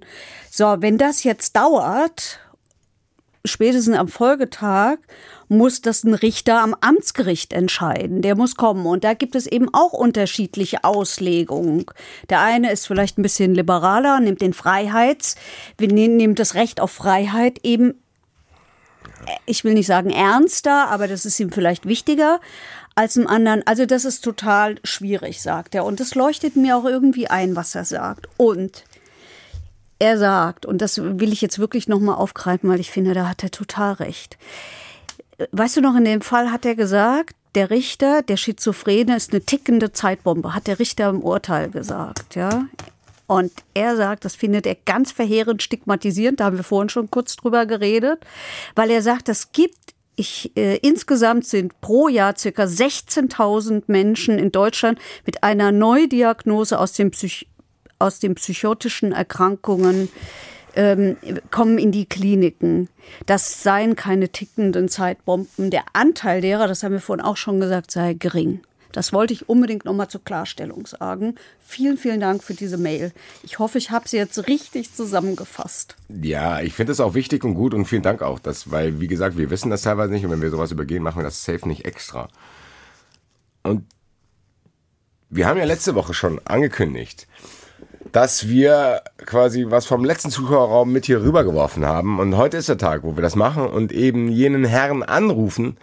So, 0.50 0.76
wenn 0.80 0.98
das 0.98 1.24
jetzt 1.24 1.56
dauert, 1.56 2.40
spätestens 3.44 3.96
am 3.96 4.08
Folgetag, 4.08 4.96
muss 5.48 5.82
das 5.82 6.04
ein 6.04 6.14
Richter 6.14 6.62
am 6.62 6.74
Amtsgericht 6.80 7.52
entscheiden. 7.52 8.22
Der 8.22 8.36
muss 8.36 8.56
kommen. 8.56 8.86
Und 8.86 9.04
da 9.04 9.14
gibt 9.14 9.34
es 9.34 9.46
eben 9.46 9.68
auch 9.72 9.92
unterschiedliche 9.92 10.84
Auslegungen. 10.84 11.84
Der 12.30 12.40
eine 12.40 12.72
ist 12.72 12.86
vielleicht 12.86 13.18
ein 13.18 13.22
bisschen 13.22 13.54
liberaler, 13.54 14.20
nimmt 14.20 14.40
den 14.40 14.54
Freiheits, 14.54 15.36
nimmt 15.78 16.38
das 16.38 16.54
Recht 16.54 16.80
auf 16.80 16.90
Freiheit 16.90 17.60
eben 17.62 17.94
ich 19.46 19.64
will 19.64 19.74
nicht 19.74 19.86
sagen 19.86 20.10
ernster, 20.10 20.88
aber 20.88 21.08
das 21.08 21.24
ist 21.24 21.38
ihm 21.40 21.50
vielleicht 21.50 21.86
wichtiger 21.86 22.40
als 22.94 23.16
im 23.16 23.26
anderen. 23.26 23.66
Also 23.66 23.86
das 23.86 24.04
ist 24.04 24.22
total 24.22 24.76
schwierig, 24.84 25.42
sagt 25.42 25.74
er. 25.74 25.84
Und 25.84 26.00
das 26.00 26.14
leuchtet 26.14 26.56
mir 26.56 26.76
auch 26.76 26.84
irgendwie 26.84 27.28
ein, 27.28 27.56
was 27.56 27.74
er 27.74 27.84
sagt. 27.84 28.28
Und 28.36 28.84
er 29.98 30.18
sagt, 30.18 30.66
und 30.66 30.82
das 30.82 30.98
will 30.98 31.32
ich 31.32 31.40
jetzt 31.40 31.58
wirklich 31.58 31.88
nochmal 31.88 32.16
aufgreifen, 32.16 32.68
weil 32.68 32.80
ich 32.80 32.90
finde, 32.90 33.14
da 33.14 33.28
hat 33.28 33.42
er 33.42 33.50
total 33.50 33.94
recht. 33.94 34.36
Weißt 35.52 35.76
du 35.76 35.80
noch, 35.80 35.96
in 35.96 36.04
dem 36.04 36.20
Fall 36.20 36.52
hat 36.52 36.64
er 36.64 36.74
gesagt, 36.74 37.34
der 37.54 37.70
Richter, 37.70 38.22
der 38.22 38.36
Schizophrene 38.36 39.16
ist 39.16 39.32
eine 39.32 39.44
tickende 39.44 39.92
Zeitbombe, 39.92 40.54
hat 40.54 40.66
der 40.66 40.78
Richter 40.78 41.08
im 41.08 41.20
Urteil 41.20 41.70
gesagt, 41.70 42.34
ja. 42.34 42.66
Und 43.26 43.52
er 43.72 43.96
sagt, 43.96 44.24
das 44.24 44.34
findet 44.34 44.66
er 44.66 44.76
ganz 44.84 45.10
verheerend 45.10 45.62
stigmatisierend, 45.62 46.40
da 46.40 46.44
haben 46.44 46.56
wir 46.56 46.64
vorhin 46.64 46.90
schon 46.90 47.10
kurz 47.10 47.36
drüber 47.36 47.64
geredet, 47.64 48.24
weil 48.74 48.90
er 48.90 49.02
sagt, 49.02 49.28
es 49.28 49.52
gibt 49.52 49.94
ich, 50.16 50.56
äh, 50.56 50.76
insgesamt 50.76 51.46
sind 51.46 51.80
pro 51.80 52.08
Jahr 52.08 52.36
circa 52.36 52.64
16.000 52.64 53.84
Menschen 53.88 54.38
in 54.38 54.52
Deutschland 54.52 54.98
mit 55.26 55.42
einer 55.42 55.72
Neudiagnose 55.72 56.78
aus 56.78 56.92
den, 56.92 57.10
Psych 57.10 57.48
aus 57.98 58.20
den 58.20 58.34
psychotischen 58.36 59.12
Erkrankungen 59.12 60.08
ähm, 60.76 61.16
kommen 61.50 61.78
in 61.78 61.92
die 61.92 62.06
Kliniken. 62.06 62.88
Das 63.26 63.62
seien 63.62 63.96
keine 63.96 64.28
tickenden 64.28 64.88
Zeitbomben. 64.88 65.70
Der 65.70 65.84
Anteil 65.92 66.40
derer, 66.40 66.68
das 66.68 66.82
haben 66.82 66.92
wir 66.92 67.00
vorhin 67.00 67.24
auch 67.24 67.36
schon 67.36 67.60
gesagt, 67.60 67.90
sei 67.90 68.14
gering. 68.14 68.60
Das 68.94 69.12
wollte 69.12 69.34
ich 69.34 69.48
unbedingt 69.48 69.84
nochmal 69.84 70.06
zur 70.06 70.22
Klarstellung 70.22 70.86
sagen. 70.86 71.34
Vielen, 71.66 71.98
vielen 71.98 72.20
Dank 72.20 72.44
für 72.44 72.54
diese 72.54 72.78
Mail. 72.78 73.10
Ich 73.42 73.58
hoffe, 73.58 73.76
ich 73.76 73.90
habe 73.90 74.08
sie 74.08 74.16
jetzt 74.16 74.46
richtig 74.46 74.94
zusammengefasst. 74.94 75.96
Ja, 76.08 76.60
ich 76.60 76.74
finde 76.74 76.92
es 76.92 77.00
auch 77.00 77.14
wichtig 77.14 77.42
und 77.42 77.54
gut 77.54 77.74
und 77.74 77.86
vielen 77.86 78.04
Dank 78.04 78.22
auch, 78.22 78.38
dass, 78.38 78.70
weil, 78.70 79.00
wie 79.00 79.08
gesagt, 79.08 79.36
wir 79.36 79.50
wissen 79.50 79.68
das 79.68 79.82
teilweise 79.82 80.12
nicht 80.12 80.24
und 80.24 80.30
wenn 80.30 80.42
wir 80.42 80.50
sowas 80.50 80.70
übergehen, 80.70 81.02
machen 81.02 81.18
wir 81.18 81.24
das 81.24 81.44
safe 81.44 81.66
nicht 81.66 81.84
extra. 81.84 82.28
Und 83.64 83.84
wir 85.28 85.48
haben 85.48 85.58
ja 85.58 85.64
letzte 85.64 85.96
Woche 85.96 86.14
schon 86.14 86.40
angekündigt, 86.44 87.26
dass 88.12 88.46
wir 88.46 89.02
quasi 89.26 89.66
was 89.70 89.86
vom 89.86 90.04
letzten 90.04 90.30
Zuschauerraum 90.30 90.92
mit 90.92 91.06
hier 91.06 91.20
rübergeworfen 91.20 91.84
haben. 91.84 92.20
Und 92.20 92.36
heute 92.36 92.58
ist 92.58 92.68
der 92.68 92.78
Tag, 92.78 93.02
wo 93.02 93.16
wir 93.16 93.22
das 93.22 93.34
machen 93.34 93.66
und 93.66 93.90
eben 93.90 94.28
jenen 94.28 94.64
Herrn 94.64 95.02
anrufen, 95.02 95.78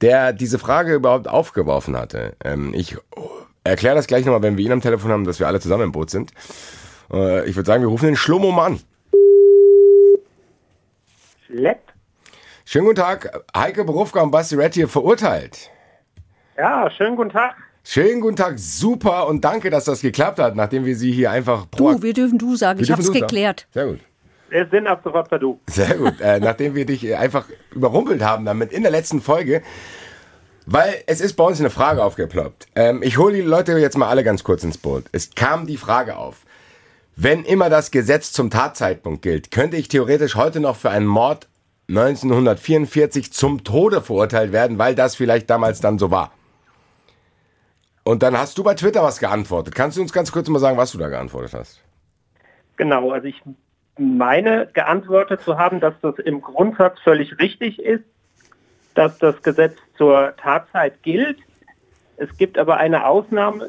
der 0.00 0.32
diese 0.32 0.58
Frage 0.58 0.94
überhaupt 0.94 1.28
aufgeworfen 1.28 1.96
hatte. 1.96 2.36
Ähm, 2.44 2.72
ich 2.74 2.96
erkläre 3.64 3.94
das 3.96 4.06
gleich 4.06 4.24
nochmal, 4.24 4.42
wenn 4.42 4.56
wir 4.56 4.64
ihn 4.64 4.72
am 4.72 4.80
Telefon 4.80 5.10
haben, 5.10 5.24
dass 5.24 5.40
wir 5.40 5.46
alle 5.46 5.60
zusammen 5.60 5.84
im 5.84 5.92
Boot 5.92 6.10
sind. 6.10 6.32
Äh, 7.12 7.48
ich 7.48 7.56
würde 7.56 7.66
sagen, 7.66 7.82
wir 7.82 7.88
rufen 7.88 8.06
den 8.06 8.16
Schlummo 8.16 8.56
an. 8.60 8.80
Schlepp. 11.46 11.80
Schönen 12.64 12.84
guten 12.84 13.00
Tag, 13.00 13.44
Heike 13.56 13.84
Berufka 13.84 14.20
und 14.20 14.30
Basti 14.30 14.54
Red 14.54 14.74
hier 14.74 14.88
verurteilt. 14.88 15.70
Ja, 16.58 16.90
schönen 16.90 17.16
guten 17.16 17.30
Tag. 17.30 17.56
Schönen 17.82 18.20
guten 18.20 18.36
Tag, 18.36 18.58
super 18.58 19.26
und 19.28 19.42
danke, 19.42 19.70
dass 19.70 19.86
das 19.86 20.02
geklappt 20.02 20.38
hat, 20.38 20.54
nachdem 20.54 20.84
wir 20.84 20.94
Sie 20.94 21.10
hier 21.10 21.30
einfach... 21.30 21.64
Du, 21.74 22.02
wir 22.02 22.12
dürfen 22.12 22.36
du 22.36 22.54
sagen, 22.56 22.78
wir 22.78 22.84
ich 22.84 22.90
habe 22.90 23.00
es 23.00 23.10
geklärt. 23.10 23.66
Sehr 23.72 23.86
gut. 23.86 24.00
Wir 24.50 24.66
sind 24.70 24.86
ab 24.86 25.00
sofort 25.04 25.28
bei 25.28 25.38
du. 25.38 25.60
Sehr 25.66 25.96
gut. 25.96 26.20
Äh, 26.20 26.40
nachdem 26.40 26.74
wir 26.74 26.86
dich 26.86 27.16
einfach 27.16 27.46
überrumpelt 27.72 28.22
haben 28.22 28.44
damit 28.44 28.72
in 28.72 28.82
der 28.82 28.90
letzten 28.90 29.20
Folge, 29.20 29.62
weil 30.66 31.02
es 31.06 31.20
ist 31.20 31.34
bei 31.34 31.44
uns 31.44 31.60
eine 31.60 31.70
Frage 31.70 32.02
aufgeploppt. 32.02 32.66
Ähm, 32.74 33.02
ich 33.02 33.18
hole 33.18 33.34
die 33.34 33.42
Leute 33.42 33.72
jetzt 33.78 33.96
mal 33.96 34.08
alle 34.08 34.24
ganz 34.24 34.44
kurz 34.44 34.64
ins 34.64 34.78
Boot. 34.78 35.04
Es 35.12 35.34
kam 35.34 35.66
die 35.66 35.76
Frage 35.76 36.16
auf. 36.16 36.44
Wenn 37.16 37.44
immer 37.44 37.68
das 37.68 37.90
Gesetz 37.90 38.32
zum 38.32 38.48
Tatzeitpunkt 38.50 39.22
gilt, 39.22 39.50
könnte 39.50 39.76
ich 39.76 39.88
theoretisch 39.88 40.36
heute 40.36 40.60
noch 40.60 40.76
für 40.76 40.90
einen 40.90 41.06
Mord 41.06 41.48
1944 41.88 43.32
zum 43.32 43.64
Tode 43.64 44.02
verurteilt 44.02 44.52
werden, 44.52 44.78
weil 44.78 44.94
das 44.94 45.16
vielleicht 45.16 45.48
damals 45.48 45.80
dann 45.80 45.98
so 45.98 46.10
war. 46.10 46.32
Und 48.04 48.22
dann 48.22 48.38
hast 48.38 48.56
du 48.56 48.62
bei 48.62 48.74
Twitter 48.74 49.02
was 49.02 49.18
geantwortet. 49.18 49.74
Kannst 49.74 49.96
du 49.96 50.02
uns 50.02 50.12
ganz 50.12 50.32
kurz 50.32 50.48
mal 50.48 50.58
sagen, 50.58 50.76
was 50.76 50.92
du 50.92 50.98
da 50.98 51.08
geantwortet 51.08 51.54
hast? 51.54 51.82
Genau, 52.76 53.10
also 53.10 53.26
ich 53.26 53.42
meine 53.98 54.68
geantwortet 54.72 55.40
zu 55.42 55.58
haben, 55.58 55.80
dass 55.80 55.94
das 56.00 56.18
im 56.18 56.40
Grundsatz 56.40 57.00
völlig 57.00 57.38
richtig 57.38 57.78
ist, 57.78 58.04
dass 58.94 59.18
das 59.18 59.42
Gesetz 59.42 59.76
zur 59.96 60.34
Tatzeit 60.36 61.02
gilt. 61.02 61.38
Es 62.16 62.36
gibt 62.36 62.58
aber 62.58 62.78
eine 62.78 63.06
Ausnahme 63.06 63.68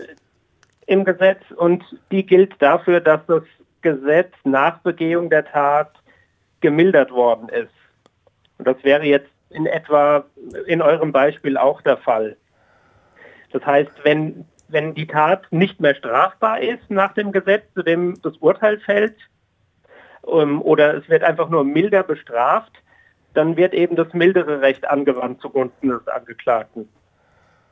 im 0.88 1.05
Gesetz 1.05 1.41
und 1.55 1.84
die 2.11 2.25
gilt 2.25 2.59
dafür, 2.61 2.99
dass 2.99 3.25
das 3.27 3.43
Gesetz 3.82 4.34
nach 4.43 4.80
Begehung 4.80 5.30
der 5.30 5.45
Tat 5.45 5.91
gemildert 6.61 7.11
worden 7.11 7.49
ist. 7.49 7.73
Und 8.57 8.67
das 8.67 8.84
wäre 8.84 9.05
jetzt 9.05 9.30
in 9.49 9.65
etwa 9.65 10.25
in 10.67 10.82
eurem 10.82 11.11
Beispiel 11.11 11.57
auch 11.57 11.82
der 11.82 11.97
Fall. 11.97 12.38
Das 13.51 13.65
heißt, 13.65 13.91
wenn, 14.03 14.45
wenn 14.67 14.93
die 14.93 15.07
Tat 15.07 15.45
nicht 15.51 15.80
mehr 15.80 15.95
strafbar 15.95 16.61
ist 16.61 16.89
nach 16.89 17.13
dem 17.13 17.32
Gesetz, 17.32 17.63
zu 17.73 17.84
dem 17.84 18.21
das 18.21 18.36
Urteil 18.38 18.80
fällt, 18.80 19.15
ähm, 20.28 20.61
oder 20.61 20.95
es 20.95 21.09
wird 21.09 21.24
einfach 21.24 21.49
nur 21.49 21.63
milder 21.63 22.03
bestraft, 22.03 22.72
dann 23.34 23.57
wird 23.57 23.74
eben 23.74 23.95
das 23.95 24.13
mildere 24.13 24.61
Recht 24.61 24.89
angewandt 24.89 25.41
zugunsten 25.41 25.89
des 25.89 26.07
Angeklagten. 26.07 26.89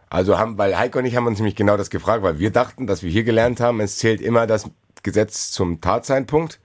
Also 0.09 0.39
haben, 0.39 0.57
weil 0.57 0.77
Heiko 0.77 0.99
und 0.99 1.05
ich 1.05 1.15
haben 1.15 1.27
uns 1.27 1.39
nämlich 1.39 1.55
genau 1.55 1.75
das 1.75 1.89
gefragt, 1.89 2.23
weil 2.23 2.39
wir 2.39 2.51
dachten, 2.51 2.87
dass 2.87 3.03
wir 3.03 3.09
hier 3.09 3.23
gelernt 3.23 3.59
haben, 3.59 3.81
es 3.81 3.97
zählt 3.97 4.21
immer 4.21 4.47
das 4.47 4.69
Gesetz 5.03 5.51
zum 5.51 5.81
Tatzeitpunkt, 5.81 6.59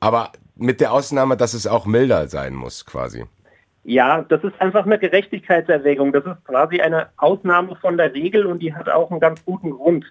aber 0.00 0.32
mit 0.56 0.80
der 0.80 0.92
Ausnahme, 0.92 1.36
dass 1.36 1.54
es 1.54 1.66
auch 1.66 1.86
milder 1.86 2.28
sein 2.28 2.54
muss, 2.54 2.84
quasi. 2.84 3.24
Ja, 3.84 4.22
das 4.22 4.42
ist 4.42 4.58
einfach 4.60 4.86
eine 4.86 4.98
Gerechtigkeitserwägung. 4.98 6.12
Das 6.12 6.24
ist 6.24 6.42
quasi 6.44 6.80
eine 6.80 7.08
Ausnahme 7.18 7.76
von 7.76 7.98
der 7.98 8.14
Regel 8.14 8.46
und 8.46 8.60
die 8.60 8.74
hat 8.74 8.88
auch 8.88 9.10
einen 9.10 9.20
ganz 9.20 9.44
guten 9.44 9.72
Grund. 9.72 10.10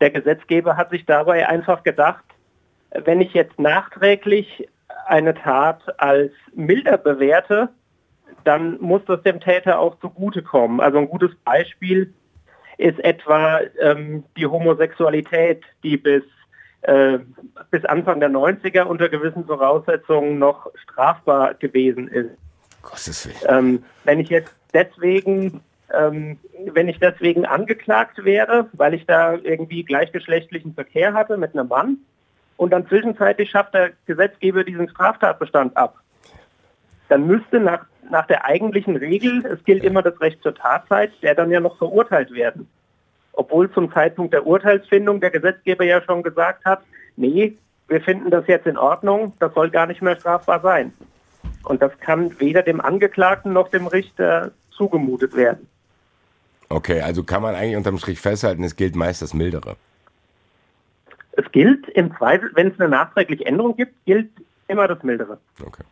Der 0.00 0.10
Gesetzgeber 0.10 0.76
hat 0.76 0.90
sich 0.90 1.04
dabei 1.04 1.48
einfach 1.48 1.82
gedacht, 1.82 2.24
wenn 2.90 3.20
ich 3.20 3.32
jetzt 3.34 3.58
nachträglich 3.58 4.68
eine 5.06 5.34
Tat 5.34 5.82
als 6.00 6.32
milder 6.54 6.98
bewerte, 6.98 7.68
dann 8.44 8.80
muss 8.80 9.02
das 9.06 9.22
dem 9.22 9.40
Täter 9.40 9.78
auch 9.78 9.98
zugutekommen. 10.00 10.80
Also 10.80 10.98
ein 10.98 11.08
gutes 11.08 11.34
Beispiel 11.44 12.12
ist 12.78 12.98
etwa 13.00 13.60
ähm, 13.80 14.24
die 14.36 14.46
Homosexualität, 14.46 15.64
die 15.82 15.96
bis, 15.96 16.22
äh, 16.82 17.18
bis 17.70 17.84
Anfang 17.84 18.20
der 18.20 18.30
90er 18.30 18.82
unter 18.82 19.08
gewissen 19.08 19.44
Voraussetzungen 19.46 20.38
noch 20.38 20.70
strafbar 20.82 21.54
gewesen 21.54 22.08
ist. 22.08 22.30
Ähm, 23.48 23.82
wenn 24.04 24.20
ich 24.20 24.28
jetzt 24.28 24.54
deswegen, 24.72 25.60
ähm, 25.92 26.38
wenn 26.72 26.88
ich 26.88 27.00
deswegen 27.00 27.46
angeklagt 27.46 28.24
wäre, 28.24 28.68
weil 28.74 28.94
ich 28.94 29.06
da 29.06 29.34
irgendwie 29.34 29.82
gleichgeschlechtlichen 29.82 30.74
Verkehr 30.74 31.14
hatte 31.14 31.36
mit 31.36 31.54
einem 31.54 31.68
Mann 31.68 31.98
und 32.56 32.70
dann 32.70 32.86
zwischenzeitlich 32.88 33.50
schafft 33.50 33.74
der 33.74 33.92
Gesetzgeber 34.06 34.64
diesen 34.64 34.88
Straftatbestand 34.88 35.76
ab, 35.76 36.00
dann 37.08 37.26
müsste 37.26 37.60
nach, 37.60 37.86
nach 38.10 38.26
der 38.26 38.44
eigentlichen 38.44 38.96
Regel, 38.96 39.44
es 39.46 39.62
gilt 39.64 39.84
immer 39.84 40.02
das 40.02 40.20
Recht 40.20 40.42
zur 40.42 40.54
Tatzeit, 40.54 41.12
der 41.22 41.34
dann 41.34 41.50
ja 41.50 41.60
noch 41.60 41.78
verurteilt 41.78 42.32
werden. 42.32 42.68
Obwohl 43.32 43.70
zum 43.70 43.92
Zeitpunkt 43.92 44.32
der 44.32 44.46
Urteilsfindung 44.46 45.20
der 45.20 45.30
Gesetzgeber 45.30 45.84
ja 45.84 46.00
schon 46.02 46.22
gesagt 46.22 46.64
hat, 46.64 46.80
nee, 47.16 47.56
wir 47.88 48.00
finden 48.00 48.30
das 48.30 48.46
jetzt 48.46 48.66
in 48.66 48.78
Ordnung, 48.78 49.34
das 49.38 49.54
soll 49.54 49.70
gar 49.70 49.86
nicht 49.86 50.02
mehr 50.02 50.16
strafbar 50.16 50.60
sein. 50.60 50.92
Und 51.64 51.82
das 51.82 51.92
kann 52.00 52.40
weder 52.40 52.62
dem 52.62 52.80
Angeklagten 52.80 53.52
noch 53.52 53.68
dem 53.68 53.86
Richter 53.86 54.52
zugemutet 54.70 55.36
werden. 55.36 55.68
Okay, 56.68 57.00
also 57.00 57.22
kann 57.22 57.42
man 57.42 57.54
eigentlich 57.54 57.76
unterm 57.76 57.98
Strich 57.98 58.20
festhalten, 58.20 58.64
es 58.64 58.74
gilt 58.74 58.96
meist 58.96 59.22
das 59.22 59.34
Mildere. 59.34 59.76
Es 61.36 61.50
gilt 61.52 61.88
im 61.90 62.16
Zweifel, 62.16 62.50
wenn 62.54 62.68
es 62.72 62.80
eine 62.80 62.88
nachträgliche 62.88 63.44
Änderung 63.46 63.76
gibt, 63.76 63.92
gilt 64.06 64.30
immer 64.68 64.88
das 64.88 65.02
Mildere. 65.02 65.38
Okay. 65.64 65.84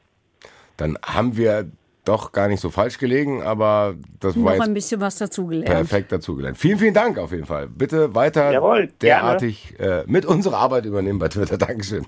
Dann 0.77 0.99
haben 1.05 1.37
wir 1.37 1.71
doch 2.05 2.33
gar 2.33 2.49
nicht 2.49 2.61
so 2.61 2.71
falsch 2.71 2.99
gelegen, 2.99 3.43
aber 3.43 3.95
das 4.21 4.37
Noch 4.37 4.45
war 4.47 4.55
jetzt 4.55 4.65
ein 4.65 4.75
bisschen 4.75 5.01
was 5.01 5.17
dazugelernt. 5.17 5.67
perfekt 5.71 6.13
dazugelernt. 6.13 6.59
Vielen, 6.59 6.79
vielen 6.79 6.95
Dank 6.95 7.19
auf 7.19 7.33
jeden 7.33 7.47
Fall. 7.47 7.69
Bitte 7.69 8.15
weiter 8.15 8.51
Jawohl, 8.53 8.89
derartig 9.01 9.79
äh, 9.79 10.05
mit 10.07 10.27
unserer 10.27 10.59
Arbeit 10.59 10.85
übernehmen 10.85 11.19
bei 11.19 11.29
Twitter. 11.29 11.57
Dankeschön. 11.59 12.07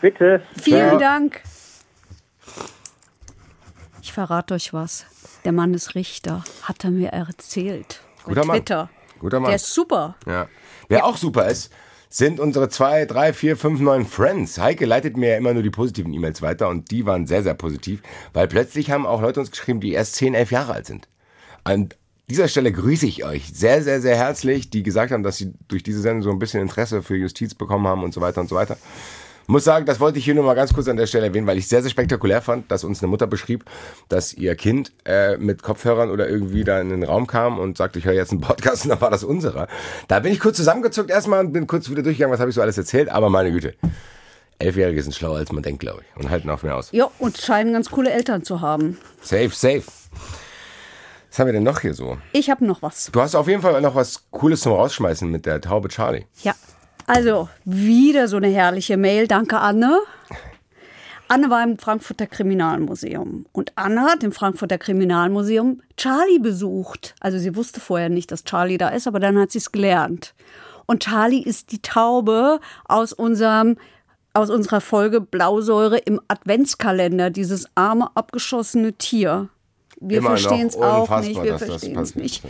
Bitte. 0.00 0.42
Vielen 0.60 0.92
Ja. 0.92 0.96
Dank. 0.98 1.40
Ich 4.02 4.12
verrate 4.12 4.54
euch 4.54 4.72
was. 4.72 5.06
Der 5.44 5.52
Mann 5.52 5.74
ist 5.74 5.94
Richter, 5.94 6.44
hat 6.62 6.84
er 6.84 6.90
mir 6.90 7.08
erzählt. 7.10 8.00
Bei 8.24 8.30
Guter 8.34 8.44
Mann. 8.46 8.56
Twitter. 8.58 8.90
Guter 9.18 9.40
Mann. 9.40 9.48
Der 9.50 9.56
ist 9.56 9.72
super. 9.74 10.16
Ja. 10.26 10.46
Wer 10.88 11.04
auch 11.04 11.16
super 11.16 11.46
ist, 11.48 11.72
sind 12.08 12.40
unsere 12.40 12.68
zwei, 12.68 13.04
drei, 13.04 13.32
vier, 13.32 13.56
fünf 13.56 13.80
neuen 13.80 14.06
Friends. 14.06 14.58
Heike 14.58 14.86
leitet 14.86 15.16
mir 15.16 15.30
ja 15.30 15.36
immer 15.36 15.54
nur 15.54 15.62
die 15.62 15.70
positiven 15.70 16.12
E-Mails 16.12 16.42
weiter 16.42 16.68
und 16.68 16.90
die 16.90 17.04
waren 17.06 17.26
sehr, 17.26 17.42
sehr 17.42 17.54
positiv, 17.54 18.00
weil 18.32 18.48
plötzlich 18.48 18.90
haben 18.90 19.06
auch 19.06 19.20
Leute 19.20 19.40
uns 19.40 19.50
geschrieben, 19.50 19.80
die 19.80 19.92
erst 19.92 20.14
10, 20.16 20.34
11 20.34 20.50
Jahre 20.50 20.72
alt 20.72 20.86
sind. 20.86 21.08
An 21.64 21.90
dieser 22.30 22.48
Stelle 22.48 22.72
grüße 22.72 23.06
ich 23.06 23.24
euch 23.24 23.50
sehr, 23.52 23.82
sehr, 23.82 24.00
sehr 24.00 24.16
herzlich, 24.16 24.70
die 24.70 24.82
gesagt 24.82 25.12
haben, 25.12 25.22
dass 25.22 25.38
sie 25.38 25.52
durch 25.68 25.82
diese 25.82 26.00
Sendung 26.00 26.22
so 26.22 26.30
ein 26.30 26.38
bisschen 26.38 26.60
Interesse 26.60 27.02
für 27.02 27.16
Justiz 27.16 27.54
bekommen 27.54 27.86
haben 27.86 28.04
und 28.04 28.12
so 28.12 28.20
weiter 28.20 28.40
und 28.40 28.48
so 28.48 28.56
weiter. 28.56 28.76
Muss 29.50 29.64
sagen, 29.64 29.86
das 29.86 29.98
wollte 29.98 30.18
ich 30.18 30.26
hier 30.26 30.34
nur 30.34 30.44
mal 30.44 30.52
ganz 30.52 30.74
kurz 30.74 30.88
an 30.88 30.98
der 30.98 31.06
Stelle 31.06 31.28
erwähnen, 31.28 31.46
weil 31.46 31.56
ich 31.56 31.68
sehr, 31.68 31.80
sehr 31.80 31.90
spektakulär 31.90 32.42
fand, 32.42 32.70
dass 32.70 32.84
uns 32.84 33.02
eine 33.02 33.08
Mutter 33.08 33.26
beschrieb, 33.26 33.64
dass 34.10 34.34
ihr 34.34 34.54
Kind 34.56 34.92
äh, 35.06 35.38
mit 35.38 35.62
Kopfhörern 35.62 36.10
oder 36.10 36.28
irgendwie 36.28 36.64
da 36.64 36.78
in 36.82 36.90
den 36.90 37.02
Raum 37.02 37.26
kam 37.26 37.58
und 37.58 37.78
sagte, 37.78 37.98
ich 37.98 38.04
höre 38.04 38.12
jetzt 38.12 38.30
einen 38.30 38.42
Podcast 38.42 38.84
und 38.84 38.90
dann 38.90 39.00
war 39.00 39.10
das 39.10 39.24
unserer. 39.24 39.66
Da 40.06 40.20
bin 40.20 40.34
ich 40.34 40.40
kurz 40.40 40.58
zusammengezuckt 40.58 41.08
erstmal 41.08 41.46
und 41.46 41.54
bin 41.54 41.66
kurz 41.66 41.88
wieder 41.88 42.02
durchgegangen, 42.02 42.30
was 42.30 42.40
habe 42.40 42.50
ich 42.50 42.56
so 42.56 42.60
alles 42.60 42.76
erzählt, 42.76 43.08
aber 43.08 43.30
meine 43.30 43.50
Güte. 43.50 43.72
Elfjährige 44.58 45.02
sind 45.02 45.14
schlauer, 45.14 45.38
als 45.38 45.50
man 45.50 45.62
denkt, 45.62 45.80
glaube 45.80 46.02
ich, 46.02 46.22
und 46.22 46.28
halten 46.28 46.50
auf 46.50 46.62
mir 46.62 46.74
aus. 46.74 46.90
Ja, 46.92 47.08
und 47.18 47.38
scheinen 47.38 47.72
ganz 47.72 47.88
coole 47.88 48.10
Eltern 48.10 48.42
zu 48.42 48.60
haben. 48.60 48.98
Safe, 49.22 49.48
safe. 49.48 49.84
Was 51.30 51.38
haben 51.38 51.46
wir 51.46 51.54
denn 51.54 51.62
noch 51.62 51.80
hier 51.80 51.94
so? 51.94 52.18
Ich 52.32 52.50
habe 52.50 52.66
noch 52.66 52.82
was. 52.82 53.08
Du 53.12 53.22
hast 53.22 53.34
auf 53.34 53.48
jeden 53.48 53.62
Fall 53.62 53.80
noch 53.80 53.94
was 53.94 54.30
Cooles 54.30 54.60
zum 54.60 54.72
Rausschmeißen 54.72 55.30
mit 55.30 55.46
der 55.46 55.62
Taube 55.62 55.88
Charlie. 55.88 56.26
Ja. 56.42 56.54
Also, 57.08 57.48
wieder 57.64 58.28
so 58.28 58.36
eine 58.36 58.48
herrliche 58.48 58.98
Mail. 58.98 59.26
Danke, 59.26 59.58
Anne. 59.58 59.98
Anne 61.26 61.48
war 61.48 61.62
im 61.62 61.78
Frankfurter 61.78 62.26
Kriminalmuseum. 62.26 63.46
Und 63.52 63.72
Anne 63.76 64.02
hat 64.02 64.22
im 64.22 64.32
Frankfurter 64.32 64.76
Kriminalmuseum 64.76 65.80
Charlie 65.96 66.38
besucht. 66.38 67.14
Also 67.20 67.38
sie 67.38 67.56
wusste 67.56 67.80
vorher 67.80 68.10
nicht, 68.10 68.30
dass 68.30 68.44
Charlie 68.44 68.78
da 68.78 68.90
ist, 68.90 69.06
aber 69.06 69.20
dann 69.20 69.38
hat 69.38 69.50
sie 69.50 69.58
es 69.58 69.72
gelernt. 69.72 70.34
Und 70.86 71.02
Charlie 71.02 71.42
ist 71.42 71.72
die 71.72 71.82
Taube 71.82 72.60
aus 72.86 73.12
unserem 73.12 73.76
aus 74.34 74.50
unserer 74.50 74.80
Folge 74.80 75.20
Blausäure 75.20 75.98
im 75.98 76.20
Adventskalender, 76.28 77.30
dieses 77.30 77.66
arme 77.74 78.10
abgeschossene 78.14 78.92
Tier. 78.92 79.48
Wir 80.00 80.22
verstehen 80.22 80.68
es 80.68 80.76
auch 80.76 81.20
nicht, 81.20 81.42
wir 81.42 81.58
verstehen 81.58 81.98
es 81.98 82.14
nicht. 82.14 82.44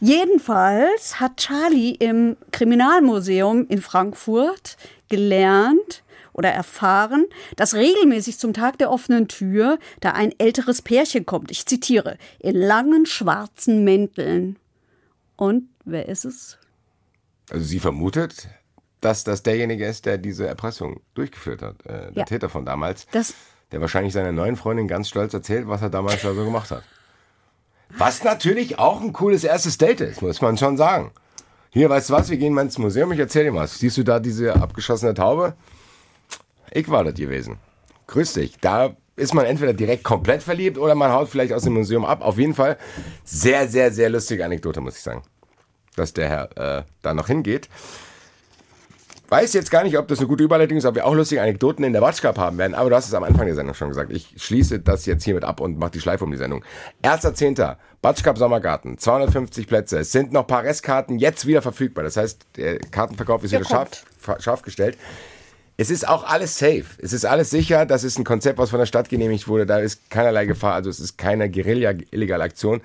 Jedenfalls 0.00 1.20
hat 1.20 1.38
Charlie 1.38 1.94
im 1.94 2.36
Kriminalmuseum 2.52 3.66
in 3.68 3.80
Frankfurt 3.80 4.76
gelernt, 5.08 6.02
oder 6.36 6.50
erfahren, 6.50 7.24
dass 7.56 7.74
regelmäßig 7.74 8.38
zum 8.38 8.52
Tag 8.52 8.76
der 8.76 8.90
offenen 8.90 9.26
Tür 9.26 9.78
da 10.00 10.10
ein 10.10 10.34
älteres 10.38 10.82
Pärchen 10.82 11.24
kommt. 11.24 11.50
Ich 11.50 11.64
zitiere, 11.64 12.18
in 12.38 12.54
langen 12.54 13.06
schwarzen 13.06 13.84
Mänteln. 13.84 14.58
Und 15.36 15.68
wer 15.86 16.08
ist 16.08 16.26
es? 16.26 16.58
Also 17.50 17.64
sie 17.64 17.80
vermutet, 17.80 18.48
dass 19.00 19.24
das 19.24 19.42
derjenige 19.42 19.86
ist, 19.86 20.04
der 20.04 20.18
diese 20.18 20.46
Erpressung 20.46 21.00
durchgeführt 21.14 21.62
hat. 21.62 21.86
Äh, 21.86 22.12
der 22.12 22.12
ja. 22.12 22.24
Täter 22.24 22.50
von 22.50 22.66
damals. 22.66 23.06
Das 23.12 23.34
der 23.72 23.80
wahrscheinlich 23.80 24.12
seiner 24.12 24.30
neuen 24.30 24.56
Freundin 24.56 24.86
ganz 24.86 25.08
stolz 25.08 25.34
erzählt, 25.34 25.66
was 25.66 25.82
er 25.82 25.90
damals 25.90 26.22
da 26.22 26.32
so 26.34 26.44
gemacht 26.44 26.70
hat. 26.70 26.84
Was 27.90 28.24
natürlich 28.24 28.78
auch 28.78 29.00
ein 29.00 29.12
cooles 29.12 29.44
erstes 29.44 29.78
Date 29.78 30.00
ist, 30.00 30.22
muss 30.22 30.40
man 30.40 30.56
schon 30.58 30.76
sagen. 30.76 31.12
Hier, 31.70 31.90
weißt 31.90 32.10
du 32.10 32.14
was, 32.14 32.30
wir 32.30 32.36
gehen 32.36 32.54
mal 32.54 32.62
ins 32.62 32.78
Museum, 32.78 33.12
ich 33.12 33.18
erzähle 33.18 33.50
dir 33.50 33.54
was. 33.54 33.78
Siehst 33.78 33.96
du 33.96 34.02
da 34.02 34.18
diese 34.18 34.54
abgeschossene 34.54 35.14
Taube? 35.14 35.54
Ich 36.70 36.88
war 36.88 37.04
das 37.04 37.14
gewesen. 37.14 37.58
Grüß 38.06 38.34
dich. 38.34 38.56
Da 38.60 38.96
ist 39.16 39.34
man 39.34 39.46
entweder 39.46 39.72
direkt 39.72 40.04
komplett 40.04 40.42
verliebt 40.42 40.78
oder 40.78 40.94
man 40.94 41.12
haut 41.12 41.28
vielleicht 41.28 41.52
aus 41.52 41.62
dem 41.62 41.74
Museum 41.74 42.04
ab. 42.04 42.22
Auf 42.22 42.38
jeden 42.38 42.54
Fall 42.54 42.76
sehr, 43.24 43.68
sehr, 43.68 43.92
sehr 43.92 44.10
lustige 44.10 44.44
Anekdote, 44.44 44.80
muss 44.80 44.96
ich 44.96 45.02
sagen. 45.02 45.22
Dass 45.96 46.12
der 46.12 46.28
Herr 46.28 46.78
äh, 46.78 46.82
da 47.02 47.14
noch 47.14 47.26
hingeht. 47.26 47.68
Weiß 49.28 49.54
jetzt 49.54 49.72
gar 49.72 49.82
nicht, 49.82 49.98
ob 49.98 50.06
das 50.06 50.20
eine 50.20 50.28
gute 50.28 50.44
Überleitung 50.44 50.78
ist, 50.78 50.84
ob 50.84 50.94
wir 50.94 51.04
auch 51.04 51.14
lustige 51.14 51.42
Anekdoten 51.42 51.84
in 51.84 51.92
der 51.92 52.00
Watchcup 52.00 52.38
haben 52.38 52.58
werden, 52.58 52.74
aber 52.74 52.90
du 52.90 52.96
hast 52.96 53.08
es 53.08 53.14
am 53.14 53.24
Anfang 53.24 53.46
der 53.46 53.56
Sendung 53.56 53.74
schon 53.74 53.88
gesagt. 53.88 54.12
Ich 54.12 54.34
schließe 54.36 54.78
das 54.78 55.04
jetzt 55.04 55.24
hiermit 55.24 55.42
ab 55.42 55.60
und 55.60 55.78
mache 55.78 55.90
die 55.92 56.00
Schleife 56.00 56.22
um 56.22 56.30
die 56.30 56.36
Sendung. 56.36 56.64
1.10. 57.02 57.76
Batschkap 58.02 58.38
Sommergarten, 58.38 58.98
250 58.98 59.66
Plätze. 59.66 59.98
Es 59.98 60.12
sind 60.12 60.32
noch 60.32 60.42
ein 60.42 60.46
paar 60.46 60.62
Restkarten 60.62 61.18
jetzt 61.18 61.44
wieder 61.44 61.60
verfügbar. 61.60 62.04
Das 62.04 62.16
heißt, 62.16 62.46
der 62.56 62.78
Kartenverkauf 62.78 63.42
ist 63.42 63.52
der 63.52 63.60
wieder 63.60 63.68
scharf, 63.68 64.04
scharf 64.38 64.62
gestellt. 64.62 64.96
Es 65.76 65.90
ist 65.90 66.08
auch 66.08 66.24
alles 66.24 66.56
safe. 66.56 66.84
Es 66.98 67.12
ist 67.12 67.26
alles 67.26 67.50
sicher. 67.50 67.84
Das 67.84 68.04
ist 68.04 68.18
ein 68.18 68.24
Konzept, 68.24 68.58
was 68.58 68.70
von 68.70 68.78
der 68.78 68.86
Stadt 68.86 69.08
genehmigt 69.08 69.48
wurde. 69.48 69.66
Da 69.66 69.78
ist 69.78 70.08
keinerlei 70.08 70.46
Gefahr. 70.46 70.74
Also 70.74 70.88
es 70.88 71.00
ist 71.00 71.18
keine 71.18 71.50
Guerilla-illegale 71.50 72.44
Aktion. 72.44 72.80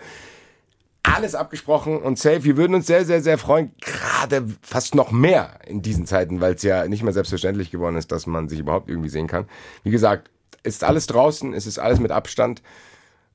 Alles 1.03 1.33
abgesprochen 1.35 1.97
und 2.01 2.19
safe. 2.19 2.43
Wir 2.43 2.57
würden 2.57 2.75
uns 2.75 2.87
sehr, 2.87 3.05
sehr, 3.05 3.21
sehr 3.21 3.37
freuen. 3.37 3.71
Gerade 3.81 4.45
fast 4.61 4.93
noch 4.93 5.11
mehr 5.11 5.59
in 5.65 5.81
diesen 5.81 6.05
Zeiten, 6.05 6.41
weil 6.41 6.53
es 6.53 6.63
ja 6.63 6.87
nicht 6.87 7.03
mehr 7.03 7.13
selbstverständlich 7.13 7.71
geworden 7.71 7.95
ist, 7.95 8.11
dass 8.11 8.27
man 8.27 8.49
sich 8.49 8.59
überhaupt 8.59 8.89
irgendwie 8.89 9.09
sehen 9.09 9.27
kann. 9.27 9.45
Wie 9.83 9.91
gesagt, 9.91 10.29
ist 10.63 10.83
alles 10.83 11.07
draußen. 11.07 11.53
Es 11.53 11.65
ist 11.65 11.79
alles 11.79 11.99
mit 11.99 12.11
Abstand. 12.11 12.61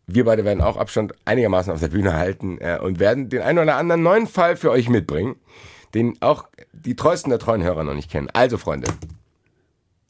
Wir 0.06 0.24
beide 0.24 0.44
werden 0.44 0.60
auch 0.60 0.76
Abstand 0.76 1.14
einigermaßen 1.24 1.72
auf 1.72 1.80
der 1.80 1.88
Bühne 1.88 2.12
halten 2.12 2.58
äh, 2.60 2.78
und 2.80 3.00
werden 3.00 3.28
den 3.28 3.42
einen 3.42 3.58
oder 3.58 3.76
anderen 3.76 4.02
neuen 4.02 4.28
Fall 4.28 4.56
für 4.56 4.70
euch 4.70 4.88
mitbringen, 4.88 5.34
den 5.94 6.16
auch 6.20 6.46
die 6.72 6.94
treuesten 6.94 7.30
der 7.30 7.40
treuen 7.40 7.64
Hörer 7.64 7.82
noch 7.82 7.94
nicht 7.94 8.10
kennen. 8.10 8.28
Also, 8.32 8.58
Freunde, 8.58 8.86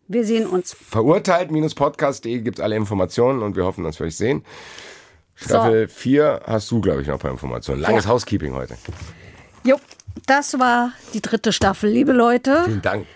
wir 0.09 0.25
sehen 0.25 0.47
uns. 0.47 0.75
Verurteilt-podcast.de 0.75 2.41
gibt 2.41 2.59
es 2.59 2.65
alle 2.65 2.77
Informationen 2.77 3.43
und 3.43 3.57
wir 3.57 3.65
hoffen, 3.65 3.85
dass 3.85 3.99
wir 3.99 4.07
euch 4.07 4.17
sehen. 4.17 4.45
Staffel 5.37 5.89
so. 5.89 5.95
4 5.95 6.43
hast 6.47 6.71
du, 6.71 6.81
glaube 6.81 7.03
ich, 7.03 7.07
noch 7.07 7.15
ein 7.15 7.21
paar 7.21 7.31
Informationen. 7.31 7.81
Langes 7.81 8.05
ja. 8.05 8.11
Housekeeping 8.11 8.55
heute. 8.55 8.77
Jo, 9.65 9.79
das 10.27 10.59
war 10.59 10.93
die 11.15 11.21
dritte 11.21 11.53
Staffel, 11.53 11.91
liebe 11.91 12.13
Leute. 12.13 12.63
Vielen 12.65 12.83
Dank. 12.83 13.07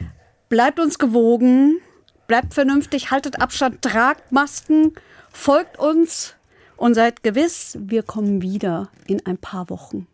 Bleibt 0.49 0.79
uns 0.79 0.99
gewogen, 0.99 1.81
bleibt 2.27 2.55
vernünftig, 2.55 3.11
haltet 3.11 3.41
Abstand, 3.41 3.83
tragt 3.83 4.33
Masken, 4.33 4.95
folgt 5.33 5.79
uns 5.79 6.35
und 6.77 6.95
seid 6.95 7.23
gewiss, 7.23 7.79
wir 7.81 8.03
kommen 8.03 8.43
wieder 8.43 8.91
in 9.07 9.25
ein 9.27 9.39
paar 9.39 9.71
Wochen. 9.71 10.07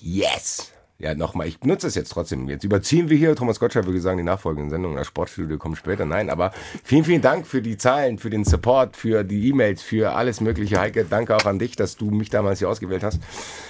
Yes! 0.00 0.72
Ja, 0.98 1.14
nochmal, 1.14 1.46
ich 1.46 1.60
benutze 1.60 1.86
es 1.86 1.94
jetzt 1.94 2.10
trotzdem. 2.10 2.48
Jetzt 2.48 2.64
überziehen 2.64 3.10
wir 3.10 3.18
hier. 3.18 3.36
Thomas 3.36 3.60
Gottschalk 3.60 3.84
würde 3.84 4.00
sagen, 4.00 4.16
die 4.16 4.24
nachfolgenden 4.24 4.70
Sendungen 4.70 4.96
das 4.96 5.06
Sportstudio 5.06 5.58
kommen 5.58 5.76
später. 5.76 6.06
Nein, 6.06 6.30
aber 6.30 6.52
vielen, 6.84 7.04
vielen 7.04 7.20
Dank 7.20 7.46
für 7.46 7.60
die 7.60 7.76
Zahlen, 7.76 8.18
für 8.18 8.30
den 8.30 8.46
Support, 8.46 8.96
für 8.96 9.22
die 9.22 9.48
E-Mails, 9.48 9.82
für 9.82 10.12
alles 10.12 10.40
Mögliche. 10.40 10.80
Heike, 10.80 11.04
danke 11.04 11.36
auch 11.36 11.44
an 11.44 11.58
dich, 11.58 11.76
dass 11.76 11.96
du 11.96 12.10
mich 12.10 12.30
damals 12.30 12.60
hier 12.60 12.70
ausgewählt 12.70 13.02
hast. 13.02 13.20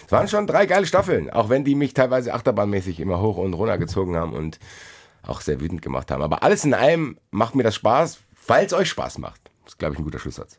Es 0.07 0.13
waren 0.13 0.29
schon 0.29 0.47
drei 0.47 0.67
geile 0.67 0.87
Staffeln, 0.87 1.29
auch 1.29 1.49
wenn 1.49 1.65
die 1.65 1.75
mich 1.75 1.95
teilweise 1.95 2.33
achterbahnmäßig 2.33 3.01
immer 3.01 3.21
hoch 3.21 3.39
und 3.39 3.55
runter 3.55 3.79
gezogen 3.79 4.15
haben 4.15 4.33
und 4.33 4.61
auch 5.23 5.41
sehr 5.41 5.61
wütend 5.61 5.83
gemacht 5.83 6.13
haben. 6.13 6.23
Aber 6.23 6.45
alles 6.45 6.65
in 6.65 6.75
allem 6.75 7.19
macht 7.33 7.57
mir 7.57 7.65
das 7.65 7.75
Spaß, 7.75 8.21
es 8.49 8.73
euch 8.73 8.89
Spaß 8.89 9.19
macht. 9.19 9.51
Das 9.65 9.73
ist, 9.73 9.79
glaube 9.81 9.95
ich, 9.95 9.99
ein 9.99 10.05
guter 10.05 10.21
Schlusssatz. 10.21 10.59